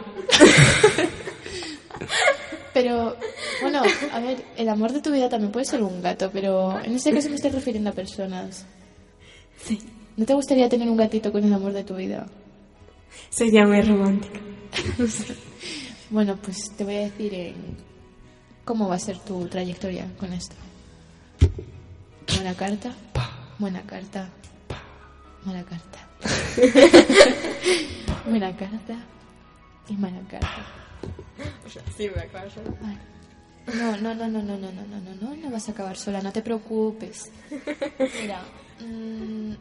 Pero, 2.73 3.17
bueno, 3.61 3.81
a 4.11 4.19
ver, 4.19 4.43
el 4.55 4.69
amor 4.69 4.93
de 4.93 5.01
tu 5.01 5.11
vida 5.11 5.29
también 5.29 5.51
puede 5.51 5.65
ser 5.65 5.81
un 5.81 5.99
gato, 5.99 6.29
pero 6.31 6.79
en 6.79 6.93
este 6.93 7.11
caso 7.11 7.27
me 7.27 7.35
estoy 7.35 7.49
refiriendo 7.49 7.89
a 7.89 7.93
personas. 7.93 8.67
Sí. 9.59 9.79
¿No 10.15 10.25
te 10.25 10.35
gustaría 10.35 10.69
tener 10.69 10.87
un 10.87 10.97
gatito 10.97 11.31
con 11.31 11.43
el 11.43 11.51
amor 11.51 11.73
de 11.73 11.83
tu 11.83 11.95
vida? 11.95 12.27
Sería 13.29 13.65
muy 13.65 13.81
romántica. 13.81 14.39
Bueno, 16.09 16.37
pues 16.37 16.71
te 16.77 16.85
voy 16.85 16.95
a 16.95 16.99
decir 16.99 17.33
en 17.33 17.55
cómo 18.63 18.87
va 18.87 18.95
a 18.95 18.99
ser 18.99 19.19
tu 19.19 19.45
trayectoria 19.47 20.07
con 20.17 20.31
esto. 20.31 20.55
Buena 22.33 22.53
carta. 22.53 22.93
Buena 23.59 23.81
carta. 23.81 24.29
Mala 25.43 25.63
carta. 25.63 26.07
Buena 28.25 28.55
carta. 28.55 28.95
Y 29.89 29.97
mala 29.97 30.21
carta. 30.29 30.65
Sí, 31.97 32.09
me 32.13 32.21
acabo 32.21 32.47
Vale. 32.81 32.97
No, 33.75 33.97
no, 33.97 34.15
no, 34.15 34.27
no, 34.29 34.41
no, 34.41 34.57
no, 34.57 34.71
no, 34.71 34.85
no, 34.85 34.99
no, 34.99 35.15
no, 35.15 35.35
no 35.35 35.49
vas 35.51 35.67
a 35.67 35.71
acabar 35.71 35.97
sola, 35.97 36.21
no 36.21 36.31
te 36.31 36.41
preocupes. 36.41 37.31
Mira, 38.21 38.41
mm, 38.79 39.53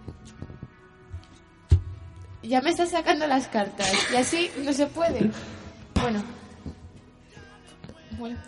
ya 2.47 2.61
me 2.61 2.71
estás 2.71 2.91
sacando 2.91 3.27
las 3.27 3.49
cartas 3.49 3.93
y 4.13 4.17
así 4.17 4.51
no 4.65 4.73
se 4.73 4.87
puede. 4.87 5.31
Bueno, 6.01 6.23
bueno, 8.19 8.39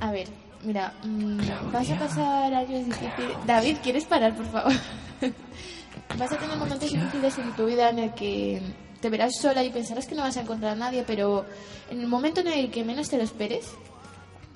a 0.00 0.10
ver, 0.10 0.28
mira, 0.62 0.92
mm, 1.04 1.72
vas 1.72 1.90
a 1.90 1.98
pasar 1.98 2.54
años 2.54 2.86
difíciles. 2.86 3.36
David, 3.46 3.76
¿quieres 3.82 4.04
parar, 4.04 4.34
por 4.34 4.46
favor? 4.46 4.72
vas 6.18 6.32
a 6.32 6.36
tener 6.36 6.56
momentos 6.56 6.90
difíciles 6.90 7.38
en 7.38 7.52
tu 7.56 7.66
vida 7.66 7.90
en 7.90 7.98
el 8.00 8.14
que 8.14 8.60
te 9.00 9.08
verás 9.08 9.36
sola 9.36 9.64
y 9.64 9.70
pensarás 9.70 10.06
que 10.06 10.14
no 10.14 10.22
vas 10.22 10.36
a 10.36 10.42
encontrar 10.42 10.72
a 10.72 10.76
nadie, 10.76 11.04
pero 11.06 11.46
en 11.90 12.00
el 12.00 12.06
momento 12.06 12.40
en 12.40 12.48
el 12.48 12.70
que 12.70 12.84
menos 12.84 13.08
te 13.08 13.16
lo 13.16 13.22
esperes, 13.22 13.72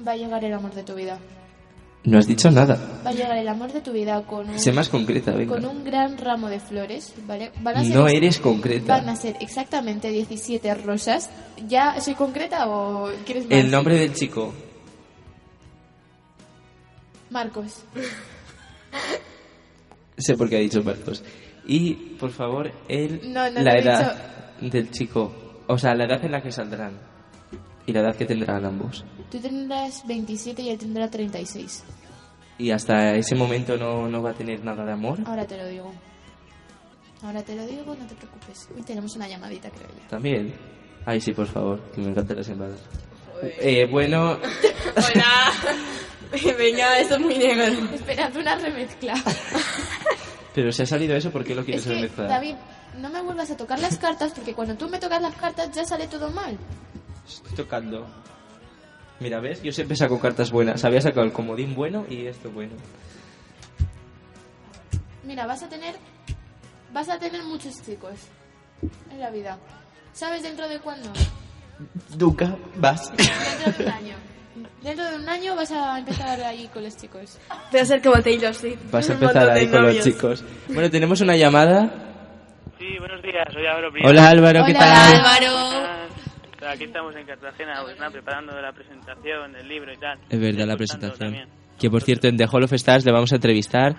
va 0.06 0.12
a 0.12 0.16
llegar 0.16 0.44
el 0.44 0.52
amor 0.52 0.74
de 0.74 0.82
tu 0.82 0.94
vida. 0.94 1.18
No 2.04 2.18
has 2.18 2.26
dicho 2.26 2.50
nada. 2.50 3.00
Va 3.04 3.10
a 3.10 3.12
llegar 3.14 3.38
el 3.38 3.48
amor 3.48 3.72
de 3.72 3.80
tu 3.80 3.92
vida 3.92 4.20
con 4.26 4.48
un, 4.48 4.58
Sé 4.58 4.72
más 4.72 4.90
concreta, 4.90 5.32
venga. 5.32 5.54
con 5.54 5.64
un 5.64 5.84
gran 5.84 6.18
ramo 6.18 6.48
de 6.48 6.60
flores, 6.60 7.14
¿vale? 7.26 7.50
Van 7.62 7.78
a 7.78 7.82
ser 7.84 7.94
No 7.94 8.08
eres 8.08 8.38
concreta. 8.38 8.98
Van 8.98 9.08
a 9.08 9.16
ser 9.16 9.36
exactamente 9.40 10.10
17 10.10 10.74
rosas. 10.74 11.30
¿Ya 11.66 11.98
soy 12.02 12.14
concreta 12.14 12.68
o 12.68 13.08
quieres 13.24 13.44
más? 13.44 13.58
El 13.58 13.70
nombre 13.70 13.96
del 13.98 14.12
chico. 14.12 14.52
Marcos. 17.30 17.84
Sé 20.18 20.36
por 20.36 20.48
qué 20.50 20.56
ha 20.56 20.60
dicho 20.60 20.82
Marcos. 20.82 21.22
Y, 21.66 21.94
por 21.94 22.30
favor, 22.30 22.70
él... 22.88 23.20
No, 23.24 23.50
no 23.50 23.60
la 23.60 23.72
lo 23.72 23.78
he 23.78 23.82
edad 23.82 24.16
del 24.60 24.90
chico. 24.90 25.32
O 25.66 25.78
sea, 25.78 25.94
la 25.94 26.04
edad 26.04 26.22
en 26.22 26.32
la 26.32 26.42
que 26.42 26.52
saldrán. 26.52 26.92
Y 27.86 27.92
la 27.92 28.00
edad 28.00 28.14
que 28.14 28.26
tendrán 28.26 28.64
ambos. 28.64 29.04
Tú 29.30 29.38
tendrás 29.38 30.06
27 30.06 30.62
y 30.62 30.68
él 30.68 30.78
tendrá 30.78 31.10
36. 31.10 31.82
Y 32.58 32.70
hasta 32.70 33.14
ese 33.14 33.34
momento 33.34 33.76
no, 33.76 34.08
no 34.08 34.22
va 34.22 34.30
a 34.30 34.34
tener 34.34 34.64
nada 34.64 34.84
de 34.84 34.92
amor. 34.92 35.18
Ahora 35.26 35.44
te 35.44 35.56
lo 35.56 35.66
digo. 35.66 35.92
Ahora 37.22 37.42
te 37.42 37.56
lo 37.56 37.66
digo, 37.66 37.94
no 37.94 38.06
te 38.06 38.14
preocupes. 38.14 38.68
Uy, 38.76 38.82
tenemos 38.82 39.16
una 39.16 39.26
llamadita, 39.26 39.70
creo 39.70 39.88
yo. 39.88 40.08
También. 40.08 40.54
Ay, 41.06 41.20
sí, 41.20 41.32
por 41.32 41.46
favor, 41.46 41.80
que 41.92 42.00
me 42.00 42.08
encantan 42.10 42.36
las 42.36 42.46
llamadas. 42.46 42.80
Eh, 43.42 43.86
bueno, 43.90 44.38
Hola. 44.96 45.52
Venga, 46.58 46.98
esto 46.98 47.14
es 47.14 47.20
muy 47.20 47.38
negro. 47.38 47.64
Esperad 47.94 48.36
una 48.36 48.56
remezcla. 48.56 49.14
pero 50.54 50.72
si 50.72 50.82
ha 50.82 50.86
salido 50.86 51.16
eso, 51.16 51.30
¿por 51.30 51.44
qué 51.44 51.54
lo 51.54 51.60
es 51.60 51.66
quieres 51.66 51.84
que, 51.84 51.94
remezclar? 51.94 52.28
David, 52.28 52.54
no 53.00 53.10
me 53.10 53.22
vuelvas 53.22 53.50
a 53.50 53.56
tocar 53.56 53.78
las 53.78 53.98
cartas 53.98 54.32
porque 54.34 54.54
cuando 54.54 54.74
tú 54.76 54.88
me 54.88 54.98
tocas 54.98 55.20
las 55.20 55.34
cartas 55.34 55.70
ya 55.72 55.84
sale 55.84 56.06
todo 56.08 56.30
mal. 56.30 56.58
Estoy 57.26 57.56
tocando. 57.56 58.06
Mira, 59.20 59.40
¿ves? 59.40 59.62
Yo 59.62 59.72
siempre 59.72 59.96
saco 59.96 60.18
cartas 60.20 60.50
buenas. 60.50 60.84
Había 60.84 61.00
sacado 61.00 61.24
el 61.24 61.32
comodín 61.32 61.74
bueno 61.74 62.04
y 62.10 62.26
esto 62.26 62.50
bueno. 62.50 62.72
Mira, 65.24 65.46
vas 65.46 65.62
a 65.62 65.68
tener 65.68 65.94
vas 66.92 67.08
a 67.08 67.18
tener 67.18 67.42
muchos 67.44 67.82
chicos 67.84 68.14
en 69.10 69.20
la 69.20 69.30
vida. 69.30 69.58
¿Sabes 70.12 70.42
dentro 70.42 70.68
de 70.68 70.78
cuándo? 70.80 71.10
Nunca 72.18 72.56
vas. 72.76 73.12
Dentro 73.16 73.72
de 73.78 73.84
un 73.84 73.90
año. 74.04 74.14
Dentro 74.82 75.04
de 75.10 75.16
un 75.16 75.28
año 75.28 75.56
vas 75.56 75.72
a 75.72 75.98
empezar 75.98 76.40
ahí 76.42 76.68
con 76.68 76.84
los 76.84 76.96
chicos. 76.96 77.38
Voy 77.72 77.80
a 77.80 77.84
ser 77.84 78.02
como 78.02 78.20
Taylor 78.22 78.54
Swift. 78.54 78.78
Vas 78.90 79.10
a 79.10 79.14
empezar 79.14 79.50
ahí 79.50 79.66
con 79.68 79.82
los 79.82 80.00
chicos. 80.04 80.44
Bueno, 80.68 80.90
tenemos 80.90 81.20
una 81.20 81.36
llamada. 81.36 81.90
Sí, 82.78 82.98
buenos 82.98 83.22
días, 83.22 83.46
soy 83.52 83.66
Álvaro 83.66 83.90
Prieto. 83.90 84.08
Hola, 84.08 84.28
Álvaro, 84.28 84.64
¿qué 84.66 84.72
Hola, 84.72 84.78
tal? 84.80 85.14
Álvaro. 85.16 86.03
Aquí 86.66 86.84
estamos 86.84 87.14
en 87.16 87.26
Cartagena, 87.26 87.82
pues 87.82 87.98
nada, 87.98 88.10
preparando 88.10 88.60
la 88.60 88.72
presentación 88.72 89.52
del 89.52 89.68
libro 89.68 89.92
y 89.92 89.96
tal. 89.96 90.18
Es 90.28 90.40
verdad, 90.40 90.66
la 90.66 90.76
presentación. 90.76 91.18
también. 91.18 91.48
Que 91.78 91.90
por 91.90 92.02
cierto, 92.02 92.28
en 92.28 92.36
The 92.36 92.46
Hall 92.50 92.64
of 92.64 92.72
Stars 92.72 93.04
le 93.04 93.12
vamos 93.12 93.32
a 93.32 93.36
entrevistar. 93.36 93.96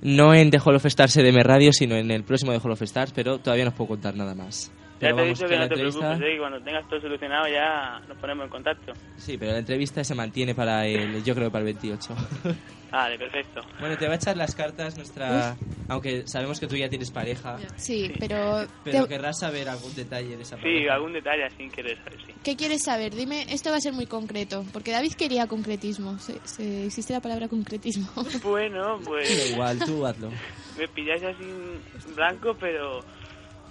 No 0.00 0.34
en 0.34 0.50
The 0.50 0.58
Hall 0.58 0.74
of 0.74 0.84
Stars 0.86 1.12
CDM 1.12 1.42
Radio, 1.42 1.72
sino 1.72 1.94
en 1.94 2.10
el 2.10 2.24
próximo 2.24 2.52
The 2.52 2.58
Hall 2.58 2.72
of 2.72 2.82
Stars, 2.82 3.12
pero 3.12 3.38
todavía 3.38 3.64
no 3.64 3.70
os 3.70 3.76
puedo 3.76 3.88
contar 3.88 4.16
nada 4.16 4.34
más. 4.34 4.72
Ya 5.02 5.08
Pero 5.08 5.16
te 5.16 5.22
he 5.22 5.28
dicho 5.30 5.42
que 5.46 5.48
que 5.48 5.58
no 5.58 5.68
te 5.68 5.74
entrevista- 5.74 5.98
preocupes, 6.00 6.28
eh, 6.28 6.32
que 6.32 6.38
cuando 6.38 6.60
tengas 6.62 6.88
todo 6.88 7.00
solucionado 7.00 7.48
ya 7.48 8.00
nos 8.08 8.16
ponemos 8.18 8.44
en 8.44 8.50
contacto. 8.50 8.92
Sí, 9.16 9.36
pero 9.36 9.50
la 9.50 9.58
entrevista 9.58 10.04
se 10.04 10.14
mantiene 10.14 10.54
para 10.54 10.86
el, 10.86 11.24
yo 11.24 11.34
creo 11.34 11.50
para 11.50 11.58
el 11.60 11.74
28. 11.74 12.14
Vale, 12.92 13.18
perfecto. 13.18 13.62
bueno, 13.80 13.96
te 13.96 14.06
va 14.06 14.12
a 14.12 14.16
echar 14.16 14.36
las 14.36 14.54
cartas 14.54 14.96
nuestra... 14.98 15.56
Aunque 15.88 16.22
sabemos 16.26 16.60
que 16.60 16.66
tú 16.68 16.76
ya 16.76 16.88
tienes 16.88 17.10
pareja, 17.10 17.58
Sí, 17.76 18.12
pero 18.20 18.64
pero 18.84 19.02
te- 19.02 19.08
querrás 19.08 19.38
saber 19.40 19.68
algún 19.68 19.92
detalle 19.94 20.36
de 20.36 20.42
esa 20.42 20.56
Sí, 20.56 20.62
pareja. 20.62 20.94
algún 20.94 21.12
detalle 21.14 21.44
así 21.46 21.68
quieres 21.68 21.98
saber, 21.98 22.20
sí. 22.26 22.32
¿qué 22.44 22.56
quieres 22.56 22.82
saber? 22.84 23.14
Dime, 23.14 23.46
esto 23.48 23.70
va 23.70 23.76
a 23.76 23.80
ser 23.80 23.92
muy 23.94 24.06
concreto, 24.06 24.64
porque 24.72 24.92
David 24.92 25.14
quería 25.14 25.46
concretismo. 25.48 26.18
Se- 26.18 26.38
se- 26.44 26.86
existe 26.86 27.12
la 27.12 27.20
palabra 27.20 27.48
concretismo. 27.48 28.08
Bueno, 28.44 28.98
Da 28.98 29.04
pues 29.04 29.50
igual, 29.50 29.78
tú 29.84 30.06
hazlo. 30.06 30.30
me 30.78 30.86
pilláis 30.88 31.24
así 31.24 31.42
en 31.44 32.14
blanco, 32.14 32.54
pero 32.60 33.00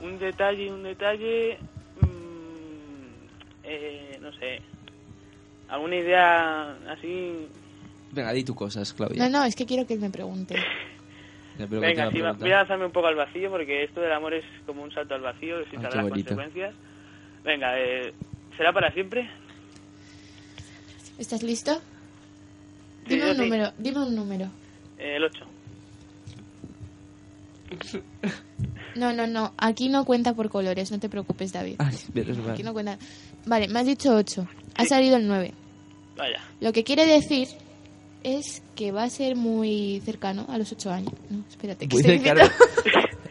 un 0.01 0.17
detalle, 0.19 0.71
un 0.71 0.83
detalle, 0.83 1.57
mm, 1.95 3.25
eh, 3.63 4.17
no 4.21 4.31
sé, 4.33 4.61
alguna 5.69 5.95
idea 5.95 6.71
así... 6.91 7.47
Venga, 8.11 8.33
di 8.33 8.43
tu 8.43 8.53
cosas, 8.55 8.93
Claudia. 8.93 9.23
No, 9.23 9.39
no, 9.39 9.45
es 9.45 9.55
que 9.55 9.65
quiero 9.65 9.85
que 9.87 9.93
él 9.93 9.99
me 9.99 10.09
pregunte. 10.09 10.55
Ya, 11.59 11.67
pero 11.67 11.81
¿qué 11.81 11.87
te 11.87 11.93
Venga, 11.95 12.11
sí, 12.11 12.21
va- 12.21 12.31
voy 12.31 12.49
a 12.51 12.55
lanzarme 12.59 12.85
un 12.85 12.93
poco 12.93 13.07
al 13.07 13.15
vacío 13.15 13.49
porque 13.51 13.83
esto 13.83 13.99
del 13.99 14.13
amor 14.13 14.33
es 14.33 14.45
como 14.65 14.83
un 14.83 14.91
salto 14.91 15.15
al 15.15 15.21
vacío, 15.21 15.57
sin 15.69 15.79
Ah, 15.79 15.81
saber 15.81 15.91
qué 15.91 15.97
las 15.97 16.09
bonito. 16.09 16.29
consecuencias. 16.29 16.75
Venga, 17.43 17.77
eh, 17.77 18.13
¿será 18.55 18.71
para 18.71 18.89
siempre? 18.93 19.29
¿Estás 21.17 21.43
listo? 21.43 21.77
Sí, 21.79 23.15
Dime 23.15 23.31
un 23.31 23.35
sí. 23.37 23.43
número, 23.43 23.73
dime 23.77 23.99
un 23.99 24.15
número. 24.15 24.45
Eh, 24.97 25.17
el 25.17 25.25
8. 25.25 25.45
No, 28.95 29.13
no, 29.13 29.25
no, 29.27 29.53
aquí 29.57 29.89
no 29.89 30.03
cuenta 30.05 30.33
por 30.33 30.49
colores, 30.49 30.91
no 30.91 30.99
te 30.99 31.09
preocupes, 31.09 31.51
David. 31.53 31.77
Mal. 31.79 31.95
Aquí 32.51 32.63
no 32.63 32.73
cuenta. 32.73 32.97
Vale, 33.45 33.67
me 33.67 33.79
has 33.79 33.85
dicho 33.85 34.13
8. 34.15 34.47
Ha 34.75 34.85
salido 34.85 35.17
el 35.17 35.27
9. 35.27 35.53
Vaya. 36.17 36.41
Lo 36.59 36.73
que 36.73 36.83
quiere 36.83 37.05
decir 37.05 37.47
es 38.23 38.61
que 38.75 38.91
va 38.91 39.03
a 39.03 39.09
ser 39.09 39.35
muy 39.35 40.01
cercano 40.05 40.45
a 40.49 40.57
los 40.57 40.71
8 40.71 40.91
años. 40.91 41.13
No, 41.29 41.43
espérate, 41.49 41.87
que 41.87 41.95
Muy 41.95 42.03
cercano. 42.03 42.41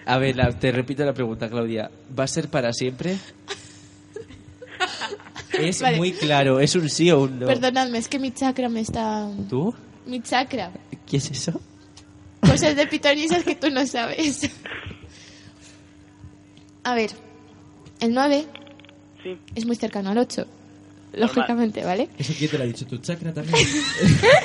A 0.07 0.19
ver, 0.19 0.35
la- 0.37 0.51
te 0.59 0.73
repito 0.73 1.05
la 1.05 1.13
pregunta, 1.13 1.49
Claudia. 1.49 1.91
¿Va 2.19 2.25
a 2.25 2.29
ser 2.29 2.49
para 2.49 2.73
siempre? 2.73 3.17
Es 5.53 5.83
Vale. 5.83 5.99
muy 5.99 6.13
claro, 6.13 6.59
es 6.61 6.75
un 6.75 6.89
sí 6.89 7.11
o 7.11 7.21
un 7.23 7.39
no. 7.41 7.47
Perdonadme, 7.47 7.99
es 7.99 8.09
que 8.09 8.19
mi 8.19 8.31
chakra 8.33 8.69
me 8.69 8.81
está... 8.81 9.29
¿Tú? 9.49 9.75
Mi 10.07 10.23
chakra. 10.23 10.73
¿Qué 11.07 11.19
es 11.19 11.31
eso? 11.31 11.61
cosas 12.41 12.75
de 12.75 12.87
pitonisas 12.87 13.45
que 13.45 13.55
tú 13.55 13.69
no 13.71 13.87
sabes. 13.87 14.51
A 16.85 16.95
ver, 16.95 17.11
el 18.01 18.15
9 18.15 18.47
Sí. 19.23 19.37
es 19.55 19.67
muy 19.67 19.77
cercano 19.77 20.11
al 20.11 20.19
8. 20.19 20.47
Lógicamente, 21.13 21.85
¿vale? 21.85 22.09
¿Eso 22.19 22.33
quién 22.39 22.51
te 22.51 22.57
lo 22.59 22.65
ha 22.65 22.67
dicho? 22.67 22.87
¿Tu 22.87 22.97
chakra 22.99 23.33
también? 23.35 23.55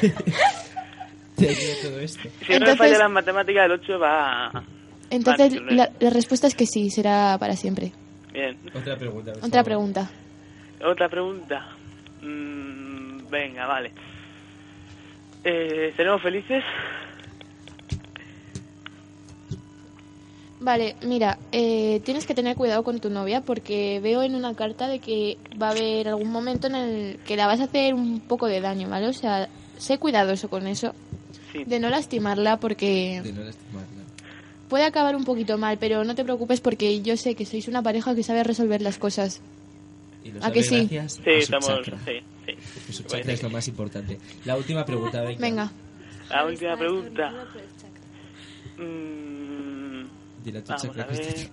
Tenía 1.36 1.82
todo 1.82 2.00
esto. 2.00 2.22
Si 2.24 2.30
no 2.30 2.48
me 2.50 2.56
Entonces- 2.56 2.78
falla 2.78 2.98
las 2.98 3.12
matemáticas, 3.12 3.66
el 3.66 3.72
8 3.74 4.00
va... 4.00 4.48
a- 4.48 4.64
Entonces, 5.10 5.54
la, 5.70 5.90
la 6.00 6.10
respuesta 6.10 6.48
es 6.48 6.56
que 6.56 6.66
sí, 6.66 6.90
será 6.90 7.38
para 7.40 7.56
siempre. 7.56 7.92
Bien. 8.34 8.58
Otra 8.74 8.98
pregunta. 8.98 9.32
Otra 9.32 9.50
favor. 9.50 9.64
pregunta. 9.66 10.10
Otra 10.84 11.10
pregunta. 11.10 11.68
Mm, 12.22 13.30
venga, 13.30 13.66
vale. 13.68 13.92
Eh, 15.44 15.94
¿Seremos 15.96 16.22
felices? 16.22 16.64
Vale, 20.66 20.96
mira, 21.04 21.38
eh, 21.52 22.02
tienes 22.04 22.26
que 22.26 22.34
tener 22.34 22.56
cuidado 22.56 22.84
con 22.84 23.00
tu 23.00 23.12
novia 23.12 23.42
porque 23.42 24.00
veo 24.02 24.24
en 24.24 24.34
una 24.34 24.56
carta 24.56 24.88
de 24.88 24.98
que 24.98 25.38
va 25.62 25.68
a 25.68 25.72
haber 25.72 26.08
algún 26.08 26.32
momento 26.32 26.66
en 26.66 26.74
el 26.74 27.18
que 27.20 27.36
la 27.36 27.46
vas 27.46 27.60
a 27.60 27.66
hacer 27.66 27.94
un 27.94 28.20
poco 28.20 28.48
de 28.48 28.62
daño, 28.62 28.90
¿vale? 28.90 29.06
O 29.08 29.14
sea, 29.14 29.48
sé 29.78 30.00
cuidadoso 30.00 30.50
con 30.50 30.66
eso. 30.66 30.96
De 31.68 31.80
no 31.80 31.90
lastimarla 31.90 32.58
porque 32.58 33.22
De 33.24 33.32
no 33.32 33.44
lastimarla. 33.44 34.04
puede 34.68 34.86
acabar 34.86 35.16
un 35.16 35.24
poquito 35.24 35.60
mal, 35.60 35.78
pero 35.78 36.04
no 36.04 36.16
te 36.16 36.24
preocupes 36.24 36.62
porque 36.62 37.00
yo 37.04 37.16
sé 37.16 37.36
que 37.36 37.46
sois 37.46 37.68
una 37.68 37.84
pareja 37.84 38.16
que 38.16 38.24
sabe 38.24 38.44
resolver 38.44 38.82
las 38.82 38.98
cosas. 38.98 39.42
Y 40.24 40.32
lo 40.32 40.44
¿A 40.44 40.52
que 40.52 40.64
sí? 40.64 40.88
Sí, 40.90 40.98
a 40.98 41.08
su 41.08 41.22
estamos... 41.30 41.68
chakra. 41.68 42.00
Sí, 42.06 42.14
sí. 42.48 42.54
Porque 42.74 42.92
su 42.94 43.04
chakra 43.04 43.34
es 43.34 43.44
lo 43.44 43.52
más 43.52 43.68
importante. 43.68 44.18
La 44.46 44.58
última 44.58 44.84
pregunta, 44.84 45.22
venga. 45.22 45.40
Venga. 45.40 45.72
La 46.32 46.44
última 46.44 46.76
pregunta. 46.76 47.32
Mm, 48.80 49.25
Dile 50.46 50.60
a 50.60 50.64
tu 50.64 50.72
vamos 50.72 50.86
a 50.86 51.08
que 51.08 51.12
ver. 51.14 51.50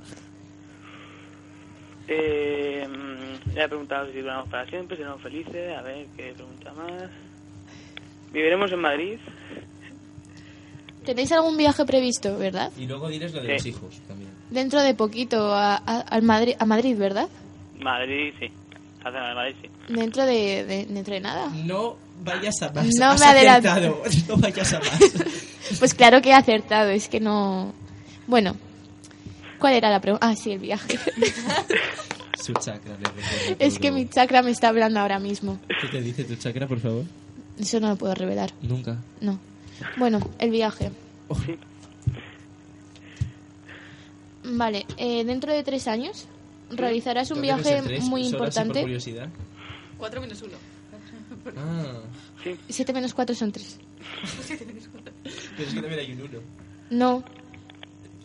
Eh, 2.09 2.87
mm, 2.89 3.55
ya 3.55 3.65
he 3.65 3.69
preguntado 3.69 4.11
si 4.13 4.21
duramos 4.21 4.49
para 4.49 4.67
siempre, 4.69 4.97
si 4.97 5.03
seremos 5.03 5.23
felices. 5.23 5.77
A 5.79 5.83
ver, 5.83 6.07
¿qué 6.17 6.33
pregunta 6.35 6.73
más? 6.75 7.11
¿Viviremos 8.33 8.71
en 8.73 8.79
Madrid? 8.81 9.19
¿Tenéis 11.05 11.33
algún 11.33 11.57
viaje 11.57 11.85
previsto, 11.85 12.37
verdad? 12.39 12.71
Y 12.79 12.87
luego 12.87 13.09
diles 13.09 13.33
lo 13.35 13.41
de 13.43 13.49
Sí. 13.49 13.53
los 13.55 13.67
hijos 13.79 14.01
también. 14.07 14.31
Dentro 14.51 14.81
de 14.83 14.95
poquito 14.95 15.53
a, 15.53 15.77
a- 15.77 16.01
al 16.01 16.23
Madrid, 16.23 16.55
a 16.59 16.65
Madrid, 16.65 16.97
¿verdad? 16.97 17.29
Madrid, 17.81 18.33
sí. 18.39 18.51
La 19.03 19.11
de 19.11 19.35
Madrid, 19.35 19.57
sí. 19.63 19.69
Dentro 19.93 20.25
de, 20.25 20.65
de- 20.65 20.87
dentro 20.87 21.15
de 21.15 21.21
nada. 21.21 21.49
No 21.65 21.97
vayas 22.23 22.63
a 22.63 22.73
más. 22.73 22.87
No 22.99 23.07
Has 23.11 23.21
me 23.21 23.27
adelanto. 23.27 23.69
acertado. 23.71 24.03
No 24.29 24.37
vayas 24.37 24.73
a 24.75 24.79
más. 24.79 25.01
Pues 25.81 25.95
claro 25.95 26.23
que 26.23 26.29
he 26.31 26.35
acertado, 26.35 26.91
es 26.91 27.09
que 27.09 27.19
no... 27.19 27.73
Bueno, 28.29 28.55
¿cuál 29.63 29.75
era 29.75 29.91
la 29.91 30.01
pregunta? 30.01 30.27
Ah, 30.29 30.35
sí, 30.35 30.51
el 30.51 30.59
viaje. 30.59 30.99
Su 32.43 32.53
chakra. 32.55 32.97
le 32.99 33.57
es 33.65 33.79
que 33.79 33.93
mi 33.93 34.09
chakra 34.09 34.43
me 34.43 34.51
está 34.51 34.69
hablando 34.69 34.99
ahora 34.99 35.21
mismo. 35.21 35.61
¿Qué 35.81 35.87
te 35.87 36.01
dice 36.01 36.25
tu 36.25 36.35
chakra, 36.35 36.67
por 36.67 36.81
favor? 36.81 37.05
Eso 37.61 37.79
no 37.79 37.89
lo 37.89 37.95
puedo 37.97 38.13
revelar. 38.17 38.53
Nunca. 38.61 38.99
No. 39.21 39.39
Bueno, 39.97 40.19
el 40.41 40.51
viaje. 40.51 40.91
Vale, 44.43 44.85
eh, 44.97 45.25
dentro 45.25 45.53
de 45.53 45.63
tres 45.63 45.87
años 45.87 46.27
realizarás 46.71 47.31
un 47.31 47.37
¿Por 47.37 47.45
qué 47.45 47.53
no 47.53 47.57
viaje 47.59 47.83
tres? 47.85 48.05
muy 48.05 48.23
así 48.23 48.31
por 48.33 48.41
importante. 48.41 48.81
curiosidad. 48.81 49.29
4 49.99 50.21
menos 50.21 50.43
1. 50.43 50.53
Ah. 51.57 52.01
Siete 52.69 52.93
menos 52.93 53.15
cuatro 53.15 53.37
son 53.37 53.53
tres. 53.53 53.79
Pero 54.49 55.69
es 55.69 55.75
que 55.75 55.81
también 55.81 56.01
hay 56.01 56.13
un 56.13 56.23
uno. 56.23 56.39
No. 56.91 57.25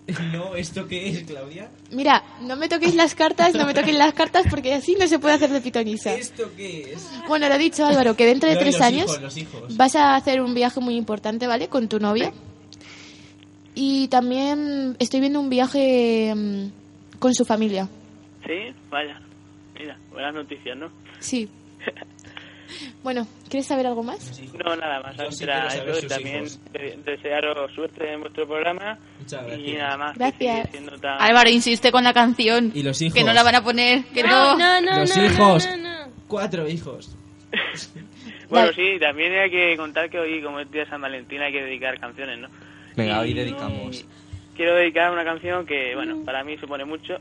No, 0.31 0.55
¿esto 0.55 0.87
qué 0.87 1.09
es, 1.09 1.23
Claudia? 1.23 1.69
Mira, 1.91 2.23
no 2.41 2.55
me 2.55 2.69
toquéis 2.69 2.95
las 2.95 3.13
cartas, 3.13 3.53
no 3.55 3.65
me 3.65 3.73
toquéis 3.73 3.97
las 3.97 4.13
cartas 4.13 4.45
porque 4.49 4.73
así 4.73 4.95
no 4.97 5.05
se 5.07 5.19
puede 5.19 5.35
hacer 5.35 5.49
de 5.49 5.59
pitonisa. 5.61 6.13
¿Esto 6.15 6.49
qué 6.55 6.93
es? 6.93 7.09
Bueno, 7.27 7.47
lo 7.49 7.55
he 7.55 7.57
dicho 7.57 7.85
Álvaro, 7.85 8.15
que 8.15 8.25
dentro 8.25 8.47
de 8.47 8.55
No, 8.55 8.61
tres 8.61 8.75
los 8.75 8.81
años 8.81 9.03
hijos, 9.09 9.21
los 9.21 9.37
hijos. 9.37 9.77
vas 9.77 9.95
a 9.95 10.15
hacer 10.15 10.41
un 10.41 10.53
viaje 10.53 10.79
muy 10.79 10.95
importante, 10.95 11.45
¿vale? 11.47 11.67
Con 11.67 11.87
tu 11.89 11.99
novia. 11.99 12.31
Y 13.75 14.07
también 14.07 14.95
estoy 14.99 15.19
viendo 15.19 15.39
un 15.39 15.49
viaje 15.49 16.33
mm, 16.35 17.17
con 17.19 17.33
su 17.35 17.45
familia. 17.45 17.87
Sí, 18.45 18.73
vaya. 18.89 19.19
Mira, 19.77 19.97
buenas 20.11 20.33
noticias, 20.33 20.77
¿no? 20.77 20.89
Sí. 21.19 21.49
Bueno, 23.03 23.25
¿quieres 23.49 23.65
saber 23.67 23.87
algo 23.87 24.03
más? 24.03 24.41
No, 24.53 24.75
nada 24.75 24.99
más. 25.01 25.15
Yo 25.15 25.31
sí 25.31 25.43
Era 25.45 25.69
saber 25.69 26.05
también 26.07 26.45
hijos. 26.45 26.59
desearos 27.05 27.71
suerte 27.73 28.11
en 28.13 28.21
vuestro 28.21 28.45
programa. 28.47 28.97
Muchas 29.27 29.43
Y 29.45 29.47
gracias. 29.49 29.77
nada 29.79 29.97
más. 29.97 30.13
que 30.13 30.19
Gracias. 30.45 30.69
tan- 31.01 31.21
Álvaro 31.21 31.49
insiste 31.49 31.91
con 31.91 32.03
la 32.03 32.13
canción. 32.13 32.71
¿Y 32.73 32.83
los 32.83 33.01
hijos? 33.01 33.13
Que 33.13 33.23
no 33.25 33.33
la 33.33 33.43
van 33.43 33.55
a 33.55 33.63
poner. 33.63 34.05
Que 34.05 34.23
no. 34.23 34.57
No, 34.57 34.79
no, 34.81 34.99
los 34.99 35.15
no, 35.17 35.25
hijos. 35.25 35.65
no, 35.67 35.77
no, 35.77 36.05
no. 36.07 36.11
Cuatro 36.27 36.67
hijos. 36.67 37.15
Bueno, 38.49 38.71
sí, 38.71 38.97
también 38.97 39.33
hay 39.33 39.51
que 39.51 39.75
contar 39.75 40.09
que 40.09 40.17
hoy, 40.19 40.41
como 40.41 40.61
es 40.61 40.71
día 40.71 40.85
de 40.85 40.89
San 40.89 41.01
Valentín, 41.01 41.41
hay 41.41 41.51
que 41.51 41.61
dedicar 41.63 41.99
canciones, 41.99 42.39
¿no? 42.39 42.47
Venga, 42.95 43.19
hoy 43.19 43.31
Y 43.31 43.33
dedicamos. 43.33 44.05
Quiero 44.55 44.73
dedicar 44.75 45.11
una 45.11 45.25
canción 45.25 45.65
que, 45.65 45.93
bueno, 45.95 46.23
para 46.23 46.45
mí 46.45 46.57
supone 46.57 46.85
mucho. 46.85 47.17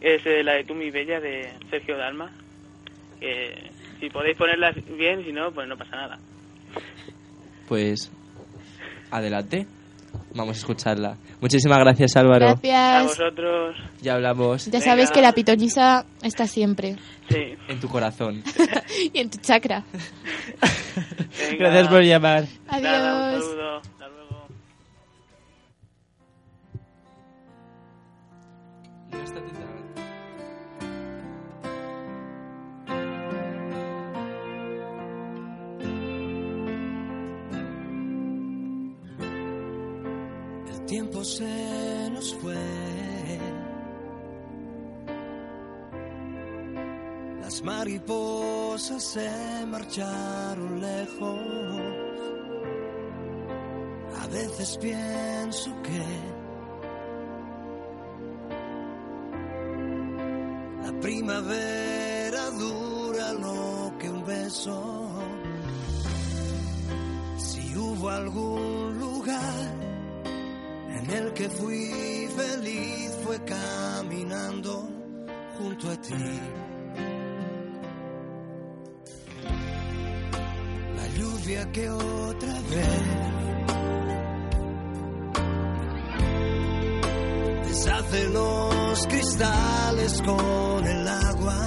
Es 0.00 0.24
eh, 0.24 0.42
la 0.42 0.52
de 0.54 0.64
Tú, 0.64 0.74
mi 0.74 0.90
bella, 0.90 1.20
de 1.20 1.52
Sergio 1.68 1.98
Dalma. 1.98 2.30
Que 3.20 3.70
si 4.00 4.08
podéis 4.08 4.38
ponerla 4.38 4.72
bien, 4.96 5.22
si 5.22 5.32
no, 5.34 5.52
pues 5.52 5.68
no 5.68 5.76
pasa 5.76 5.96
nada. 5.96 6.18
Pues 7.68 8.10
adelante. 9.10 9.66
Vamos 10.34 10.56
a 10.56 10.60
escucharla. 10.60 11.16
Muchísimas 11.40 11.78
gracias, 11.78 12.16
Álvaro. 12.16 12.48
A 12.48 12.54
Gracias. 12.54 13.04
vosotros, 13.04 13.76
Ya 14.02 14.14
hablamos. 14.14 14.66
Ya 14.70 14.80
sabes 14.80 15.10
que 15.10 15.20
la 15.22 15.32
pitonisa 15.32 16.04
está 16.22 16.46
siempre. 16.46 16.96
sí. 17.28 17.54
En 17.68 17.80
tu 17.80 17.88
corazón. 17.88 18.42
y 19.12 19.18
en 19.20 19.30
tu 19.30 19.38
chakra. 19.38 19.84
Venga. 21.50 21.56
Gracias 21.70 21.88
por 21.88 22.02
llamar. 22.02 22.44
Nada, 22.66 22.78
un 22.78 22.86
Adiós. 22.86 23.44
saludo. 23.44 23.76
Hasta 23.78 24.08
luego. 24.08 24.46
Tiempo 40.94 41.24
se 41.24 42.08
nos 42.12 42.32
fue. 42.36 42.54
Las 47.40 47.62
mariposas 47.64 49.02
se 49.02 49.66
marcharon 49.66 50.80
lejos. 50.80 51.40
A 54.22 54.26
veces 54.28 54.78
pienso 54.80 55.70
que 55.82 56.04
la 60.84 60.92
primavera 61.00 62.50
dura 62.50 63.32
lo 63.32 63.98
que 63.98 64.10
un 64.10 64.24
beso. 64.24 65.10
Si 67.36 67.76
hubo 67.76 68.10
algún 68.10 69.00
lugar 69.00 69.83
en 71.04 71.10
el 71.10 71.32
que 71.34 71.48
fui 71.50 72.28
feliz 72.36 73.18
fue 73.24 73.38
caminando 73.44 74.88
junto 75.58 75.90
a 75.90 75.96
ti. 75.96 76.40
La 80.96 81.06
lluvia 81.18 81.72
que 81.72 81.90
otra 81.90 82.52
vez 82.70 83.02
deshace 87.68 88.28
los 88.30 89.06
cristales 89.06 90.22
con 90.22 90.86
el 90.86 91.08
agua. 91.08 91.60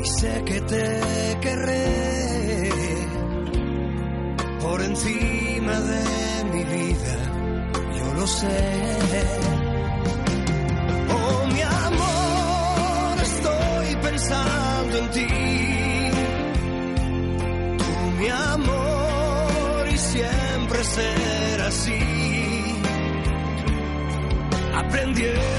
Y 0.00 0.06
sé 0.06 0.42
que 0.44 0.60
te 0.60 1.38
querré 1.40 2.04
por 4.60 4.80
encima 4.82 5.80
de 5.80 6.03
será 20.94 21.66
así. 21.66 21.98
Aprendiendo 24.74 25.53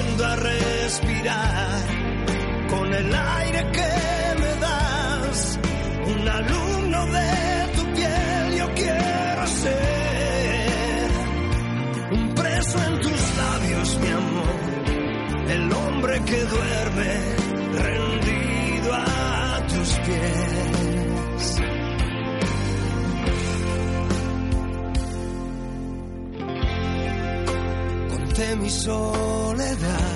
soledad. 28.86 30.14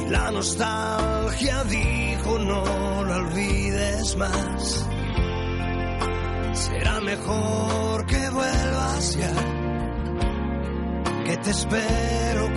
Y 0.00 0.10
la 0.10 0.30
nostalgia 0.30 1.64
dijo 1.64 2.38
no 2.38 3.04
lo 3.04 3.14
olvides 3.16 4.16
más. 4.16 4.88
Será 6.52 7.00
mejor 7.00 8.06
que 8.06 8.30
vuelvas 8.30 9.16
ya, 9.16 9.34
que 11.24 11.36
te 11.38 11.50
espero 11.50 12.47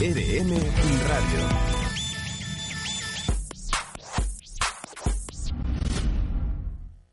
EDM 0.00 0.50
Radio. 1.06 1.48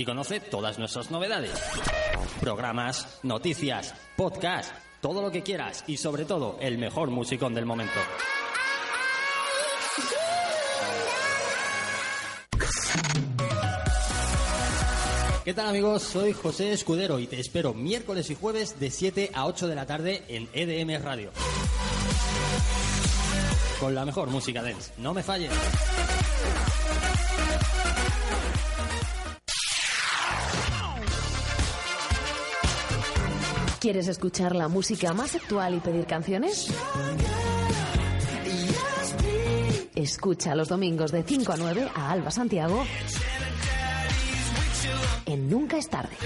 Y 0.00 0.04
conoce 0.06 0.40
todas 0.40 0.78
nuestras 0.78 1.10
novedades. 1.10 1.52
Programas, 2.40 3.18
noticias, 3.22 3.94
podcast, 4.16 4.72
todo 5.02 5.20
lo 5.20 5.30
que 5.30 5.42
quieras 5.42 5.84
y 5.86 5.98
sobre 5.98 6.24
todo 6.24 6.56
el 6.58 6.78
mejor 6.78 7.10
musicón 7.10 7.54
del 7.54 7.66
momento. 7.66 8.00
¿Qué 15.44 15.52
tal 15.52 15.68
amigos? 15.68 16.02
Soy 16.02 16.32
José 16.32 16.72
Escudero 16.72 17.18
y 17.18 17.26
te 17.26 17.38
espero 17.38 17.74
miércoles 17.74 18.30
y 18.30 18.34
jueves 18.34 18.80
de 18.80 18.90
7 18.90 19.32
a 19.34 19.44
8 19.44 19.68
de 19.68 19.74
la 19.74 19.84
tarde 19.84 20.22
en 20.28 20.48
EDM 20.54 21.04
Radio. 21.04 21.30
Con 23.78 23.94
la 23.94 24.06
mejor 24.06 24.30
música 24.30 24.62
dance. 24.62 24.94
No 24.96 25.12
me 25.12 25.22
falles. 25.22 25.52
¿Quieres 33.80 34.08
escuchar 34.08 34.54
la 34.54 34.68
música 34.68 35.14
más 35.14 35.34
actual 35.34 35.74
y 35.74 35.80
pedir 35.80 36.04
canciones? 36.04 36.70
Escucha 39.94 40.54
los 40.54 40.68
domingos 40.68 41.12
de 41.12 41.22
5 41.22 41.52
a 41.52 41.56
9 41.56 41.88
a 41.94 42.10
Alba 42.10 42.30
Santiago 42.30 42.84
en 45.24 45.48
Nunca 45.48 45.78
es 45.78 45.88
tarde. 45.88 46.16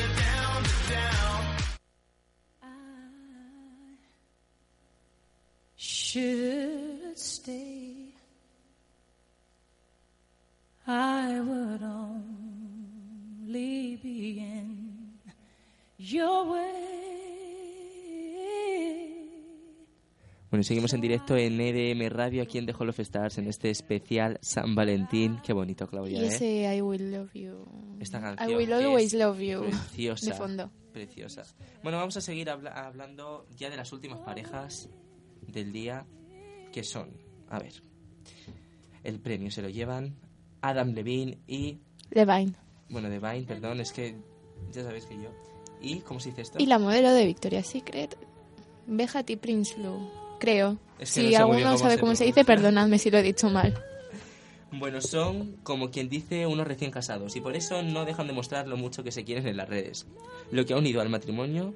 Bueno, 20.55 20.61
y 20.61 20.65
seguimos 20.67 20.93
en 20.93 21.01
directo 21.01 21.37
en 21.37 21.61
EDM 21.61 22.09
Radio 22.11 22.41
aquí 22.41 22.59
en 22.59 22.67
The 22.67 22.75
Hall 22.79 22.89
of 22.89 23.01
Stars 23.01 23.39
en 23.39 23.49
este 23.49 23.71
especial 23.71 24.39
San 24.41 24.77
Valentín. 24.77 25.41
Qué 25.43 25.53
bonito, 25.53 25.89
Claudia, 25.89 26.21
Y 26.21 26.23
¿eh? 26.23 26.27
ese 26.29 26.77
I 26.77 26.81
will 26.81 27.11
love 27.11 27.33
you. 27.35 27.67
Esta 27.99 28.21
canción 28.21 28.49
I 28.49 28.55
will 28.55 28.73
always 28.73 29.13
es 29.13 29.15
love 29.21 29.41
you. 29.41 29.63
Preciosa. 29.63 30.31
De 30.31 30.35
fondo. 30.37 30.71
Preciosa. 30.93 31.43
Bueno, 31.83 31.99
vamos 31.99 32.17
a 32.19 32.21
seguir 32.21 32.49
habla- 32.51 32.71
hablando 32.71 33.49
ya 33.57 33.69
de 33.69 33.77
las 33.77 33.93
últimas 33.93 34.21
parejas 34.21 34.89
del 35.41 35.73
día, 35.73 36.07
que 36.73 36.85
son, 36.85 37.11
a 37.49 37.59
ver, 37.59 37.73
el 39.03 39.19
premio 39.19 39.51
se 39.51 39.61
lo 39.61 39.69
llevan 39.69 40.15
Adam 40.61 40.91
Levine 40.93 41.37
y, 41.49 41.81
Levine. 42.13 42.53
bueno, 42.91 43.11
Devine, 43.11 43.43
perdón, 43.43 43.81
es 43.81 43.93
que 43.93 44.15
ya 44.71 44.85
sabéis 44.85 45.07
que 45.07 45.17
yo. 45.17 45.31
¿Y 45.81 45.99
cómo 46.03 46.21
se 46.21 46.29
dice 46.29 46.43
esto? 46.43 46.59
Y 46.61 46.67
la 46.67 46.79
modelo 46.79 47.11
de 47.13 47.27
Victoria's 47.27 47.67
Secret, 47.67 48.17
Bejati 48.87 49.35
Prinsloo, 49.35 50.23
creo. 50.39 50.79
Es 50.99 51.13
que 51.13 51.23
si 51.23 51.31
no 51.33 51.39
alguno 51.39 51.65
cómo 51.65 51.79
sabe 51.79 51.99
cómo 51.99 52.15
se 52.15 52.25
dice, 52.25 52.45
perdonadme 52.45 52.99
si 52.99 53.11
lo 53.11 53.19
he 53.19 53.23
dicho 53.23 53.51
mal. 53.51 53.75
Bueno, 54.73 55.01
son 55.01 55.57
como 55.63 55.91
quien 55.91 56.09
dice 56.09 56.47
unos 56.47 56.67
recién 56.67 56.91
casados 56.91 57.37
y 57.37 57.41
por 57.41 57.55
eso 57.55 57.83
no 57.83 58.05
dejan 58.05 58.27
de 58.27 58.33
mostrar 58.33 58.67
lo 58.67 58.77
mucho 58.77 59.05
que 59.05 59.13
se 59.13 59.25
quieren 59.25 59.47
en 59.47 59.57
las 59.57 59.69
redes. 59.69 60.07
Lo 60.51 60.65
que 60.67 60.75
ha 60.75 60.77
unido 60.77 61.01
al 61.01 61.09
matrimonio, 61.09 61.75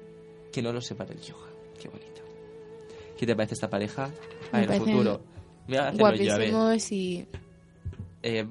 que 0.51 0.61
no 0.61 0.73
los 0.73 0.85
separa 0.85 1.13
el 1.13 1.21
yoga. 1.21 1.47
Qué 1.81 1.87
bonito. 1.87 2.21
¿Qué 3.17 3.25
te 3.25 3.35
parece 3.35 3.53
esta 3.53 3.69
pareja? 3.69 4.09
A 4.51 4.57
ver, 4.57 4.67
parecen 4.67 4.79
futuro. 4.79 5.21
Hacerlo 5.67 5.91
yo. 5.91 5.97
Guapísimos 5.97 6.91
y... 6.91 7.27
Eh, 8.21 8.45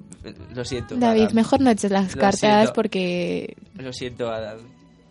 lo 0.55 0.65
siento. 0.65 0.97
David, 0.97 1.25
Adam. 1.25 1.35
mejor 1.35 1.61
no 1.61 1.71
eches 1.71 1.91
las 1.91 2.15
Lo 2.15 2.21
cartas 2.21 2.41
siento. 2.41 2.73
porque... 2.73 3.55
Lo 3.75 3.93
siento, 3.93 4.31
Adam. 4.31 4.59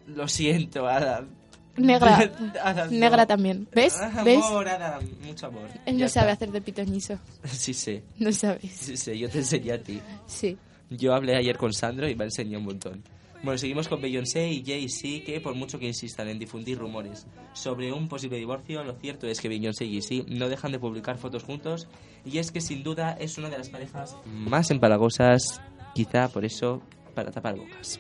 Lo 0.08 0.28
siento, 0.28 0.88
Adam. 0.88 1.28
Negra. 1.78 2.32
Negra 2.92 3.26
también. 3.26 3.68
¿Ves? 3.74 3.98
¿Ves? 4.26 4.44
Amor, 4.44 4.68
Adam. 4.68 5.04
Mucho 5.26 5.48
amor. 5.48 5.70
Él 5.86 5.98
Ya 5.98 6.06
no 6.06 6.10
sabe 6.10 6.32
está. 6.32 6.46
hacer 6.46 6.52
de 6.52 6.62
pitonizo. 6.62 7.20
Sí 7.46 7.74
sé. 7.74 8.04
No 8.18 8.32
sabes. 8.32 8.72
Sí 8.72 8.98
sé, 8.98 9.18
yo 9.18 9.30
te 9.30 9.40
enseñé 9.40 9.72
a 9.74 9.82
ti. 9.82 10.02
Sí. 10.26 10.58
Yo 10.90 11.14
hablé 11.14 11.36
ayer 11.36 11.58
con 11.58 11.74
Sandro 11.74 12.08
y 12.10 12.16
me 12.16 12.24
enseñó 12.26 12.60
un 12.60 12.66
montón. 12.66 13.04
Bueno, 13.44 13.58
seguimos 13.60 13.88
con 13.88 14.02
Beyoncé 14.02 14.48
y 14.50 14.64
Jay-Z, 14.66 15.24
que 15.24 15.40
por 15.40 15.54
mucho 15.54 15.78
que 15.78 15.86
insistan 15.86 16.28
en 16.28 16.40
difundir 16.40 16.80
rumores 16.80 17.28
sobre 17.54 17.92
un 17.94 18.08
posible 18.08 18.38
divorcio, 18.38 18.84
lo 18.84 18.94
cierto 18.94 19.28
es 19.28 19.40
que 19.40 19.48
Beyoncé 19.48 19.86
y 19.86 20.02
Jay-Z 20.02 20.26
no 20.30 20.50
dejan 20.50 20.72
de 20.72 20.80
publicar 20.80 21.18
fotos 21.20 21.44
juntos 21.44 21.88
y 22.26 22.40
es 22.40 22.52
que 22.52 22.62
sin 22.62 22.82
duda 22.82 23.16
es 23.20 23.38
una 23.38 23.50
de 23.52 23.60
las 23.60 23.70
parejas 23.70 24.16
más 24.26 24.72
empalagosas, 24.72 25.62
quizá 25.94 26.30
por 26.30 26.46
eso, 26.46 26.82
para 27.14 27.30
tapar 27.30 27.56
bocas. 27.58 28.00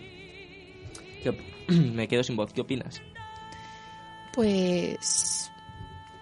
¿Qué 1.22 1.30
op- 1.30 1.40
me 1.70 2.08
quedo 2.08 2.24
sin 2.24 2.36
voz, 2.36 2.52
¿qué 2.52 2.62
opinas? 2.62 3.00
Pues... 4.38 5.50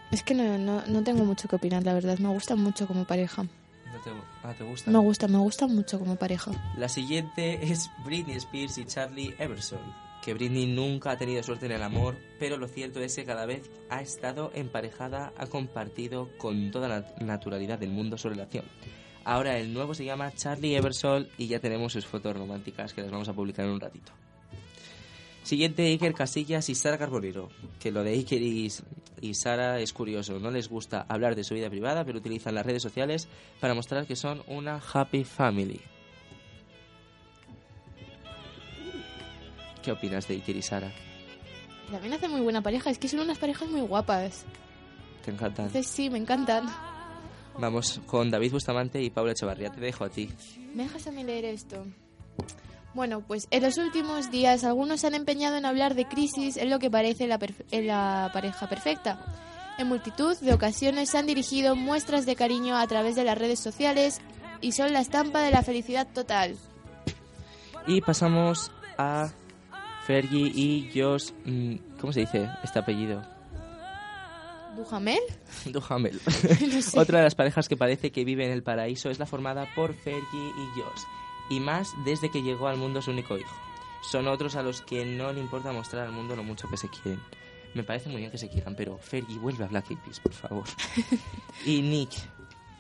Es 0.10 0.24
que 0.24 0.34
no, 0.34 0.58
no, 0.58 0.82
no 0.88 1.04
tengo 1.04 1.26
mucho 1.26 1.50
que 1.50 1.58
opinar, 1.58 1.84
la 1.84 1.94
verdad. 1.94 2.18
Me 2.18 2.30
gustan 2.30 2.62
mucho 2.62 2.88
como 2.88 3.04
pareja. 3.04 3.44
No 3.44 4.00
te, 4.06 4.10
ah, 4.42 4.54
¿te 4.58 4.64
gusta? 4.64 4.90
Me 4.90 5.00
gusta, 5.00 5.28
me 5.28 5.38
gusta 5.38 5.68
mucho 5.68 6.00
como 6.00 6.16
pareja. 6.16 6.52
La 6.78 6.88
siguiente 6.88 7.60
es 7.70 7.92
Britney 8.06 8.38
Spears 8.38 8.78
y 8.78 8.86
Charlie 8.86 9.36
Everson. 9.38 9.82
Que 10.24 10.34
Britney 10.34 10.66
nunca 10.66 11.12
ha 11.12 11.18
tenido 11.18 11.44
suerte 11.44 11.66
en 11.66 11.74
el 11.74 11.84
amor, 11.84 12.16
pero 12.40 12.56
lo 12.56 12.70
cierto 12.70 13.02
es 13.02 13.14
que 13.18 13.26
cada 13.26 13.46
vez 13.46 13.70
ha 13.90 14.02
estado 14.02 14.50
emparejada, 14.56 15.34
ha 15.38 15.48
compartido 15.48 16.30
con 16.38 16.72
toda 16.72 16.88
la 16.88 17.06
naturalidad 17.20 17.80
del 17.80 17.90
mundo 17.90 18.18
su 18.18 18.30
relación. 18.30 18.64
Ahora 19.26 19.58
el 19.58 19.74
nuevo 19.74 19.94
se 19.94 20.06
llama 20.06 20.32
Charlie 20.34 20.78
Eversol 20.78 21.30
y 21.38 21.48
ya 21.48 21.60
tenemos 21.60 21.92
sus 21.92 22.06
fotos 22.06 22.34
románticas 22.34 22.94
que 22.94 23.02
las 23.02 23.12
vamos 23.12 23.28
a 23.28 23.34
publicar 23.34 23.66
en 23.66 23.74
un 23.74 23.82
ratito. 23.82 24.14
Siguiente, 25.46 25.86
Iker 25.86 26.16
Casillas 26.16 26.70
y 26.70 26.76
Sara 26.76 26.98
Carbonero. 26.98 27.50
Que 27.80 27.92
lo 27.92 28.04
de 28.04 28.14
Iker 28.14 28.42
y, 28.42 28.72
y 29.22 29.34
Sara 29.36 29.80
es 29.80 29.94
curioso. 29.94 30.40
No 30.40 30.50
les 30.50 30.68
gusta 30.68 31.06
hablar 31.08 31.36
de 31.36 31.44
su 31.44 31.54
vida 31.54 31.70
privada, 31.70 32.04
pero 32.04 32.18
utilizan 32.18 32.56
las 32.56 32.66
redes 32.66 32.82
sociales 32.82 33.28
para 33.62 33.76
mostrar 33.76 34.08
que 34.08 34.16
son 34.16 34.42
una 34.48 34.82
happy 34.92 35.24
family. 35.24 35.80
¿Qué 39.84 39.92
opinas 39.92 40.28
de 40.28 40.34
Iker 40.34 40.56
y 40.56 40.64
Sara? 40.64 40.92
También 41.92 42.16
hacen 42.16 42.32
muy 42.32 42.42
buena 42.42 42.64
pareja. 42.64 42.90
Es 42.90 42.98
que 42.98 43.08
son 43.08 43.20
unas 43.20 43.38
parejas 43.38 43.70
muy 43.70 43.82
guapas. 43.82 44.46
¿Te 45.24 45.30
encantan? 45.30 45.68
Entonces 45.68 45.92
sí, 45.92 46.10
me 46.10 46.18
encantan. 46.18 46.66
Vamos 47.60 48.02
con 48.08 48.32
David 48.32 48.52
Bustamante 48.52 49.00
y 49.00 49.12
Paula 49.12 49.34
Echevarría. 49.34 49.70
Te 49.70 49.80
dejo 49.80 50.06
a 50.06 50.10
ti. 50.10 50.28
¿Me 50.74 50.84
dejas 50.84 51.06
a 51.06 51.12
mí 51.12 51.24
leer 51.24 51.46
esto? 51.46 51.86
Bueno, 52.96 53.22
pues 53.22 53.48
en 53.52 53.62
los 53.62 53.78
últimos 53.78 54.32
días 54.32 54.64
algunos 54.64 55.02
se 55.02 55.08
han 55.08 55.14
empeñado 55.16 55.58
en 55.58 55.66
hablar 55.66 55.94
de 55.96 56.08
crisis 56.08 56.58
en 56.58 56.70
lo 56.70 56.80
que 56.80 56.90
parece 56.90 57.28
la, 57.28 57.38
perfe- 57.38 57.66
en 57.72 57.88
la 57.88 58.30
pareja 58.34 58.68
perfecta. 58.68 59.20
En 59.78 59.88
multitud 59.88 60.38
de 60.40 60.54
ocasiones 60.54 61.10
se 61.10 61.18
han 61.18 61.26
dirigido 61.28 61.76
muestras 61.76 62.26
de 62.26 62.36
cariño 62.38 62.78
a 62.78 62.88
través 62.88 63.16
de 63.16 63.26
las 63.26 63.38
redes 63.38 63.60
sociales 63.60 64.22
y 64.62 64.72
son 64.72 64.94
la 64.94 65.02
estampa 65.02 65.42
de 65.42 65.52
la 65.52 65.62
felicidad 65.62 66.08
total. 66.14 66.56
Y 67.86 68.00
pasamos 68.00 68.72
a 68.98 69.30
Fergie 70.08 70.48
y 70.56 70.90
Josh. 70.96 71.32
mm, 71.44 71.76
¿Cómo 72.00 72.14
se 72.14 72.22
dice 72.22 72.50
este 72.64 72.80
apellido? 72.80 73.22
¿Duhamel? 74.78 75.20
Duhamel. 75.66 76.20
No 76.74 76.82
sé. 76.82 77.00
Otra 77.00 77.20
de 77.20 77.24
las 77.26 77.36
parejas 77.36 77.68
que 77.68 77.76
parece 77.78 78.12
que 78.12 78.24
vive 78.24 78.46
en 78.46 78.52
el 78.52 78.64
paraíso 78.64 79.10
es 79.10 79.20
la 79.20 79.26
formada 79.26 79.68
por 79.76 79.94
Fergie 79.94 80.22
y 80.58 80.80
Josh. 80.80 81.02
Y 81.50 81.60
más 81.60 81.94
desde 82.04 82.32
que 82.32 82.42
llegó 82.42 82.68
al 82.68 82.78
mundo 82.78 83.02
su 83.02 83.12
único 83.12 83.38
hijo. 83.38 83.56
Son 84.02 84.28
otros 84.28 84.56
a 84.56 84.64
los 84.64 84.82
que 84.82 85.06
no 85.06 85.34
le 85.34 85.40
importa 85.40 85.72
mostrar 85.72 86.06
al 86.06 86.12
mundo 86.12 86.36
lo 86.36 86.44
mucho 86.44 86.68
que 86.70 86.78
se 86.78 86.90
quieren. 86.90 87.20
Me 87.74 87.84
parece 87.84 88.10
muy 88.10 88.20
bien 88.20 88.32
que 88.32 88.38
se 88.38 88.50
quieran, 88.50 88.76
pero 88.76 88.98
Fergie 88.98 89.38
vuelve 89.38 89.66
a 89.66 89.68
Black 89.68 89.92
Eyed 89.92 90.00
Peas, 90.00 90.20
por 90.20 90.34
favor. 90.34 90.66
y 91.66 91.82
Nick 91.82 92.12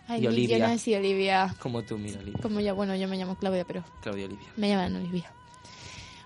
Ay, 0.07 0.19
y 0.19 0.21
Nick 0.21 0.29
Olivia. 0.29 0.57
Jonas 0.59 0.87
y 0.87 0.95
Olivia. 0.95 1.55
Como 1.59 1.83
tú, 1.83 1.97
mira, 1.97 2.19
Olivia. 2.19 2.39
Como 2.41 2.59
ya, 2.59 2.73
bueno, 2.73 2.95
yo 2.95 3.07
me 3.07 3.17
llamo 3.17 3.35
Claudia, 3.35 3.65
pero 3.65 3.83
Claudia 4.01 4.25
Olivia. 4.25 4.47
me 4.55 4.69
llaman 4.69 4.95
Olivia. 4.95 5.31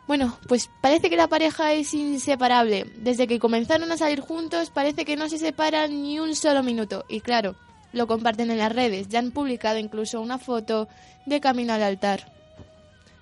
Bueno, 0.10 0.38
pues 0.48 0.72
parece 0.82 1.10
que 1.10 1.16
la 1.16 1.28
pareja 1.28 1.74
es 1.74 1.94
inseparable. 1.94 2.86
Desde 2.98 3.28
que 3.28 3.38
comenzaron 3.38 3.91
a 3.91 3.98
salir 3.98 4.22
juntos, 4.22 4.72
parece 4.72 5.06
que 5.06 5.16
no 5.16 5.30
se 5.30 5.38
separan 5.38 6.02
ni 6.02 6.20
un 6.20 6.36
solo 6.36 6.64
minuto. 6.64 7.06
Y 7.07 7.22
claro, 7.22 7.56
lo 7.94 8.07
comparten 8.07 8.52
en 8.52 8.57
las 8.57 8.74
redes. 8.74 9.07
Ya 9.10 9.20
han 9.20 9.32
publicado 9.32 9.78
incluso 9.80 10.22
una 10.22 10.38
foto 10.38 10.88
de 11.26 11.40
camino 11.40 11.74
al 11.74 11.84
altar. 11.84 12.32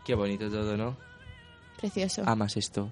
Qué 0.06 0.15
bonito 0.15 0.49
todo, 0.49 0.77
¿no? 0.77 0.98
Precioso, 1.80 2.23
Amas 2.26 2.57
esto. 2.57 2.91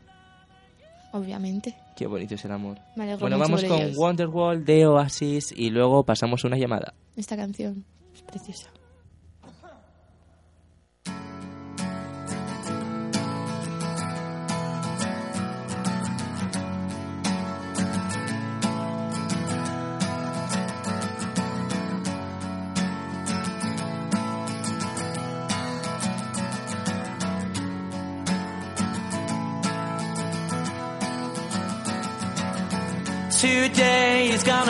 obviamente. 1.11 1.76
Qué 1.95 2.07
bonito 2.07 2.35
es 2.35 2.43
el 2.45 2.52
amor. 2.52 2.77
Me 2.95 3.03
alegro 3.03 3.22
Bueno, 3.22 3.38
mucho 3.38 3.47
vamos 3.49 3.61
por 3.61 3.69
con 3.69 3.81
ellos. 3.81 3.97
Wonderwall 3.97 4.65
de 4.65 4.85
Oasis 4.85 5.53
y 5.56 5.69
luego 5.69 6.03
pasamos 6.03 6.43
una 6.43 6.57
llamada. 6.57 6.93
Esta 7.15 7.38
canción 7.38 7.85
es 8.14 8.22
preciosa. 8.22 8.69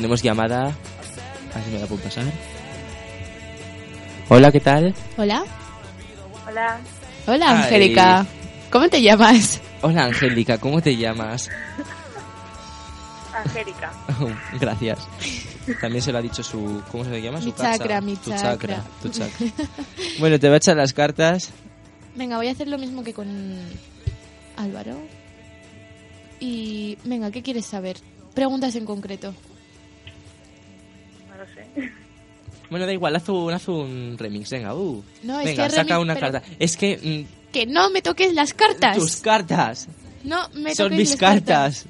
Tenemos 0.00 0.22
llamada. 0.22 0.68
A 1.52 1.56
ver 1.56 1.64
si 1.66 1.70
me 1.72 1.78
la 1.78 1.86
puedo 1.86 2.02
pasar. 2.02 2.24
Hola, 4.30 4.50
¿qué 4.50 4.60
tal? 4.60 4.94
Hola. 5.18 5.44
Hola. 6.48 6.78
Hola. 7.26 7.50
Angélica. 7.64 8.26
¿Cómo 8.70 8.88
te 8.88 9.02
llamas? 9.02 9.60
Hola, 9.82 10.06
Angélica, 10.06 10.56
¿cómo 10.56 10.80
te 10.80 10.96
llamas? 10.96 11.50
Angélica. 13.34 13.92
Gracias. 14.60 15.00
También 15.82 16.00
se 16.02 16.12
lo 16.12 16.18
ha 16.18 16.22
dicho 16.22 16.42
su... 16.42 16.82
¿Cómo 16.90 17.04
se 17.04 17.10
le 17.10 17.20
llama? 17.20 17.40
Su 17.40 17.46
Mi 17.46 17.52
casa. 17.52 17.76
chakra, 17.76 18.00
mi 18.00 18.16
Tu 18.16 18.30
chakra. 18.30 18.50
chakra. 18.52 18.84
Tu 19.02 19.08
chakra. 19.10 19.46
Bueno, 20.18 20.38
te 20.40 20.46
voy 20.46 20.54
a 20.54 20.56
echar 20.56 20.76
las 20.78 20.94
cartas. 20.94 21.50
Venga, 22.14 22.38
voy 22.38 22.48
a 22.48 22.52
hacer 22.52 22.68
lo 22.68 22.78
mismo 22.78 23.04
que 23.04 23.12
con 23.12 23.28
Álvaro. 24.56 24.96
Y 26.40 26.96
venga, 27.04 27.30
¿qué 27.30 27.42
quieres 27.42 27.66
saber? 27.66 27.98
Preguntas 28.34 28.74
en 28.76 28.86
concreto. 28.86 29.34
Bueno, 32.70 32.86
da 32.86 32.92
igual, 32.92 33.16
haz 33.16 33.28
un, 33.28 33.52
haz 33.52 33.68
un 33.68 34.16
remix, 34.18 34.50
venga, 34.50 34.74
uh. 34.74 35.02
No, 35.24 35.40
es 35.40 35.46
venga, 35.46 35.64
que 35.64 35.70
saca 35.70 35.82
remix, 35.94 36.02
una 36.02 36.14
pero- 36.14 36.32
carta. 36.32 36.48
Es 36.58 36.76
que 36.76 37.26
Que 37.52 37.66
no 37.66 37.90
me 37.90 38.00
toques 38.00 38.32
las 38.32 38.54
cartas. 38.54 38.96
mm, 38.96 39.00
tus 39.00 39.16
cartas 39.16 39.88
No 40.24 40.48
me 40.54 40.74
son 40.74 40.86
toques 40.86 40.98
mis 40.98 41.10
las 41.10 41.18
cartas. 41.18 41.86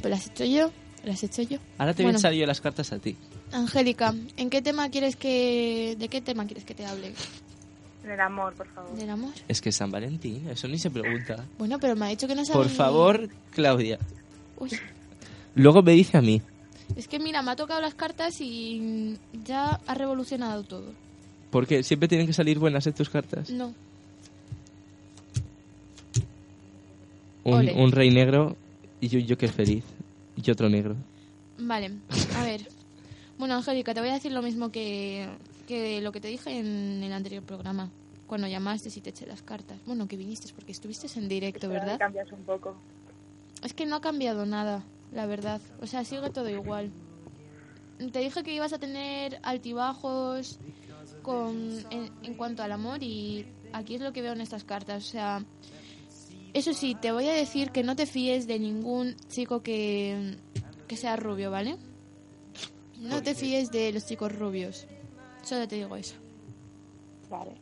Pues 0.00 0.10
las 0.10 0.26
he 0.26 0.30
hecho 0.30 0.44
yo. 0.44 0.70
Las 1.04 1.22
he 1.22 1.26
hecho 1.26 1.42
yo. 1.42 1.58
Ahora 1.78 1.92
te 1.94 2.02
voy 2.04 2.12
a 2.14 2.16
echar 2.16 2.32
yo 2.32 2.46
las 2.46 2.60
cartas 2.60 2.92
a 2.92 2.98
ti. 2.98 3.16
Angélica, 3.52 4.14
¿en 4.36 4.50
qué 4.50 4.62
tema 4.62 4.88
quieres 4.90 5.16
que 5.16 5.96
de 5.98 6.08
qué 6.08 6.20
tema 6.20 6.44
quieres 6.46 6.64
que 6.64 6.74
te 6.74 6.86
hable? 6.86 7.12
Del 8.04 8.20
amor, 8.20 8.52
por 8.54 8.66
favor. 8.68 8.94
¿Del 8.96 9.08
amor? 9.10 9.32
Es 9.48 9.60
que 9.60 9.70
es 9.70 9.76
San 9.76 9.90
Valentín, 9.90 10.48
eso 10.50 10.68
ni 10.68 10.78
se 10.78 10.90
pregunta. 10.90 11.44
Bueno, 11.58 11.78
pero 11.78 11.96
me 11.96 12.06
ha 12.06 12.08
dicho 12.10 12.26
que 12.28 12.34
no 12.34 12.44
sabe 12.44 12.58
Por 12.58 12.66
ni- 12.70 12.74
favor, 12.76 13.28
Claudia. 13.50 13.98
Uy, 14.58 14.70
Luego 15.54 15.82
me 15.82 15.92
dice 15.92 16.18
a 16.18 16.20
mí. 16.20 16.42
Es 16.96 17.08
que 17.08 17.18
mira, 17.18 17.42
me 17.42 17.50
ha 17.50 17.56
tocado 17.56 17.80
las 17.80 17.94
cartas 17.94 18.40
y 18.40 19.18
ya 19.44 19.80
ha 19.86 19.94
revolucionado 19.94 20.62
todo. 20.62 20.92
Porque 21.50 21.82
siempre 21.82 22.08
tienen 22.08 22.26
que 22.26 22.32
salir 22.32 22.58
buenas 22.58 22.86
en 22.86 22.92
tus 22.94 23.08
cartas. 23.08 23.50
No. 23.50 23.74
Un, 27.44 27.92
rey 27.92 28.10
negro 28.10 28.56
y 29.00 29.08
yo, 29.08 29.18
yo 29.18 29.36
que 29.36 29.46
es 29.46 29.52
feliz. 29.52 29.84
Y 30.36 30.50
otro 30.50 30.68
negro. 30.68 30.96
Vale, 31.58 31.92
a 32.36 32.44
ver. 32.44 32.66
Bueno, 33.38 33.54
Angélica, 33.54 33.94
te 33.94 34.00
voy 34.00 34.08
a 34.10 34.14
decir 34.14 34.32
lo 34.32 34.42
mismo 34.42 34.70
que, 34.70 35.28
que 35.68 36.00
lo 36.00 36.10
que 36.10 36.20
te 36.20 36.28
dije 36.28 36.58
en 36.58 37.02
el 37.02 37.12
anterior 37.12 37.42
programa. 37.42 37.90
Cuando 38.26 38.48
llamaste 38.48 38.88
y 38.94 39.00
te 39.00 39.10
eché 39.10 39.26
las 39.26 39.42
cartas. 39.42 39.78
Bueno, 39.86 40.08
que 40.08 40.16
viniste 40.16 40.52
porque 40.54 40.72
estuviste 40.72 41.06
en 41.18 41.28
directo, 41.28 41.68
¿verdad? 41.68 41.98
Cambias 41.98 42.32
un 42.32 42.42
poco. 42.42 42.74
Es 43.62 43.74
que 43.74 43.86
no 43.86 43.96
ha 43.96 44.00
cambiado 44.00 44.46
nada, 44.46 44.82
la 45.14 45.26
verdad. 45.26 45.60
O 45.80 45.86
sea, 45.86 46.04
sigue 46.04 46.28
todo 46.30 46.48
igual. 46.50 46.90
Te 48.12 48.18
dije 48.18 48.42
que 48.42 48.52
ibas 48.52 48.72
a 48.72 48.78
tener 48.78 49.38
altibajos 49.42 50.58
con, 51.22 51.78
en, 51.90 52.10
en 52.22 52.34
cuanto 52.34 52.62
al 52.62 52.72
amor 52.72 53.02
y 53.02 53.46
aquí 53.72 53.94
es 53.94 54.00
lo 54.00 54.12
que 54.12 54.20
veo 54.20 54.32
en 54.32 54.40
estas 54.40 54.64
cartas. 54.64 55.06
O 55.06 55.10
sea, 55.10 55.44
eso 56.52 56.74
sí, 56.74 56.96
te 57.00 57.12
voy 57.12 57.28
a 57.28 57.32
decir 57.32 57.70
que 57.70 57.84
no 57.84 57.96
te 57.96 58.06
fíes 58.06 58.46
de 58.46 58.58
ningún 58.58 59.16
chico 59.28 59.62
que, 59.62 60.36
que 60.88 60.96
sea 60.96 61.16
rubio, 61.16 61.50
¿vale? 61.50 61.76
No 62.98 63.22
te 63.22 63.34
fíes 63.34 63.70
de 63.70 63.92
los 63.92 64.06
chicos 64.06 64.36
rubios. 64.36 64.86
Solo 65.42 65.68
te 65.68 65.76
digo 65.76 65.94
eso. 65.96 66.16
Vale. 67.30 67.52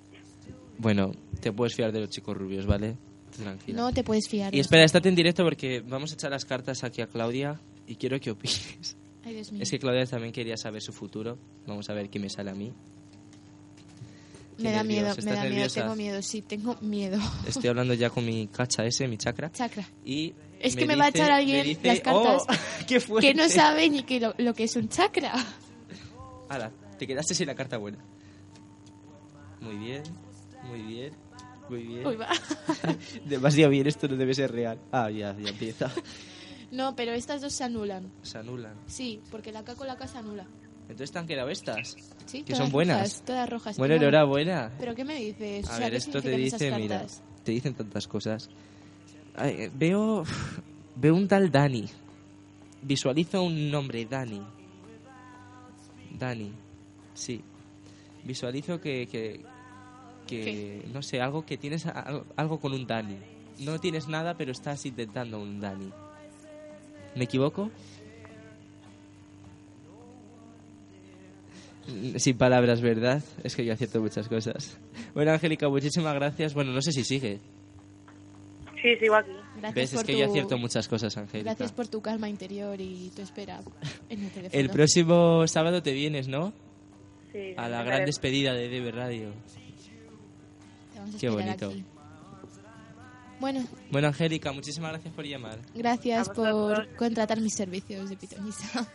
Bueno, 0.79 1.13
te 1.41 1.53
puedes 1.53 1.75
fiar 1.75 1.93
de 1.93 2.01
los 2.01 2.11
chicos 2.11 2.37
rubios, 2.37 2.67
¿vale? 2.67 2.97
Tranquila. 3.37 3.77
No 3.83 3.93
te 3.93 4.05
puedes 4.05 4.29
fiar. 4.29 4.55
Y 4.55 4.61
espera, 4.61 4.85
estate 4.85 5.09
en 5.09 5.15
directo 5.15 5.43
porque 5.45 5.81
vamos 5.81 6.11
a 6.13 6.15
echar 6.15 6.31
las 6.31 6.45
cartas 6.45 6.85
aquí 6.85 7.01
a 7.03 7.07
Claudia 7.07 7.61
y 7.87 7.97
quiero 7.97 8.19
que 8.21 8.31
opines. 8.31 8.97
Ay, 9.25 9.35
Dios 9.35 9.53
mío. 9.53 9.63
Es 9.63 9.71
que 9.71 9.79
Claudia 9.79 10.05
también 10.07 10.33
quería 10.33 10.57
saber 10.57 10.83
su 10.83 10.93
futuro. 10.93 11.39
Vamos 11.67 11.89
a 11.91 11.95
ver 11.95 12.11
qué 12.11 12.19
me 12.19 12.29
sale 12.29 12.51
a 12.51 12.55
mí. 12.55 12.73
Qué 14.57 14.65
me 14.65 14.73
da 14.73 14.85
miedo, 14.85 15.05
me 15.05 15.11
¿estás 15.11 15.25
da 15.25 15.33
miedo, 15.33 15.45
nerviosa? 15.49 15.81
tengo 15.81 15.97
miedo, 15.97 16.23
sí, 16.23 16.43
tengo 16.43 16.77
miedo. 16.83 17.19
Estoy 17.47 17.71
hablando 17.71 17.95
ya 17.95 18.11
con 18.11 18.25
mi 18.27 18.47
cacha 18.49 18.85
ese, 18.85 19.09
mi 19.09 19.17
chakra. 19.17 19.51
Chakra. 19.51 19.89
Y 20.05 20.35
Es 20.61 20.77
que 20.77 20.87
me 20.87 20.95
va 20.95 21.07
a 21.07 21.09
echar 21.09 21.31
alguien 21.33 21.65
dice- 21.65 21.81
las 21.87 22.01
cartas 22.01 22.43
¡Oh! 22.49 23.17
Que 23.21 23.33
no 23.35 23.49
sabe 23.49 23.89
ni 23.89 24.03
que 24.03 24.21
lo, 24.21 24.35
lo 24.39 24.55
que 24.55 24.65
es 24.65 24.77
un 24.77 24.89
chakra. 24.89 25.33
Hala, 26.49 26.71
te 26.99 27.07
quedaste 27.07 27.35
sin 27.35 27.47
la 27.47 27.55
carta 27.55 27.79
buena. 27.79 27.99
Muy 29.61 29.77
bien, 29.77 30.03
muy 30.65 30.83
bien, 30.83 31.13
muy 31.73 31.83
bien. 31.83 32.07
Uy, 32.07 32.17
va. 32.17 32.29
Demasiado 33.25 33.71
bien, 33.71 33.87
esto 33.87 34.07
no 34.09 34.17
debe 34.17 34.35
ser 34.35 34.53
real. 34.53 34.79
Ah, 34.93 35.11
ya, 35.11 35.37
ya 35.39 35.49
empieza. 35.51 35.91
No, 36.71 36.97
pero 36.97 37.13
estas 37.13 37.43
dos 37.43 37.53
se 37.53 37.65
anulan. 37.65 38.11
Se 38.23 38.39
anulan. 38.39 38.73
Sí, 38.87 39.21
porque 39.31 39.53
la 39.53 39.63
K 39.63 39.75
con 39.75 39.87
la 39.87 39.99
K 39.99 40.09
se 40.09 40.17
anula. 40.17 40.47
Entonces 40.89 41.13
te 41.13 41.19
han 41.19 41.27
quedado 41.27 41.51
estas. 41.51 41.95
Sí, 42.25 42.39
que 42.45 42.55
todas 42.55 42.61
son 42.61 42.73
buenas. 42.73 42.97
rojas, 42.97 43.23
todas 43.27 43.51
rojas. 43.51 43.77
Bueno, 43.77 43.95
enhorabuena. 43.97 44.73
¿Pero 44.79 44.95
qué 44.95 45.05
me 45.05 45.17
dices? 45.17 45.67
O 45.67 45.71
A 45.71 45.77
sea, 45.77 45.81
ver, 45.81 45.91
¿qué 45.91 45.97
esto 45.99 46.23
te 46.23 46.31
dice, 46.31 46.75
mira, 46.75 47.05
te 47.45 47.53
dicen 47.53 47.75
tantas 47.75 48.09
cosas. 48.09 48.49
Ay, 49.35 49.55
eh, 49.59 49.71
veo, 49.75 50.25
veo 50.97 51.15
un 51.15 51.29
tal 51.29 51.51
Dani. 51.51 51.87
Visualizo 52.81 53.43
un 53.43 53.71
nombre, 53.71 54.07
Dani. 54.07 54.41
Dani, 56.19 56.53
sí. 57.13 57.43
Visualizo 58.25 58.81
que, 58.81 59.07
que, 59.13 59.45
que 60.41 60.83
no 60.93 61.03
sé, 61.03 61.21
algo 61.21 61.45
que 61.45 61.57
tienes 61.59 61.87
a- 61.87 62.23
algo, 62.37 62.59
con 62.61 62.73
un 62.73 62.87
Dani. 62.87 63.17
No 63.61 63.79
tienes 63.79 64.09
nada, 64.09 64.35
pero 64.37 64.53
estás 64.53 64.85
intentando 64.87 65.39
un 65.41 65.61
Dani. 65.61 65.91
¿Me 67.15 67.25
equivoco? 67.25 67.71
Sin 72.17 72.39
palabras, 72.39 72.81
¿verdad? 72.81 73.23
Es 73.43 73.57
que 73.57 73.65
yo 73.65 73.73
acierto 73.73 74.01
muchas 74.01 74.29
cosas. 74.29 74.79
Bueno, 75.15 75.33
Angélica, 75.33 75.69
muchísimas 75.69 76.15
gracias. 76.15 76.55
Bueno, 76.55 76.73
no 76.73 76.81
sé 76.81 76.93
si 76.93 77.03
sigue. 77.03 77.41
Sí, 78.81 78.97
sigo 79.01 79.17
aquí. 79.17 79.31
Gracias 79.57 79.75
¿Ves? 79.75 79.91
Es 79.93 79.97
por 79.99 80.07
que 80.07 80.13
tu- 80.13 80.19
yo 80.21 80.27
acierto 80.27 80.59
muchas 80.59 80.89
cosas, 80.89 81.17
Angélica. 81.17 81.51
Gracias 81.51 81.73
por 81.73 81.89
tu 81.89 82.01
calma 82.01 82.29
interior 82.29 82.81
y 82.81 83.11
tu 83.15 83.23
espera 83.23 83.61
en 84.09 84.25
el 84.25 84.31
teléfono. 84.31 84.61
El 84.61 84.71
próximo 84.71 85.47
sábado 85.49 85.83
te 85.83 85.93
vienes, 85.93 86.29
¿no? 86.29 86.53
Sí. 87.33 87.55
A 87.57 87.69
la 87.69 87.83
gran 87.83 88.05
despedida 88.05 88.53
de 88.55 88.69
DB 88.69 88.93
Radio. 88.93 89.31
Te 89.53 89.61
vamos 91.03 91.17
a 91.17 91.19
Qué 91.19 91.27
esperar 91.29 91.47
bonito. 91.59 91.67
aquí. 91.69 91.85
Bueno, 93.41 93.67
Bueno, 93.91 94.09
Angélica, 94.09 94.53
muchísimas 94.53 94.93
gracias 94.93 95.13
por 95.15 95.25
llamar. 95.27 95.59
gracias 95.75 96.29
por 96.29 96.95
contratar 96.97 97.41
mis 97.41 97.55
servicios 97.55 98.09
de 98.11 98.17
pitonisa. 98.17 98.87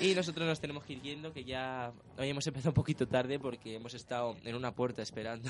Y 0.00 0.14
nosotros 0.14 0.46
nos 0.48 0.58
tenemos 0.60 0.82
que 0.84 0.94
ir 0.94 1.02
yendo, 1.02 1.32
que 1.32 1.44
ya 1.44 1.92
hoy 2.18 2.28
hemos 2.28 2.44
empezado 2.46 2.70
un 2.70 2.74
poquito 2.74 3.06
tarde 3.06 3.38
porque 3.38 3.76
hemos 3.76 3.94
estado 3.94 4.36
en 4.44 4.56
una 4.56 4.74
puerta 4.74 5.02
esperando. 5.02 5.48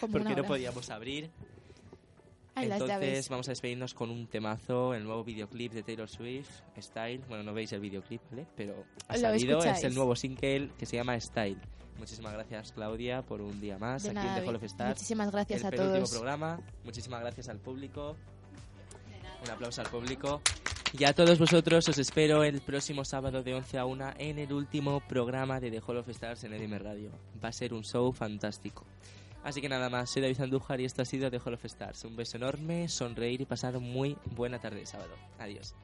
Como 0.00 0.12
porque 0.12 0.34
no 0.34 0.42
podíamos 0.44 0.90
abrir. 0.90 1.30
Ay, 2.56 2.68
Entonces 2.72 3.28
vamos 3.28 3.46
a 3.46 3.52
despedirnos 3.52 3.94
con 3.94 4.10
un 4.10 4.26
temazo, 4.26 4.94
el 4.94 5.04
nuevo 5.04 5.22
videoclip 5.22 5.72
de 5.72 5.84
Taylor 5.84 6.08
Swift, 6.08 6.50
Style. 6.80 7.22
Bueno, 7.28 7.44
no 7.44 7.54
veis 7.54 7.72
el 7.72 7.78
videoclip, 7.80 8.20
¿vale? 8.30 8.46
Pero 8.56 8.84
ha 9.06 9.14
Lo 9.14 9.20
salido, 9.20 9.62
es 9.62 9.84
el 9.84 9.94
nuevo 9.94 10.16
single 10.16 10.70
que 10.76 10.84
se 10.84 10.96
llama 10.96 11.18
Style. 11.20 11.58
Muchísimas 11.98 12.32
gracias, 12.32 12.72
Claudia, 12.72 13.22
por 13.22 13.40
un 13.40 13.60
día 13.60 13.78
más 13.78 14.02
De 14.04 14.10
aquí 14.10 14.14
nada, 14.16 14.36
en 14.36 14.42
The 14.42 14.48
Hall 14.48 14.56
of 14.56 14.62
Stars. 14.64 14.90
muchísimas 14.96 15.30
gracias 15.32 15.60
el 15.62 15.66
a 15.66 15.70
todos. 15.70 16.10
programa. 16.10 16.60
Muchísimas 16.84 17.20
gracias 17.20 17.48
al 17.48 17.58
público. 17.58 18.16
Un 19.44 19.50
aplauso 19.50 19.80
al 19.80 19.88
público. 19.88 20.40
Y 20.98 21.04
a 21.04 21.12
todos 21.12 21.38
vosotros 21.38 21.86
os 21.88 21.98
espero 21.98 22.44
el 22.44 22.60
próximo 22.62 23.04
sábado 23.04 23.42
de 23.42 23.54
11 23.54 23.78
a 23.78 23.84
1 23.84 24.14
en 24.18 24.38
el 24.38 24.52
último 24.52 25.00
programa 25.06 25.60
de 25.60 25.70
The 25.70 25.82
Hall 25.86 25.98
of 25.98 26.08
Stars 26.08 26.44
en 26.44 26.54
EDM 26.54 26.78
Radio. 26.78 27.10
Va 27.44 27.48
a 27.50 27.52
ser 27.52 27.74
un 27.74 27.84
show 27.84 28.10
fantástico. 28.12 28.86
Así 29.44 29.60
que 29.60 29.68
nada 29.68 29.88
más, 29.90 30.10
soy 30.10 30.22
David 30.22 30.40
Andújar 30.40 30.80
y 30.80 30.84
esto 30.84 31.02
ha 31.02 31.04
sido 31.04 31.30
The 31.30 31.40
Hall 31.44 31.54
of 31.54 31.64
Stars. 31.64 32.04
Un 32.04 32.16
beso 32.16 32.36
enorme, 32.36 32.88
sonreír 32.88 33.40
y 33.42 33.44
pasar 33.44 33.78
muy 33.78 34.16
buena 34.34 34.58
tarde 34.60 34.80
de 34.80 34.86
sábado. 34.86 35.14
Adiós. 35.38 35.74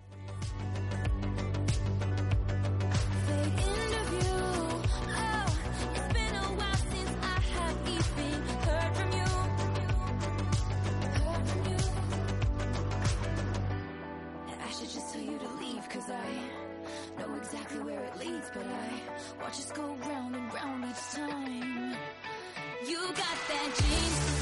Know 17.18 17.34
exactly 17.36 17.80
where 17.80 18.00
it 18.04 18.16
leads, 18.18 18.50
but 18.52 18.64
I 18.66 19.42
watch 19.42 19.58
us 19.58 19.72
go 19.72 19.82
round 19.82 20.34
and 20.34 20.54
round 20.54 20.84
each 20.90 21.14
time. 21.14 21.96
You 22.86 22.98
got 22.98 23.38
that 23.48 23.70
genius. 23.78 24.33